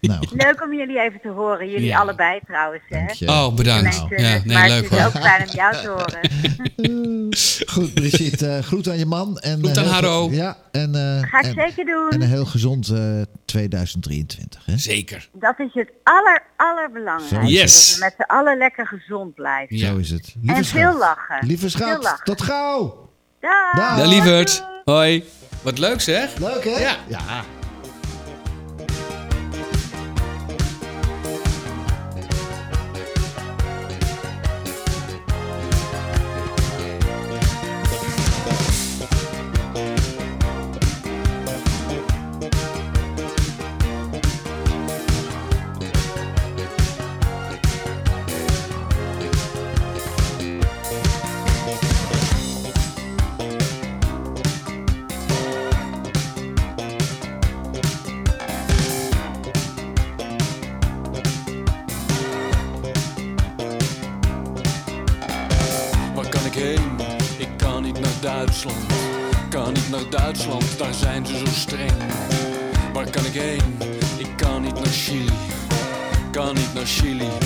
Ja. 0.00 0.08
Nou. 0.08 0.26
Leuk 0.32 0.62
om 0.62 0.74
jullie 0.74 1.00
even 1.00 1.20
te 1.22 1.28
horen. 1.28 1.70
Jullie 1.70 1.86
Ja. 1.86 1.98
allebei 1.98 2.40
trouwens. 2.46 2.82
Hè? 2.88 3.04
Oh, 3.32 3.54
bedankt. 3.54 3.82
Mensen, 3.82 4.08
Ja, 4.22 4.28
maar 4.30 4.42
nee, 4.46 4.56
het 4.56 4.68
leuk 4.70 4.90
is 4.90 4.98
hoor. 4.98 5.06
ook 5.06 5.22
fijn 5.22 5.48
om 5.48 5.54
jou 5.54 5.74
te 5.74 5.88
horen. 5.88 6.20
Goed, 7.72 7.94
Brigitte, 7.94 8.46
eh, 8.48 8.62
groet 8.62 8.88
aan 8.88 8.98
je 8.98 9.06
man. 9.06 9.38
En, 9.38 9.58
Groet 9.58 9.76
eh, 9.76 9.96
aan 9.96 10.04
ook. 10.04 10.32
Ja, 10.32 10.56
en, 10.72 10.94
eh, 10.94 11.28
Ga 11.30 11.38
ik 11.38 11.44
en, 11.44 11.54
zeker 11.54 11.84
doen. 11.84 12.08
en 12.10 12.22
een 12.22 12.28
heel 12.28 12.44
gezond 12.44 12.88
eh, 12.88 13.20
2023. 13.44 14.62
Hè? 14.66 14.76
Zeker. 14.78 15.28
Dat 15.32 15.58
is 15.58 15.70
het 15.74 15.90
aller, 16.02 16.42
allerbelangrijkste. 16.56 17.52
Yes. 17.52 17.88
Dat 17.88 17.94
we 17.98 18.04
met 18.04 18.14
z'n 18.16 18.32
allen 18.32 18.58
lekker 18.58 18.86
gezond 18.86 19.34
blijven. 19.34 19.76
Ja. 19.76 19.86
Zo 19.90 19.96
is 19.96 20.10
het. 20.10 20.34
En 20.46 20.64
veel 20.64 20.98
lachen. 20.98 21.46
Lieve 21.46 21.70
Veel 21.70 21.80
schat, 21.80 22.02
lachen. 22.02 22.24
tot 22.24 22.42
gauw. 22.42 23.08
Dag. 23.40 23.96
Dag. 23.96 24.06
Lieverd. 24.06 24.64
Hoi. 24.90 25.24
Wat 25.62 25.78
leuk 25.78 26.00
zeg. 26.00 26.38
Leuk 26.38 26.64
hè? 26.64 26.78
Ja. 26.78 26.96
ja. 27.08 27.44
Kan 76.80 77.39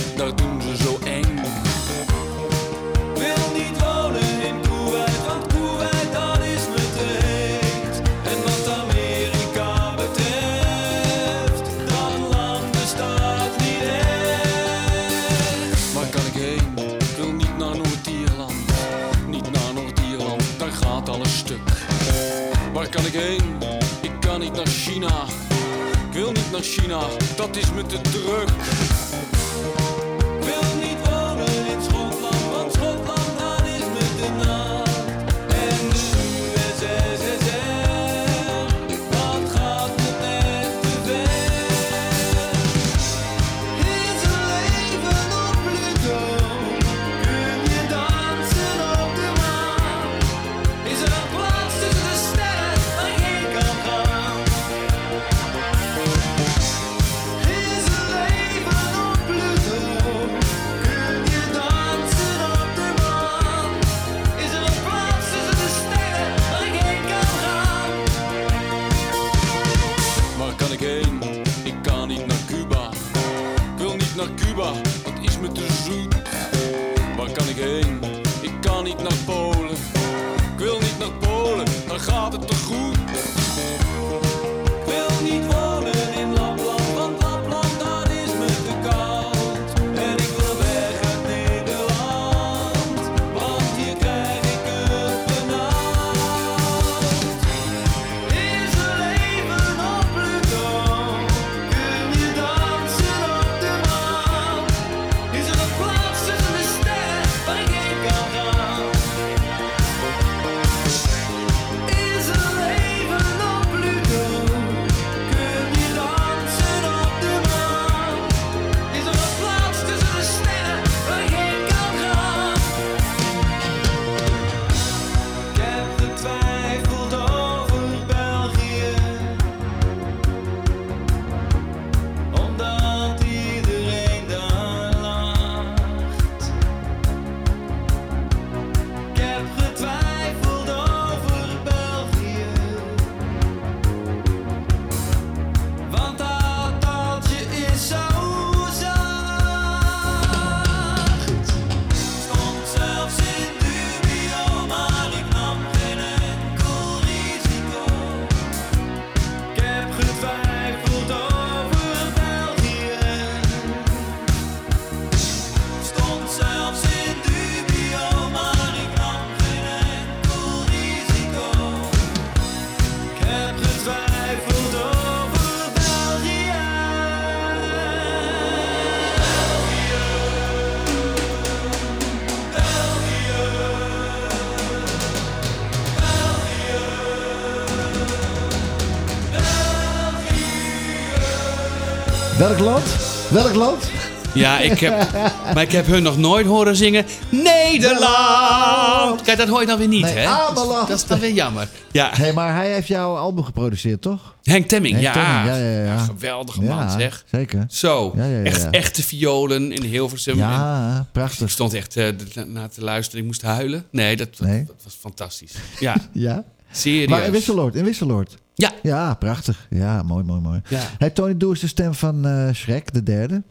Welk 192.45 192.59
land? 192.59 192.85
Welk 193.31 193.55
land? 193.55 193.91
Ja, 194.35 194.59
ik 194.59 194.81
heb, 194.81 195.13
maar 195.55 195.63
ik 195.63 195.73
heb 195.73 195.87
hun 195.87 196.03
nog 196.03 196.19
nooit 196.19 196.47
horen 196.47 196.77
zingen 196.77 197.05
Nederland. 197.29 199.23
Kijk, 199.23 199.39
dat 199.39 199.49
hoor 199.49 199.61
je 199.61 199.67
dan 199.67 199.79
weer 199.79 199.89
niet, 199.89 200.03
Nee, 200.03 200.13
hè? 200.15 200.27
Ameland. 200.27 200.89
Dat 200.89 200.97
is 200.97 201.07
dan 201.07 201.19
weer 201.19 201.33
jammer. 201.33 201.69
Ja, 201.93 202.11
Hé, 202.15 202.33
maar 202.33 202.55
hij 202.55 202.73
heeft 202.73 202.87
jouw 202.89 203.17
album 203.17 203.45
geproduceerd, 203.45 204.03
toch? 204.03 204.35
Henk 204.43 204.67
Temming, 204.69 204.93
Henk 204.95 205.07
ja. 205.07 205.13
Temming, 205.13 205.47
ja, 205.47 205.71
ja, 205.71 205.85
ja. 205.85 205.99
Geweldige 205.99 206.63
man, 206.63 206.91
zeg. 206.91 207.25
zeker. 207.31 207.65
Zo, 207.69 208.13
Ja, 208.17 208.25
ja, 208.25 208.37
ja, 208.39 208.43
echt 208.45 208.71
echte 208.71 209.03
violen 209.03 209.73
in 209.73 209.83
Hilversum. 209.83 210.33
En 210.33 210.39
Ja, 210.39 210.99
Ik 211.01 211.13
prachtig. 211.13 211.51
stond 211.51 211.75
echt 211.75 211.95
de- 211.95 212.17
naar 212.47 212.69
te 212.69 212.81
luisteren. 212.85 213.21
Ik 213.21 213.27
moest 213.27 213.43
huilen. 213.43 213.85
Nee, 213.91 214.17
dat, 214.17 214.37
dat- 214.39 214.49
Nee. 214.49 214.65
dat 214.65 214.77
was 214.85 214.97
fantastisch. 215.01 215.53
Ja, 215.81 215.95
Ja? 216.13 216.45
serieus. 216.73 217.09
Maar 217.09 217.25
in 217.25 217.33
Wisseloord, 217.33 217.75
in 217.75 217.85
Wisseloord. 217.85 218.35
Ja. 218.55 218.73
Ja, 218.83 219.15
prachtig. 219.15 219.67
Ja, 219.71 220.03
mooi, 220.03 220.25
mooi, 220.25 220.41
mooi. 220.41 220.61
Ja. 220.69 220.91
Hey, 220.99 221.11
Tony, 221.11 221.37
doe 221.37 221.51
eens 221.51 221.61
de 221.61 221.67
stem 221.67 221.95
van 221.95 222.27
eh 222.27 222.55
Shrek, 222.55 222.93
de 222.93 223.03
derde. 223.03 223.43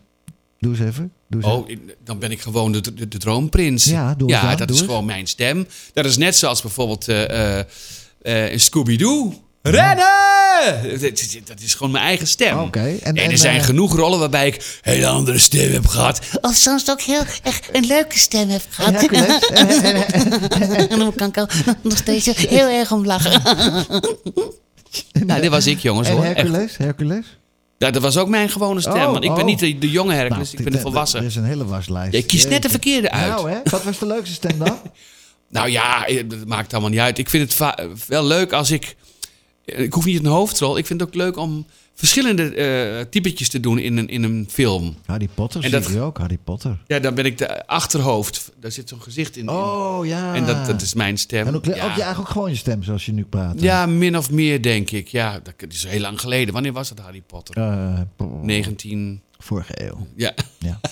Doe 0.60 0.72
eens 0.72 0.80
even. 0.82 1.12
Doe 1.30 1.42
eens 1.44 1.52
Oh, 1.52 1.70
dan 2.04 2.20
ben 2.20 2.32
ik 2.32 2.42
gewoon 2.42 2.72
de, 2.72 2.82
de, 2.94 3.08
de 3.08 3.18
droomprins. 3.18 3.84
Ja, 3.86 4.14
doe 4.16 4.30
Ja, 4.30 4.42
dan, 4.42 4.58
dat 4.58 4.68
doe 4.68 4.76
is 4.76 4.82
eens. 4.82 4.90
gewoon 4.92 5.06
mijn 5.06 5.28
stem. 5.28 5.68
Dat 5.94 6.06
is 6.06 6.18
net 6.18 6.36
zoals 6.36 6.62
bijvoorbeeld 6.62 7.08
eh, 7.08 7.60
eh, 7.60 8.58
Scooby-Doo. 8.60 9.34
Rennen! 9.62 10.08
Dat 11.46 11.60
is, 11.62 11.74
gewoon 11.74 11.92
mijn 11.92 12.04
eigen 12.04 12.28
stem. 12.28 12.60
Oké, 12.60 12.80
en- 12.80 13.00
En, 13.02 13.16
en, 13.16 13.32
er 13.32 13.38
zijn 13.38 13.62
genoeg 13.64 13.96
rollen 13.96 14.20
waarbij 14.20 14.48
ik 14.48 14.56
een 14.56 14.94
hele 14.94 15.08
andere 15.08 15.38
stem 15.38 15.72
heb 15.72 15.88
gehad. 15.88 16.20
Of 16.42 16.56
soms 16.56 16.90
ook 16.92 17.02
heel 17.02 17.22
echt 17.44 17.70
een 17.72 17.86
leuke 17.86 18.20
stem 18.20 18.50
heb 18.50 18.62
gehad. 18.70 19.06
En- 20.90 21.00
dan 21.00 21.14
kan 21.16 21.28
ik 21.30 21.38
al 21.38 21.48
nog 21.82 21.98
steeds 21.98 22.26
heel 22.26 22.68
erg 22.68 22.92
om 22.92 23.06
lachen. 23.06 23.42
nou, 25.26 25.42
dit 25.42 25.50
was 25.50 25.68
ik, 25.68 25.80
jongens. 25.80 26.08
En 26.08 26.16
hoor. 26.16 26.24
Echt. 26.24 26.36
Hercules? 26.36 26.78
Hercules? 26.78 27.26
Ja, 27.78 27.92
dat 27.92 28.02
was 28.02 28.18
ook 28.18 28.28
mijn 28.28 28.50
gewone 28.50 28.82
stem. 28.82 28.94
Oh, 28.94 29.12
want 29.12 29.24
ik 29.24 29.30
ben 29.30 29.40
oh. 29.40 29.46
niet 29.46 29.60
de, 29.60 29.78
de 29.78 29.90
jonge 29.90 30.14
Hercules, 30.14 30.52
Nou, 30.52 30.58
ik 30.58 30.64
ben 30.64 30.74
de 30.74 30.80
volwassen. 30.80 31.20
Er 31.20 31.26
is 31.26 31.36
een 31.36 31.44
hele 31.44 31.66
waslijst. 31.66 32.14
Je 32.14 32.24
kiest 32.24 32.50
net 32.50 32.62
de 32.62 32.70
verkeerde 32.70 33.12
uit. 33.12 33.28
Nou, 33.28 33.50
hè? 33.50 33.60
Wat 33.64 33.84
was 33.84 34.00
de 34.00 34.06
leukste 34.06 34.34
stem 34.34 34.58
dan? 34.58 34.80
Nou 35.50 35.70
ja, 35.70 36.06
eh, 36.06 36.24
dat 36.30 36.48
maakt 36.48 36.72
allemaal 36.72 36.90
niet 36.90 37.00
uit. 37.00 37.18
Ik 37.18 37.30
vind 37.30 37.54
het 37.54 37.76
wel 38.08 38.26
leuk 38.26 38.54
als 38.54 38.72
ik... 38.72 38.96
Ik 39.66 39.94
hoef 39.94 40.06
niet 40.06 40.20
een 40.20 40.26
hoofdrol. 40.26 40.78
Ik 40.78 40.86
vind 40.86 41.00
het 41.00 41.10
ook 41.10 41.16
leuk 41.16 41.38
om 41.38 41.66
verschillende 41.96 42.56
eh 42.56 43.06
typetjes 43.10 43.50
te 43.50 43.60
doen 43.60 43.78
in 43.80 43.98
een, 43.98 44.08
in 44.08 44.24
een 44.24 44.48
film. 44.50 44.96
Harry 45.06 45.30
Potter 45.34 45.64
En 45.64 45.70
zie 45.70 45.80
dat- 45.80 45.90
je 45.90 46.00
ook, 46.00 46.18
Harry 46.18 46.38
Potter. 46.44 46.78
Ja, 46.88 47.00
dan 47.00 47.16
ben 47.16 47.26
ik 47.26 47.38
de 47.38 47.68
achterhoofd. 47.68 48.52
Daar 48.60 48.72
zit 48.72 48.90
zo'n 48.90 49.02
gezicht 49.02 49.38
in. 49.38 49.50
Oh, 49.50 50.06
ja. 50.06 50.36
En 50.36 50.46
dat, 50.46 50.66
dat 50.66 50.82
is 50.82 50.94
mijn 50.94 51.18
stem. 51.18 51.48
En 51.48 51.56
ook, 51.56 51.66
ja. 51.66 51.72
ook 51.72 51.78
je 51.78 51.86
eigenlijk 51.88 52.20
ook 52.20 52.30
gewoon 52.30 52.50
je 52.50 52.56
stem 52.56 52.84
zoals 52.84 53.06
je 53.06 53.12
nu 53.12 53.26
praat. 53.26 53.62
Ja, 53.62 53.86
min 53.86 54.18
of 54.18 54.32
meer 54.32 54.62
denk 54.62 54.92
ik. 54.92 55.08
Ja, 55.08 55.40
dat 55.44 55.54
is 55.70 55.84
heel 55.84 56.00
lang 56.02 56.20
geleden. 56.20 56.54
Wanneer 56.54 56.74
was 56.74 56.90
het 56.90 57.00
Harry 57.00 57.22
Potter? 57.22 57.56
Eh, 57.58 58.00
19... 58.42 59.22
vorige 59.38 59.86
eeuw. 59.88 60.08
Ja, 60.16 60.34
Ja. 60.60 60.80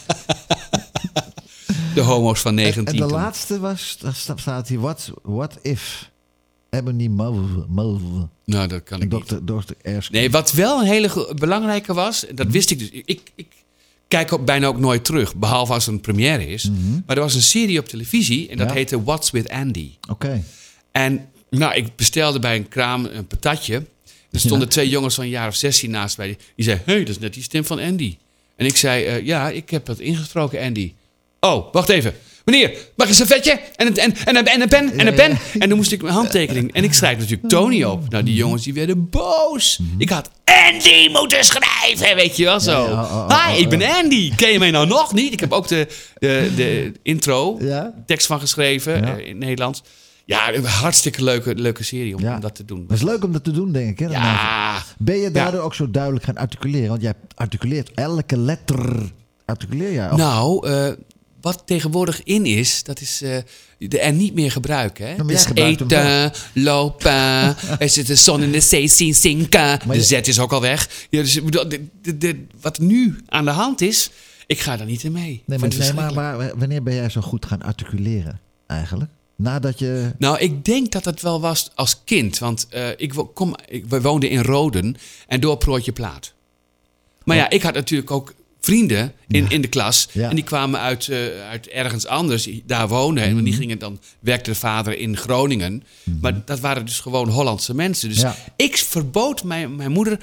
de 1.95 2.01
homo's 2.01 2.39
van 2.39 2.57
En, 2.57 2.63
19. 2.63 2.85
en 2.85 2.93
de 2.93 2.99
toen. 3.01 3.11
laatste 3.11 3.59
was, 3.59 3.97
daar 4.01 4.13
sta- 4.15 4.37
staat 4.37 4.67
hier, 4.67 4.79
what, 4.79 5.11
what 5.23 5.57
if 5.61 6.09
Ebony 6.75 7.07
Mulve, 7.07 7.65
Mulve, 7.69 8.27
Nou, 8.45 8.67
dat 8.67 8.83
kan 8.83 9.01
ik 9.01 9.11
niet. 9.11 9.27
Dr. 9.27 9.35
Dr. 9.45 9.73
Erskine. 9.81 10.19
Nee, 10.19 10.31
wat 10.31 10.51
wel 10.51 10.79
een 10.81 10.87
hele 10.87 11.33
belangrijke 11.39 11.93
was, 11.93 12.25
dat 12.35 12.47
wist 12.47 12.69
ik 12.71 12.79
dus. 12.79 12.89
Ik, 12.89 13.31
ik 13.35 13.47
kijk 14.07 14.33
ook 14.33 14.45
bijna 14.45 14.67
ook 14.67 14.79
nooit 14.79 15.03
terug, 15.05 15.35
behalve 15.35 15.73
als 15.73 15.87
een 15.87 16.01
première 16.01 16.47
is. 16.47 16.69
Maar 17.05 17.15
er 17.15 17.21
was 17.21 17.35
een 17.35 17.41
serie 17.41 17.79
op 17.79 17.87
televisie 17.87 18.49
en 18.49 18.57
dat 18.57 18.67
Ja. 18.67 18.73
heette 18.73 19.03
What's 19.03 19.31
with 19.31 19.49
Andy. 19.49 19.91
Oké. 20.09 20.43
En 20.91 21.29
nou, 21.49 21.75
ik 21.75 21.95
bestelde 21.95 22.39
bij 22.39 22.55
een 22.55 22.67
kraam 22.67 23.05
een 23.05 23.27
patatje. 23.27 23.85
Er 24.31 24.39
stonden 24.39 24.69
twee 24.69 24.89
jongens 24.89 25.15
van 25.15 25.23
een 25.23 25.29
jaar 25.29 25.47
of 25.47 25.55
16 25.55 25.89
naast 25.91 26.17
mij. 26.17 26.37
Die 26.55 26.65
zeiden, 26.65 26.85
hé, 26.85 26.93
hey, 26.93 27.01
dat 27.03 27.09
is 27.15 27.19
net 27.19 27.33
die 27.33 27.43
stem 27.43 27.65
van 27.65 27.79
Andy. 27.79 28.17
En 28.55 28.65
ik 28.65 28.77
zei, 28.77 29.05
eh, 29.05 29.25
ja, 29.25 29.49
ik 29.49 29.69
heb 29.69 29.85
dat 29.85 29.99
ingesproken, 29.99 30.61
Andy. 30.61 30.93
Oh, 31.39 31.73
wacht 31.73 31.89
even. 31.89 32.13
Meneer, 32.45 32.69
mag 32.95 33.05
ik 33.07 33.11
een 33.11 33.27
servetje? 33.27 33.59
En 33.75 33.87
een, 33.87 33.97
en, 33.97 34.13
en, 34.25 34.35
een, 34.35 34.45
en 34.45 34.61
een 34.61 34.67
pen? 34.69 34.99
En 34.99 35.07
een 35.07 35.13
pen? 35.13 35.37
En 35.59 35.67
dan 35.69 35.77
moest 35.77 35.91
ik 35.91 36.01
mijn 36.01 36.13
handtekening. 36.13 36.73
En 36.73 36.83
ik 36.83 36.93
schrijf 36.93 37.17
natuurlijk 37.17 37.49
Tony 37.49 37.83
op. 37.83 38.09
Nou, 38.09 38.23
die 38.23 38.33
jongens 38.35 38.63
die 38.63 38.73
werden 38.73 39.09
boos. 39.09 39.79
Ik 39.97 40.09
had 40.09 40.29
Andy 40.71 41.09
moeten 41.11 41.43
schrijven, 41.45 42.15
weet 42.15 42.37
je 42.37 42.43
wel 42.43 42.59
zo. 42.59 42.71
Ja, 42.83 42.89
ja, 42.89 43.03
oh, 43.03 43.15
oh, 43.29 43.45
Hi, 43.47 43.53
oh, 43.53 43.59
ik 43.59 43.69
ben 43.69 43.81
Andy. 43.83 44.35
Ken 44.35 44.51
je 44.51 44.59
mij 44.59 44.71
nou 44.71 44.87
nog 44.87 45.13
niet? 45.13 45.33
Ik 45.33 45.39
heb 45.39 45.51
ook 45.51 45.67
de, 45.67 45.87
de, 46.19 46.51
de 46.55 46.93
intro, 47.03 47.57
Ja. 47.61 47.93
tekst 48.05 48.27
van 48.27 48.39
geschreven 48.39 49.05
Ja. 49.05 49.17
eh, 49.17 49.27
in 49.27 49.37
Nederlands. 49.37 49.81
Ja, 50.25 50.53
een 50.53 50.65
hartstikke 50.65 51.23
leuke, 51.23 51.55
leuke 51.55 51.83
serie 51.83 52.15
om, 52.15 52.21
Ja. 52.21 52.39
dat 52.39 52.55
te 52.55 52.65
doen. 52.65 52.85
Dat 52.87 52.97
is 52.97 53.03
leuk 53.03 53.23
om 53.23 53.31
dat 53.31 53.43
te 53.43 53.51
doen, 53.51 53.71
denk 53.71 53.89
ik. 53.89 53.99
Hè. 53.99 54.11
Ja, 54.13 54.83
Ben 54.97 55.17
je 55.17 55.31
daardoor 55.31 55.61
ook 55.61 55.75
zo 55.75 55.91
duidelijk 55.91 56.25
gaan 56.25 56.37
articuleren? 56.37 56.89
Want 56.89 57.01
jij 57.01 57.13
articuleert 57.35 57.91
elke 57.93 58.37
letter. 58.37 59.11
Articuleer 59.45 59.93
jij? 59.93 60.11
Of- 60.11 60.17
nou, 60.17 60.67
eh, 60.67 60.87
wat 61.41 61.63
tegenwoordig 61.65 62.23
in 62.23 62.45
is, 62.45 62.83
dat 62.83 63.01
is 63.01 63.21
eh, 63.21 63.37
de 63.77 63.99
er 63.99 64.13
niet 64.13 64.33
meer 64.33 64.51
gebruiken. 64.51 65.07
Hè? 65.07 65.25
Dus 65.25 65.45
eten, 65.53 66.31
lopen, 66.53 67.11
er 67.79 67.89
zit 67.89 68.07
de 68.07 68.15
zon 68.15 68.43
in 68.43 68.51
de 68.51 68.59
zee 68.59 68.87
zien 68.87 69.15
zinken. 69.15 69.79
De 69.87 70.03
Z 70.03 70.11
is 70.11 70.39
ook 70.39 70.51
al 70.53 70.61
weg. 70.61 71.07
Ja, 71.09 71.21
dus, 71.21 71.35
ik 71.35 71.45
bedoel, 71.45 71.69
de- 71.69 71.85
de- 72.01 72.17
de- 72.17 72.45
wat 72.61 72.79
nu 72.79 73.19
aan 73.27 73.45
de 73.45 73.51
hand 73.51 73.81
is, 73.81 74.09
ik 74.47 74.59
ga 74.59 74.77
daar 74.77 74.85
niet 74.87 75.03
in 75.03 75.11
mee. 75.11 75.43
nee, 75.45 75.93
maar, 75.93 76.37
nee, 76.37 76.51
wanneer 76.55 76.83
ben 76.83 76.93
jij 76.95 77.09
zo 77.09 77.21
goed 77.21 77.45
gaan 77.45 77.61
articuleren 77.61 78.39
eigenlijk? 78.67 79.11
Nadat 79.35 79.79
je... 79.79 80.11
Nou, 80.17 80.37
ik 80.39 80.65
denk 80.65 80.91
dat 80.91 81.05
het 81.05 81.21
wel 81.21 81.41
was 81.41 81.69
als 81.75 82.01
kind. 82.03 82.37
Want 82.39 82.67
eh, 82.69 82.89
ik, 82.97 83.13
kom, 83.33 83.55
ik, 83.67 83.85
we 83.85 84.01
woonden 84.01 84.29
in 84.29 84.41
Roden 84.41 84.95
en 85.27 85.39
door 85.39 85.57
Prootje 85.57 85.91
Plaat. 85.91 86.33
Maar 87.23 87.37
ja, 87.37 87.49
ik 87.49 87.61
had 87.61 87.73
natuurlijk 87.73 88.11
ook 88.11 88.33
vrienden 88.61 89.13
in, 89.27 89.49
in 89.49 89.61
de 89.61 89.67
klas. 89.67 90.07
Ja. 90.11 90.29
En 90.29 90.35
die 90.35 90.43
kwamen 90.43 90.79
uit, 90.79 91.07
eh, 91.07 91.17
uit 91.49 91.67
ergens 91.67 92.07
anders, 92.07 92.49
daar 92.65 92.87
wonen. 92.87 93.23
En 93.23 93.43
die 93.43 93.53
gingen 93.53 93.79
dan, 93.79 93.99
werkte 94.19 94.49
de 94.49 94.55
vader 94.55 94.97
in 94.97 95.17
Groningen. 95.17 95.83
Maar 96.21 96.41
dat 96.45 96.59
waren 96.59 96.85
dus 96.85 96.99
gewoon 96.99 97.29
Hollandse 97.29 97.75
mensen. 97.75 98.09
Dus 98.09 98.21
Ja. 98.21 98.35
ik 98.55 98.77
verbood 98.77 99.43
mijn, 99.43 99.75
mijn 99.75 99.91
moeder 99.91 100.17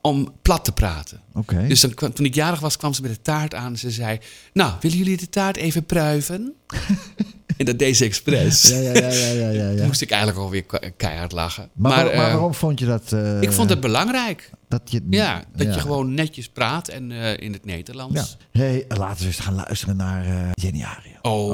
om 0.00 0.32
plat 0.42 0.64
te 0.64 0.72
praten. 0.72 1.20
Oké. 1.34 1.66
Dus 1.68 1.80
dan, 1.80 1.94
kwam- 1.94 2.12
toen 2.12 2.24
ik 2.26 2.34
jarig 2.34 2.60
was, 2.60 2.76
kwam 2.76 2.92
ze 2.94 3.02
met 3.02 3.10
de 3.14 3.22
taart 3.22 3.54
aan. 3.54 3.72
En 3.72 3.78
ze 3.78 3.90
zei, 3.90 4.18
nou, 4.52 4.72
willen 4.80 4.96
jullie 4.98 5.16
de 5.16 5.28
taart 5.28 5.56
even 5.56 5.84
pruiven? 5.84 6.52
en 7.56 7.64
dat 7.64 7.78
deed 7.78 7.96
ze 7.96 8.04
expres. 8.04 8.62
Ja, 8.62 8.76
ja, 8.76 8.92
ja, 8.92 9.08
ja, 9.32 9.48
ja, 9.50 9.70
ja, 9.70 9.86
moest 9.86 10.00
ik 10.00 10.10
eigenlijk 10.10 10.40
alweer 10.40 10.62
ke- 10.64 10.92
keihard 10.96 11.32
lachen. 11.32 11.68
Maar, 11.74 11.92
Maar, 11.96 12.04
waar- 12.04 12.16
maar 12.16 12.26
eh, 12.26 12.32
waarom 12.32 12.54
vond 12.54 12.78
je 12.78 12.86
dat... 12.86 13.12
eh, 13.12 13.40
ik 13.42 13.52
vond 13.52 13.68
het 13.70 13.80
belangrijk. 13.80 14.50
Dat 14.80 14.90
je, 14.90 15.02
Ja, 15.10 15.44
dat 15.56 15.66
ja. 15.66 15.74
je 15.74 15.80
gewoon 15.80 16.14
netjes 16.14 16.48
praat 16.48 16.88
en 16.88 17.10
eh, 17.12 17.36
in 17.36 17.52
het 17.52 17.64
Nederlands. 17.64 18.36
Ja. 18.50 18.60
hey, 18.60 18.84
laten 18.88 19.20
we 19.20 19.26
eens 19.26 19.38
gaan 19.38 19.54
luisteren 19.54 19.96
naar 19.96 20.24
eh, 20.26 20.50
Jenny. 20.54 20.84
Oh, 21.22 21.50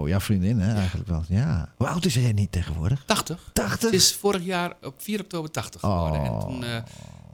Oh, 0.00 0.08
jouw 0.08 0.20
vriendin 0.20 0.58
hè, 0.58 0.74
eigenlijk 0.74 1.08
wel. 1.08 1.24
Ja. 1.28 1.72
Hoe 1.76 1.86
oud 1.88 2.04
is 2.04 2.14
jij 2.14 2.32
niet 2.32 2.52
tegenwoordig? 2.52 3.02
80. 3.06 3.50
80? 3.52 3.80
Het 3.90 4.00
is 4.00 4.12
vorig 4.14 4.44
jaar 4.44 4.72
op 4.82 4.94
4 4.98 5.20
oktober 5.20 5.50
80 5.50 5.80
geworden. 5.80 6.20
Oh. 6.20 6.26
En 6.26 6.40
toen, 6.40 6.64
eh 6.64 6.76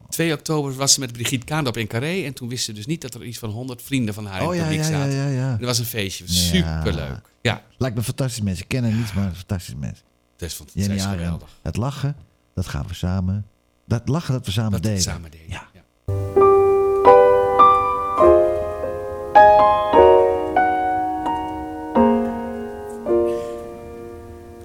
2 0.08 0.32
oktober 0.32 0.74
was 0.74 0.92
ze 0.92 1.00
met 1.00 1.12
Brigitte 1.12 1.46
Kaandorp 1.46 1.76
in 1.76 1.86
Carré. 1.86 2.22
En 2.24 2.32
toen 2.32 2.48
wisten 2.48 2.66
ze 2.66 2.72
dus 2.72 2.86
niet 2.86 3.00
dat 3.00 3.14
er 3.14 3.24
iets 3.24 3.38
van 3.38 3.50
100 3.50 3.82
vrienden 3.82 4.14
van 4.14 4.26
haar 4.26 4.40
in 4.40 4.46
Oh 4.46 4.52
het 4.52 4.58
ja, 4.58 4.64
publiek 4.66 4.82
ja, 4.84 4.90
ja, 4.90 4.98
zaten. 4.98 5.14
ja, 5.16 5.26
ja. 5.28 5.50
Dat 5.56 5.66
was 5.66 5.78
een 5.78 5.84
feestje. 5.84 6.24
Ja. 6.26 6.32
Superleuk. 6.32 7.20
Ja, 7.40 7.62
Lijkt 7.78 7.96
me 7.96 8.02
fantastisch 8.02 8.40
mensen. 8.40 8.62
Ik 8.62 8.68
ken 8.68 8.82
haar 8.84 8.92
niet, 8.92 9.14
maar 9.14 9.26
een 9.26 9.34
fantastisch 9.34 9.74
mens. 9.74 10.02
dat 10.36 10.48
is, 10.48 10.62
Jenny 10.72 10.98
geweldig. 10.98 11.48
Het 11.62 11.76
lachen, 11.76 12.16
dat 12.54 12.66
gaan 12.66 12.86
we 12.86 12.94
samen. 12.94 13.46
Dat 13.86 14.08
lachen 14.08 14.32
dat 14.34 14.46
we 14.46 14.52
samen 14.52 14.70
Dat 14.70 14.80
we 14.80 14.86
deden. 14.86 15.02
het 15.04 15.12
samen 15.14 15.30
deden. 15.30 15.46
Ja. 15.48 15.62
Ja. 15.72 15.84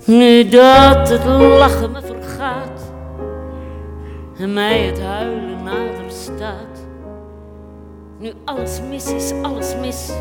Nu 0.05 0.49
dat 0.49 1.09
het 1.09 1.25
lachen 1.59 1.91
me 1.91 2.01
vergaat 2.01 2.91
en 4.37 4.53
mij 4.53 4.79
het 4.85 4.99
huilen 5.01 5.63
nader 5.63 6.11
staat. 6.11 6.85
Nu 8.19 8.33
alles 8.45 8.81
mis 8.89 9.11
is, 9.11 9.31
alles 9.41 9.75
mis 9.81 10.11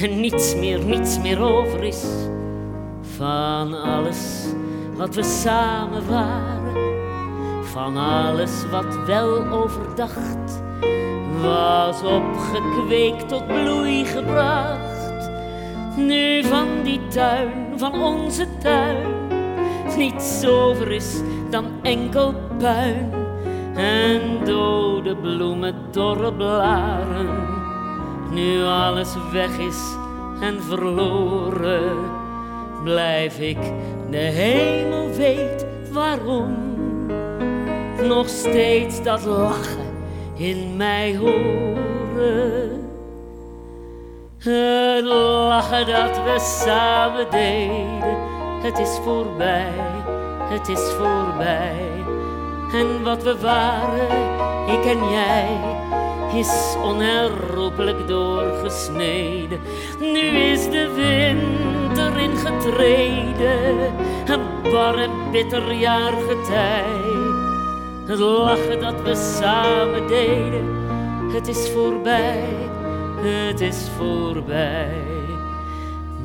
en 0.00 0.20
niets 0.20 0.54
meer, 0.54 0.84
niets 0.84 1.18
meer 1.20 1.40
over 1.40 1.82
is 1.82 2.04
van 3.16 3.82
alles 3.82 4.44
wat 4.96 5.14
we 5.14 5.22
samen 5.22 6.08
waren. 6.08 6.91
Van 7.72 7.96
alles 7.96 8.70
wat 8.70 9.04
wel 9.06 9.46
overdacht 9.46 10.62
was 11.42 12.02
opgekweekt 12.02 13.28
tot 13.28 13.46
bloei 13.46 14.04
gebracht. 14.04 15.30
Nu 15.96 16.44
van 16.44 16.68
die 16.82 17.00
tuin, 17.08 17.72
van 17.76 18.02
onze 18.02 18.46
tuin, 18.58 19.06
niets 19.96 20.46
over 20.46 20.92
is 20.92 21.20
dan 21.50 21.64
enkel 21.82 22.34
puin. 22.58 23.10
En 23.74 24.20
dode 24.44 25.16
bloemen, 25.16 25.74
dorre 25.90 26.32
blaren. 26.32 27.28
Nu 28.30 28.62
alles 28.64 29.14
weg 29.32 29.58
is 29.58 29.96
en 30.40 30.62
verloren, 30.62 31.96
blijf 32.84 33.38
ik, 33.38 33.58
de 34.10 34.16
hemel 34.16 35.08
weet 35.16 35.66
waarom. 35.92 36.72
Nog 38.14 38.28
steeds 38.28 39.02
dat 39.02 39.24
lachen 39.24 39.94
in 40.36 40.76
mij 40.76 41.16
horen. 41.16 42.90
Het 44.38 45.04
lachen 45.04 45.86
dat 45.86 46.16
we 46.24 46.36
samen 46.64 47.30
deden, 47.30 48.16
het 48.62 48.78
is 48.78 48.98
voorbij, 49.04 49.72
het 50.50 50.68
is 50.68 50.80
voorbij. 50.80 52.04
En 52.72 53.02
wat 53.02 53.22
we 53.22 53.38
waren, 53.40 54.08
ik 54.66 54.84
en 54.84 55.10
jij, 55.10 55.60
is 56.34 56.76
onherroepelijk 56.82 58.08
doorgesneden. 58.08 59.60
Nu 60.00 60.20
is 60.20 60.70
de 60.70 60.92
winter 60.94 62.18
ingetreden, 62.18 63.94
een 64.26 64.70
bar 64.70 64.98
en 64.98 65.10
bitter 65.30 65.72
jaargetij. 65.72 67.11
Het 68.06 68.18
lachen 68.18 68.80
dat 68.80 69.02
we 69.02 69.14
samen 69.14 70.06
deden, 70.06 70.66
het 71.32 71.48
is 71.48 71.70
voorbij, 71.70 72.48
het 73.16 73.60
is 73.60 73.88
voorbij. 73.98 75.02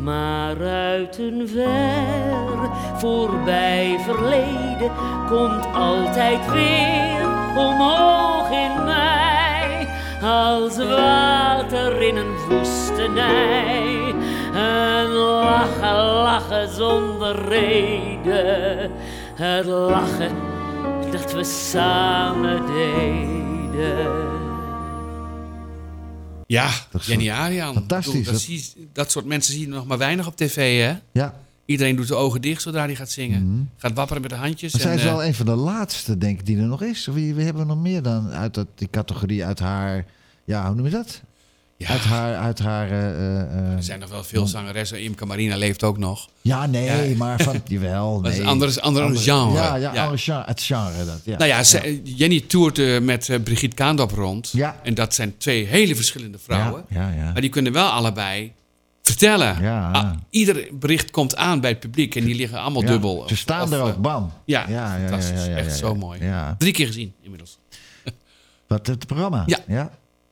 Maar 0.03 0.61
uit 0.61 1.17
een 1.17 1.47
ver 1.47 2.69
voorbij 2.95 3.97
verleden 3.99 4.91
komt 5.29 5.65
altijd 5.73 6.51
weer 6.51 7.27
omhoog 7.55 8.49
in 8.51 8.83
mij. 8.85 9.87
Als 10.21 10.77
water 10.77 12.01
in 12.01 12.15
een 12.15 12.35
woestenij. 12.49 14.13
Een 14.53 15.09
lachen, 15.11 15.95
lachen 15.95 16.69
zonder 16.69 17.49
reden. 17.49 18.91
Het 19.35 19.65
lachen 19.65 20.56
dat 21.21 21.33
we 21.33 21.43
samen 21.43 22.65
deden. 22.65 24.25
Ja, 26.47 26.69
Dat 26.91 27.01
is 27.01 27.07
Jenny 27.07 27.29
Arian. 27.31 27.73
fantastisch. 27.73 28.13
Bedoel, 28.13 28.31
Dat- 28.33 28.41
zie- 28.41 28.87
dat 28.93 29.11
soort 29.11 29.25
mensen 29.25 29.53
zie 29.53 29.61
je 29.61 29.67
nog 29.67 29.85
maar 29.87 29.97
weinig 29.97 30.27
op 30.27 30.35
tv, 30.35 30.81
hè? 30.83 30.97
Ja. 31.11 31.33
Iedereen 31.65 31.95
doet 31.95 32.07
de 32.07 32.15
ogen 32.15 32.41
dicht 32.41 32.61
zodra 32.61 32.85
hij 32.85 32.95
gaat 32.95 33.11
zingen. 33.11 33.69
Gaat 33.77 33.93
wapperen 33.93 34.21
met 34.21 34.31
de 34.31 34.37
handjes. 34.37 34.71
Maar 34.73 34.81
zij 34.81 34.91
en, 34.91 34.97
is 34.97 35.03
eh, 35.03 35.09
wel 35.11 35.23
een 35.25 35.33
van 35.33 35.45
de 35.45 35.55
laatste, 35.55 36.17
denk 36.17 36.39
ik, 36.39 36.45
die 36.45 36.57
er 36.57 36.63
nog 36.63 36.81
is. 36.81 37.07
Of 37.07 37.13
wie, 37.15 37.33
wie 37.35 37.43
hebben 37.45 37.61
we 37.67 37.73
nog 37.73 37.81
meer 37.81 38.01
dan 38.01 38.29
uit 38.29 38.53
dat, 38.53 38.67
die 38.75 38.87
categorie, 38.91 39.45
uit 39.45 39.59
haar... 39.59 40.05
Ja, 40.43 40.65
hoe 40.67 40.75
noem 40.75 40.85
je 40.85 40.91
dat? 40.91 41.21
Ja, 41.77 41.87
Uit 41.89 42.01
haar... 42.01 42.35
Uit 42.35 42.59
haar 42.59 42.89
eh, 42.91 43.09
eh, 43.09 43.41
eh, 43.41 43.71
er 43.75 43.83
zijn 43.83 43.99
nog 43.99 44.09
wel 44.09 44.23
veel 44.23 44.47
zangeressen. 44.47 45.01
Imke 45.01 45.25
Marina 45.25 45.55
leeft 45.57 45.83
ook 45.83 45.97
nog. 45.97 46.29
ja, 46.41 46.65
nee, 46.65 47.09
Ja. 47.09 47.15
maar 47.17 47.39
van... 47.41 47.61
Jawel, 47.67 48.21
Dat 48.21 48.31
is 48.31 48.37
nee. 48.37 48.47
een 48.47 48.81
ander, 48.81 49.17
genre. 49.17 49.53
Ja, 49.53 49.75
ja, 49.75 49.93
ja. 49.93 50.03
ander 50.03 50.19
genre, 50.19 50.43
het 50.45 50.61
genre 50.61 51.05
dat. 51.05 51.19
Ja. 51.23 51.37
Nou 51.37 51.49
ja, 51.49 51.63
ze- 51.63 52.01
Jenny 52.03 52.41
toert 52.41 52.79
eh, 52.79 52.99
met 52.99 53.29
eh, 53.29 53.39
Brigitte 53.43 53.75
Kaandorp 53.75 54.11
rond. 54.11 54.49
Ja. 54.51 54.79
En 54.83 54.93
dat 54.93 55.13
zijn 55.13 55.37
twee 55.37 55.65
hele 55.65 55.95
verschillende 55.95 56.37
vrouwen. 56.39 56.85
Ja, 56.89 57.09
ja. 57.09 57.31
Maar 57.31 57.41
die 57.41 57.49
kunnen 57.49 57.71
wel 57.73 57.87
allebei 57.89 58.53
vertellen. 59.01 59.61
Ja. 59.61 59.91
Ah, 59.91 60.11
ieder 60.29 60.67
bericht 60.73 61.11
komt 61.11 61.35
aan 61.35 61.59
bij 61.61 61.69
het 61.69 61.79
publiek 61.79 62.15
en 62.15 62.23
die 62.25 62.35
liggen 62.35 62.59
allemaal 62.59 62.85
dubbel. 62.85 63.23
Ze 63.27 63.35
staan 63.35 63.61
Of, 63.63 63.71
er 63.71 63.79
eh, 63.79 63.85
ook, 63.85 63.97
bam. 64.01 64.31
Ja, 64.45 64.65
ja, 64.69 64.97
fantastisch. 64.99 65.45
ja, 65.45 65.55
Echt 65.55 65.77
zo 65.77 65.95
mooi. 65.95 66.19
Drie 66.57 66.73
keer 66.73 66.87
gezien 66.87 67.13
inmiddels. 67.21 67.57
Wat, 68.67 68.87
het 68.87 69.05
programma? 69.07 69.43
Ja. 69.45 69.57
Ja? 69.67 69.89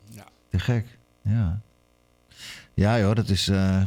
Ja. 0.10 0.24
Te 0.52 0.60
gek. 0.60 0.86
Ja. 1.26 1.60
Ja 2.74 3.00
joh, 3.00 3.16
dat 3.16 3.30
is 3.30 3.48
eh, 3.48 3.82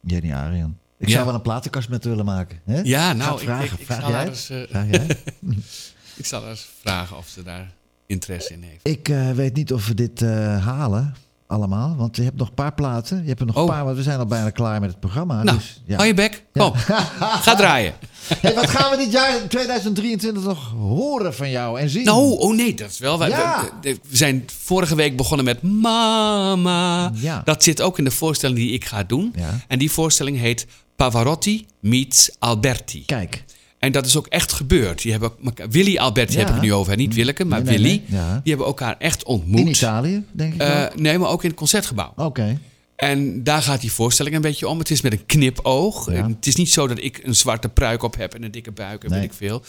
Jenny 0.00 0.32
Arian. 0.32 0.78
Ik 0.98 1.06
Ja. 1.08 1.12
zou 1.14 1.26
wel 1.26 1.34
een 1.34 1.42
platenkast 1.42 1.88
met 1.88 2.04
willen 2.04 2.24
maken. 2.24 2.58
Hè? 2.64 2.80
Ja, 2.80 3.12
nou, 3.12 3.38
ik, 3.38 3.44
vragen. 3.44 3.64
ik, 3.64 3.80
ik 3.80 3.86
Vraag 3.86 4.00
zal 4.00 4.08
jij 4.08 4.16
haar 4.18 4.26
het? 4.26 4.34
eens, 4.34 4.50
eh, 4.50 4.62
Vraag 4.68 4.86
jij? 4.90 5.06
ik 6.20 6.26
zal 6.26 6.40
haar 6.40 6.50
eens 6.50 6.68
vragen 6.80 7.16
of 7.16 7.28
ze 7.28 7.42
daar 7.42 7.72
interesse 8.06 8.52
in 8.52 8.62
heeft. 8.62 8.88
Ik 8.88 9.08
eh, 9.08 9.30
weet 9.30 9.54
niet 9.54 9.72
of 9.72 9.86
we 9.86 9.94
dit 9.94 10.20
halen, 10.60 11.14
allemaal. 11.46 11.96
Want 11.96 12.16
je 12.16 12.22
hebt 12.22 12.36
nog 12.36 12.48
een 12.48 12.54
paar 12.54 12.74
platen. 12.74 13.22
Je 13.22 13.28
hebt 13.28 13.40
er 13.40 13.46
nog 13.46 13.56
een 13.56 13.62
Oh. 13.62 13.68
paar, 13.68 13.84
want 13.84 13.96
we 13.96 14.02
zijn 14.02 14.18
al 14.18 14.26
bijna 14.26 14.50
klaar 14.50 14.80
met 14.80 14.90
het 14.90 15.00
programma. 15.00 15.42
Nou, 15.42 15.56
dus, 15.58 15.80
ja. 15.86 15.94
hou 15.96 16.06
je 16.06 16.14
bek. 16.14 16.44
Kom, 16.52 16.72
ga 16.74 17.54
draaien. 17.54 17.92
Hey, 18.40 18.54
wat 18.54 18.70
gaan 18.70 18.90
we 18.90 18.96
dit 18.96 19.12
jaar 19.12 19.48
2023 19.48 20.42
nog 20.44 20.70
horen 20.70 21.34
van 21.34 21.50
jou 21.50 21.80
en 21.80 21.88
zien? 21.90 22.04
Nou, 22.04 22.38
oh 22.38 22.54
nee, 22.56 22.74
dat 22.74 22.90
is 22.90 22.98
wel. 22.98 23.26
Ja. 23.26 23.60
we, 23.62 23.70
we- 23.90 23.98
we 24.08 24.16
zijn 24.16 24.44
vorige 24.62 24.94
week 24.94 25.16
begonnen 25.16 25.44
met 25.44 25.62
Mama. 25.62 27.10
Ja. 27.14 27.42
Dat 27.44 27.62
zit 27.62 27.80
ook 27.82 27.98
in 27.98 28.04
de 28.04 28.10
voorstelling 28.10 28.58
die 28.58 28.72
ik 28.72 28.84
ga 28.84 29.02
doen. 29.02 29.32
Ja. 29.36 29.50
En 29.68 29.78
die 29.78 29.90
voorstelling 29.90 30.38
heet 30.38 30.66
Pavarotti 30.96 31.66
meets 31.80 32.30
Alberti. 32.38 33.04
Kijk. 33.04 33.44
En 33.84 33.92
dat 33.92 34.06
is 34.06 34.16
ook 34.16 34.26
echt 34.26 34.52
gebeurd. 34.52 35.02
Die 35.02 35.10
hebben 35.12 35.32
elkaar- 35.44 35.68
Willy 35.70 35.96
Alberti 35.96 36.32
Ja. 36.32 36.38
heb 36.38 36.48
ik 36.48 36.54
het 36.54 36.62
nu 36.62 36.72
over. 36.72 36.96
Niet 36.96 37.14
Willeke, 37.14 37.44
maar 37.44 37.62
Nee, 37.62 37.78
nee, 37.78 37.82
Willy. 37.82 38.02
nee. 38.06 38.20
Ja. 38.20 38.32
Die 38.32 38.40
hebben 38.52 38.66
elkaar 38.66 38.96
echt 38.98 39.24
ontmoet. 39.24 39.60
In 39.60 39.66
Italië, 39.68 40.22
denk 40.32 40.52
ik 40.52 40.58
wel. 40.58 40.88
nee, 40.96 41.18
maar 41.18 41.28
ook 41.30 41.42
in 41.42 41.48
het 41.48 41.58
concertgebouw. 41.58 42.12
Oké. 42.16 42.58
En 42.96 43.42
daar 43.44 43.62
gaat 43.62 43.80
die 43.80 43.92
voorstelling 43.92 44.34
een 44.34 44.40
beetje 44.40 44.68
om. 44.68 44.78
Het 44.78 44.90
is 44.90 45.00
met 45.00 45.12
een 45.12 45.26
knipoog. 45.26 46.12
Ja. 46.12 46.26
Het 46.28 46.46
is 46.46 46.54
niet 46.56 46.70
zo 46.70 46.86
dat 46.86 46.98
ik 47.02 47.20
een 47.22 47.34
zwarte 47.34 47.68
pruik 47.68 48.02
op 48.02 48.16
heb 48.16 48.34
en 48.34 48.42
een 48.42 48.50
dikke 48.50 48.72
buik 48.72 49.04
en 49.04 49.10
weet 49.10 49.22
ik 49.22 49.32
veel. 49.32 49.62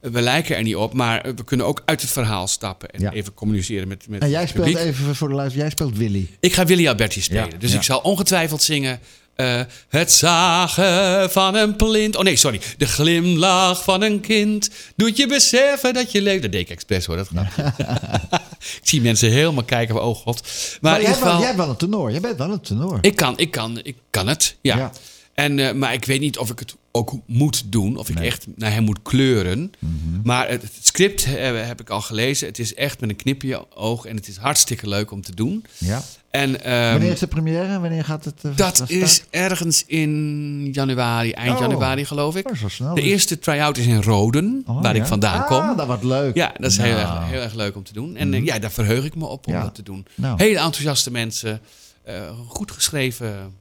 We 0.00 0.20
lijken 0.20 0.56
er 0.56 0.62
niet 0.62 0.76
op, 0.76 0.92
maar 0.92 1.22
we 1.36 1.44
kunnen 1.44 1.66
ook 1.66 1.82
uit 1.84 2.00
het 2.00 2.10
verhaal 2.10 2.46
stappen 2.48 2.90
en 2.90 3.00
Ja. 3.00 3.12
even 3.12 3.34
communiceren 3.34 3.88
met, 3.88 4.04
met 4.08 4.22
En 4.22 4.30
jij 4.30 4.46
speelt 4.46 4.64
publiek. 4.66 4.84
even 4.84 5.14
voor 5.14 5.28
de 5.28 5.34
luister, 5.34 5.60
jij 5.60 5.70
speelt 5.70 5.96
Willy. 5.96 6.28
Ik 6.40 6.52
ga 6.52 6.64
Willy 6.64 6.88
Alberti 6.88 7.20
spelen. 7.20 7.50
Ja, 7.50 7.56
Dus 7.58 7.74
ik 7.74 7.82
zal 7.82 7.98
ongetwijfeld 7.98 8.62
zingen. 8.62 9.00
Eh, 9.34 9.60
het 9.88 10.12
zagen 10.12 11.30
van 11.30 11.54
een 11.54 11.76
plint. 11.76 12.16
Oh 12.16 12.22
nee, 12.22 12.36
sorry. 12.36 12.60
De 12.76 12.86
glimlach 12.86 13.84
van 13.84 14.02
een 14.02 14.20
kind. 14.20 14.70
Doet 14.96 15.16
je 15.16 15.26
beseffen 15.26 15.94
dat 15.94 16.12
je 16.12 16.22
leeft. 16.22 16.42
Dat 16.42 16.52
deed 16.52 16.60
ik 16.60 16.70
expres 16.70 17.06
hoor, 17.06 17.16
dat 17.16 17.28
grapje. 17.28 17.62
ik 18.82 18.88
zie 18.88 19.00
mensen 19.00 19.30
helemaal 19.30 19.64
kijken 19.64 19.94
van, 19.94 20.04
oh 20.04 20.16
god. 20.16 20.48
Maar, 20.80 21.00
jij, 21.00 21.10
hebt 21.10 21.22
wel, 21.22 21.30
geval, 21.30 21.46
jij 21.46 21.56
wel 21.56 21.68
een 21.68 21.76
tenor. 21.76 22.10
Jij 22.10 22.20
bent 22.20 22.38
wel 22.38 22.50
een 22.50 22.60
tenor. 22.60 22.98
ik 23.00 23.16
kan, 23.16 23.38
ik 23.38 23.50
kan, 23.50 23.80
ik 23.82 23.96
kan 24.10 24.26
het. 24.26 24.56
Ja. 24.60 24.76
Ja. 24.76 24.92
En, 25.34 25.58
eh, 25.58 25.74
maar 25.74 25.92
ik 25.92 26.04
weet 26.04 26.20
niet 26.20 26.38
of 26.38 26.50
ik 26.50 26.58
het 26.58 26.76
ook 26.92 27.12
moet 27.26 27.72
doen. 27.72 27.96
Of 27.96 28.08
ik 28.08 28.14
Nee. 28.14 28.26
echt 28.26 28.46
naar 28.56 28.72
hem 28.72 28.84
moet 28.84 29.02
kleuren. 29.02 29.72
Mhm. 29.78 29.92
Maar 30.24 30.48
het, 30.48 30.62
het 30.62 30.72
script 30.80 31.24
eh, 31.24 31.66
heb 31.66 31.80
ik 31.80 31.90
al 31.90 32.00
gelezen. 32.00 32.46
Het 32.48 32.58
is 32.58 32.74
echt 32.74 33.00
met 33.00 33.10
een 33.10 33.16
knip 33.16 33.42
in 33.42 33.48
je 33.48 33.74
oog. 33.76 34.04
En 34.04 34.16
het 34.16 34.28
is 34.28 34.36
hartstikke 34.36 34.88
leuk 34.88 35.10
om 35.10 35.22
te 35.22 35.34
doen. 35.34 35.64
ja. 35.78 36.02
En, 36.30 36.64
ehm, 36.64 36.90
Wanneer 36.92 37.12
is 37.12 37.18
de 37.18 37.26
première? 37.26 37.80
Wanneer 37.80 38.04
gaat 38.04 38.24
het? 38.24 38.34
eh, 38.42 38.56
dat 38.56 38.84
is 38.86 39.14
start? 39.14 39.28
ergens 39.30 39.84
in 39.86 40.68
januari, 40.72 41.30
eind 41.32 41.54
Oh. 41.54 41.60
januari 41.60 42.04
geloof 42.04 42.36
ik. 42.36 42.50
Oh, 42.50 42.68
snel. 42.68 42.94
De 42.94 43.00
dus. 43.00 43.10
eerste 43.10 43.38
try-out 43.38 43.76
is 43.78 43.86
in 43.86 44.02
Roden, 44.02 44.62
Oh, 44.66 44.82
waar 44.82 44.94
ja. 44.96 45.00
ik 45.02 45.06
vandaan 45.06 45.40
ah, 45.42 45.46
kom. 45.46 45.76
dat 45.76 45.86
wordt 45.86 46.04
leuk. 46.04 46.34
Ja, 46.34 46.52
dat 46.56 46.70
is 46.70 46.76
heel, 46.76 46.94
Nou. 46.96 47.16
erg, 47.20 47.30
heel 47.30 47.40
erg 47.40 47.54
leuk 47.54 47.76
om 47.76 47.82
te 47.82 47.92
doen. 47.92 48.16
En 48.16 48.34
eh, 48.34 48.44
ja, 48.44 48.58
daar 48.58 48.70
verheug 48.70 49.04
ik 49.04 49.14
me 49.14 49.26
op 49.26 49.46
om 49.46 49.52
Ja. 49.52 49.62
dat 49.62 49.74
te 49.74 49.82
doen. 49.82 50.06
Nou. 50.14 50.34
Hele 50.42 50.58
enthousiaste 50.58 51.10
mensen, 51.10 51.60
goed 52.46 52.70
geschreven 52.70 53.54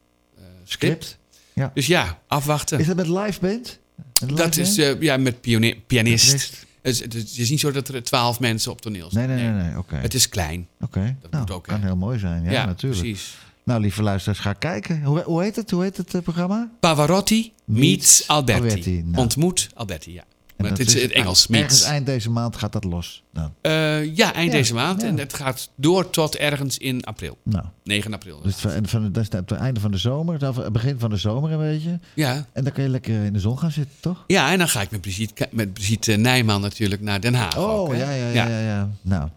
script. 0.64 0.70
Script. 1.04 1.18
Ja. 1.54 1.72
Dus 1.74 1.88
ja, 1.88 2.20
afwachten. 2.28 2.80
Is 2.80 2.88
dat 2.88 2.96
met 2.96 3.08
live 3.08 3.40
band? 3.40 3.80
Met 4.22 4.30
live 4.30 4.44
dat 4.44 4.58
is 4.58 4.78
eh, 4.78 5.02
ja, 5.02 5.18
met 5.18 5.42
pianist. 5.42 5.86
Pianist. 5.88 6.66
Het, 6.82 7.16
is, 7.16 7.38
het 7.38 7.50
niet 7.50 7.60
zo 7.60 7.72
dat 7.72 7.88
er 7.88 8.04
twaalf 8.04 8.40
mensen 8.40 8.72
op 8.72 8.82
toneel 8.82 9.10
Nee, 9.12 9.24
staan. 9.24 9.36
nee, 9.36 9.50
nee. 9.50 9.64
nee. 9.64 9.78
Oké. 9.78 9.96
Het 9.96 10.14
is 10.14 10.30
klein. 10.30 10.68
Oké. 10.82 11.16
dat 11.22 11.32
Nou, 11.32 11.44
moet 11.44 11.56
ook, 11.56 11.64
kan 11.64 11.82
heel 11.82 11.96
mooi 11.96 12.20
zijn. 12.20 12.44
Ja, 12.44 12.66
natuurlijk. 12.66 13.02
precies. 13.02 13.38
Nou, 13.64 13.82
lieve 13.82 14.04
luisteraars, 14.04 14.40
ga 14.40 14.54
kijken. 14.54 15.04
Hoe, 15.04 15.22
hoe 15.22 15.42
heet 15.42 15.56
het? 15.56 15.72
Hoe 15.72 15.84
heet 15.84 15.98
het 15.98 16.14
eh, 16.14 16.22
programma? 16.22 16.70
Pavarotti 16.80 17.54
meets 17.66 17.80
Meets 17.80 18.28
Alberti. 18.28 18.62
Alberti, 18.62 19.04
nou. 19.04 19.18
Ontmoet 19.24 19.70
Alberti, 19.74 20.14
ja. 20.14 20.24
En 20.64 20.70
Maar 20.70 20.78
het 20.78 20.88
dat 20.88 20.96
is 20.96 21.02
in 21.02 21.08
het 21.08 21.18
Engels, 21.18 21.48
Ergens 21.50 21.70
meets. 21.72 21.84
eind 21.84 22.06
deze 22.06 22.30
maand 22.30 22.56
gaat 22.56 22.72
dat 22.74 22.84
los. 22.84 23.24
Nou, 23.34 23.50
Eh, 23.62 24.16
ja, 24.16 24.34
eind 24.34 24.52
Ja, 24.52 24.58
deze 24.58 24.74
maand. 24.74 25.02
ja. 25.02 25.08
En 25.08 25.18
het 25.20 25.34
gaat 25.34 25.70
door 25.76 26.10
tot 26.10 26.36
ergens 26.36 26.78
in 26.78 27.04
april. 27.04 27.38
nou. 27.44 27.66
9 27.84 28.14
april. 28.14 28.42
Dus 28.42 28.56
van, 28.56 28.72
van, 28.88 29.12
dat 29.12 29.24
is 29.24 29.32
het 29.32 29.52
einde 29.52 29.80
van 29.80 29.92
de 29.92 29.98
zomer, 29.98 30.46
het 30.46 30.74
begin 30.74 31.00
van 31.00 31.10
de 31.10 31.18
zomer 31.18 31.52
een 31.52 31.58
beetje. 31.58 32.00
Ja. 32.16 32.46
En 32.54 32.64
dan 32.64 32.74
kan 32.74 32.84
je 32.84 32.90
lekker 32.90 33.24
in 33.24 33.34
de 33.34 33.40
zon 33.40 33.60
gaan 33.60 33.72
zitten, 33.72 33.96
toch? 34.00 34.24
ja, 34.28 34.52
en 34.52 34.58
dan 34.58 34.68
ga 34.70 34.82
ik 34.82 34.92
met 34.92 35.02
Brigitte, 35.02 35.48
met 35.52 35.74
Brigitte 35.74 36.12
Nijman 36.16 36.62
natuurlijk 36.62 37.02
naar 37.02 37.22
Den 37.22 37.34
Haag. 37.34 37.58
Oh, 37.58 37.80
ook, 37.80 37.96
ja, 37.96 38.12
ja, 38.12 38.28
ja, 38.30 38.48
ja, 38.48 38.60
ja. 38.60 38.90
Nou, 39.02 39.30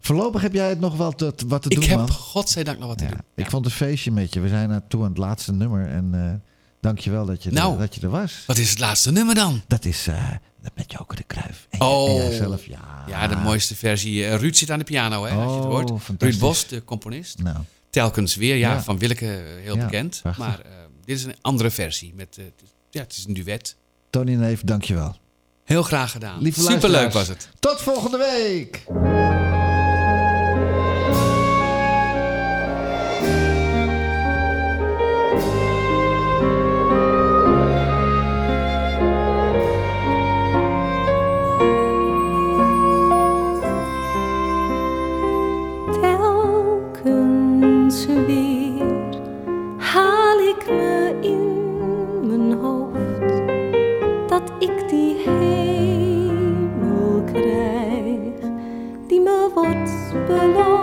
voorlopig 0.00 0.42
heb 0.42 0.52
jij 0.52 0.68
het 0.68 0.80
nog 0.80 0.96
wel 0.96 1.12
te, 1.12 1.34
wat 1.46 1.62
te 1.62 1.68
Ik 1.68 1.80
doen, 1.80 1.88
heb 1.88 1.98
man. 1.98 2.10
godzijdank 2.10 2.78
nog 2.78 2.88
wat 2.88 2.98
te 2.98 3.04
Ja, 3.04 3.10
doen. 3.10 3.20
Ik 3.34 3.50
vond 3.50 3.64
het 3.64 3.72
een 3.72 3.86
feestje 3.86 4.10
met 4.10 4.34
je. 4.34 4.40
We 4.40 4.48
zijn 4.48 4.68
naartoe 4.68 5.02
aan 5.02 5.08
het 5.08 5.18
laatste 5.18 5.52
nummer. 5.52 5.86
En 5.88 6.10
eh 6.12 6.32
dank 6.84 6.98
je 6.98 7.10
wel 7.10 7.26
dat 7.26 7.42
je, 7.42 7.50
Nou. 7.50 7.72
er, 7.72 7.78
dat 7.78 7.94
je 7.94 8.00
er 8.00 8.10
was. 8.10 8.42
Wat 8.46 8.58
is 8.58 8.70
het 8.70 8.78
laatste 8.78 9.12
nummer 9.12 9.34
dan? 9.34 9.62
Dat 9.66 9.84
is 9.84 10.06
eh, 10.06 10.30
met 10.74 10.92
Joker 10.92 11.16
de 11.16 11.22
Kruif. 11.22 11.66
En, 11.70 11.80
Oh. 11.80 12.08
en 12.08 12.14
jijzelf, 12.16 12.66
ja. 12.66 13.04
Ja, 13.06 13.26
de 13.28 13.36
mooiste 13.36 13.76
versie. 13.76 14.26
Eh, 14.26 14.36
Ruud 14.36 14.54
zit 14.54 14.70
aan 14.70 14.78
de 14.78 14.84
piano, 14.84 15.24
hè, 15.24 15.30
als 15.30 15.50
je 15.50 15.56
het 15.56 15.64
Oh, 15.66 15.70
hoort. 15.70 15.90
Ruud 16.18 16.38
Bos, 16.38 16.66
de 16.66 16.84
componist. 16.84 17.38
Nou, 17.42 17.56
Telkens 17.90 18.34
weer, 18.36 18.56
ja, 18.56 18.72
Ja. 18.72 18.82
van 18.82 18.98
Willeke 18.98 19.26
eh, 19.36 19.62
heel 19.62 19.76
Ja, 19.76 19.84
bekend. 19.84 20.18
prachtig. 20.22 20.44
Maar 20.46 20.60
dit 21.04 21.16
is 21.18 21.24
een 21.24 21.34
andere 21.40 21.70
versie. 21.70 22.12
Met, 22.16 22.36
het 22.36 22.52
is- 22.62 22.68
ja, 22.90 23.00
het 23.00 23.12
is 23.12 23.24
een 23.28 23.34
duet. 23.34 23.76
Tony 24.10 24.34
Neef, 24.34 24.60
dank 24.64 24.84
je 24.84 24.94
wel. 24.94 25.16
Heel 25.64 25.82
graag 25.82 26.10
gedaan. 26.10 26.42
Lieve 26.42 26.60
Superleuk 26.60 27.12
was 27.12 27.28
het. 27.28 27.48
Tot 27.60 27.80
volgende 27.80 28.18
week. 28.18 28.84
below. 60.14 60.73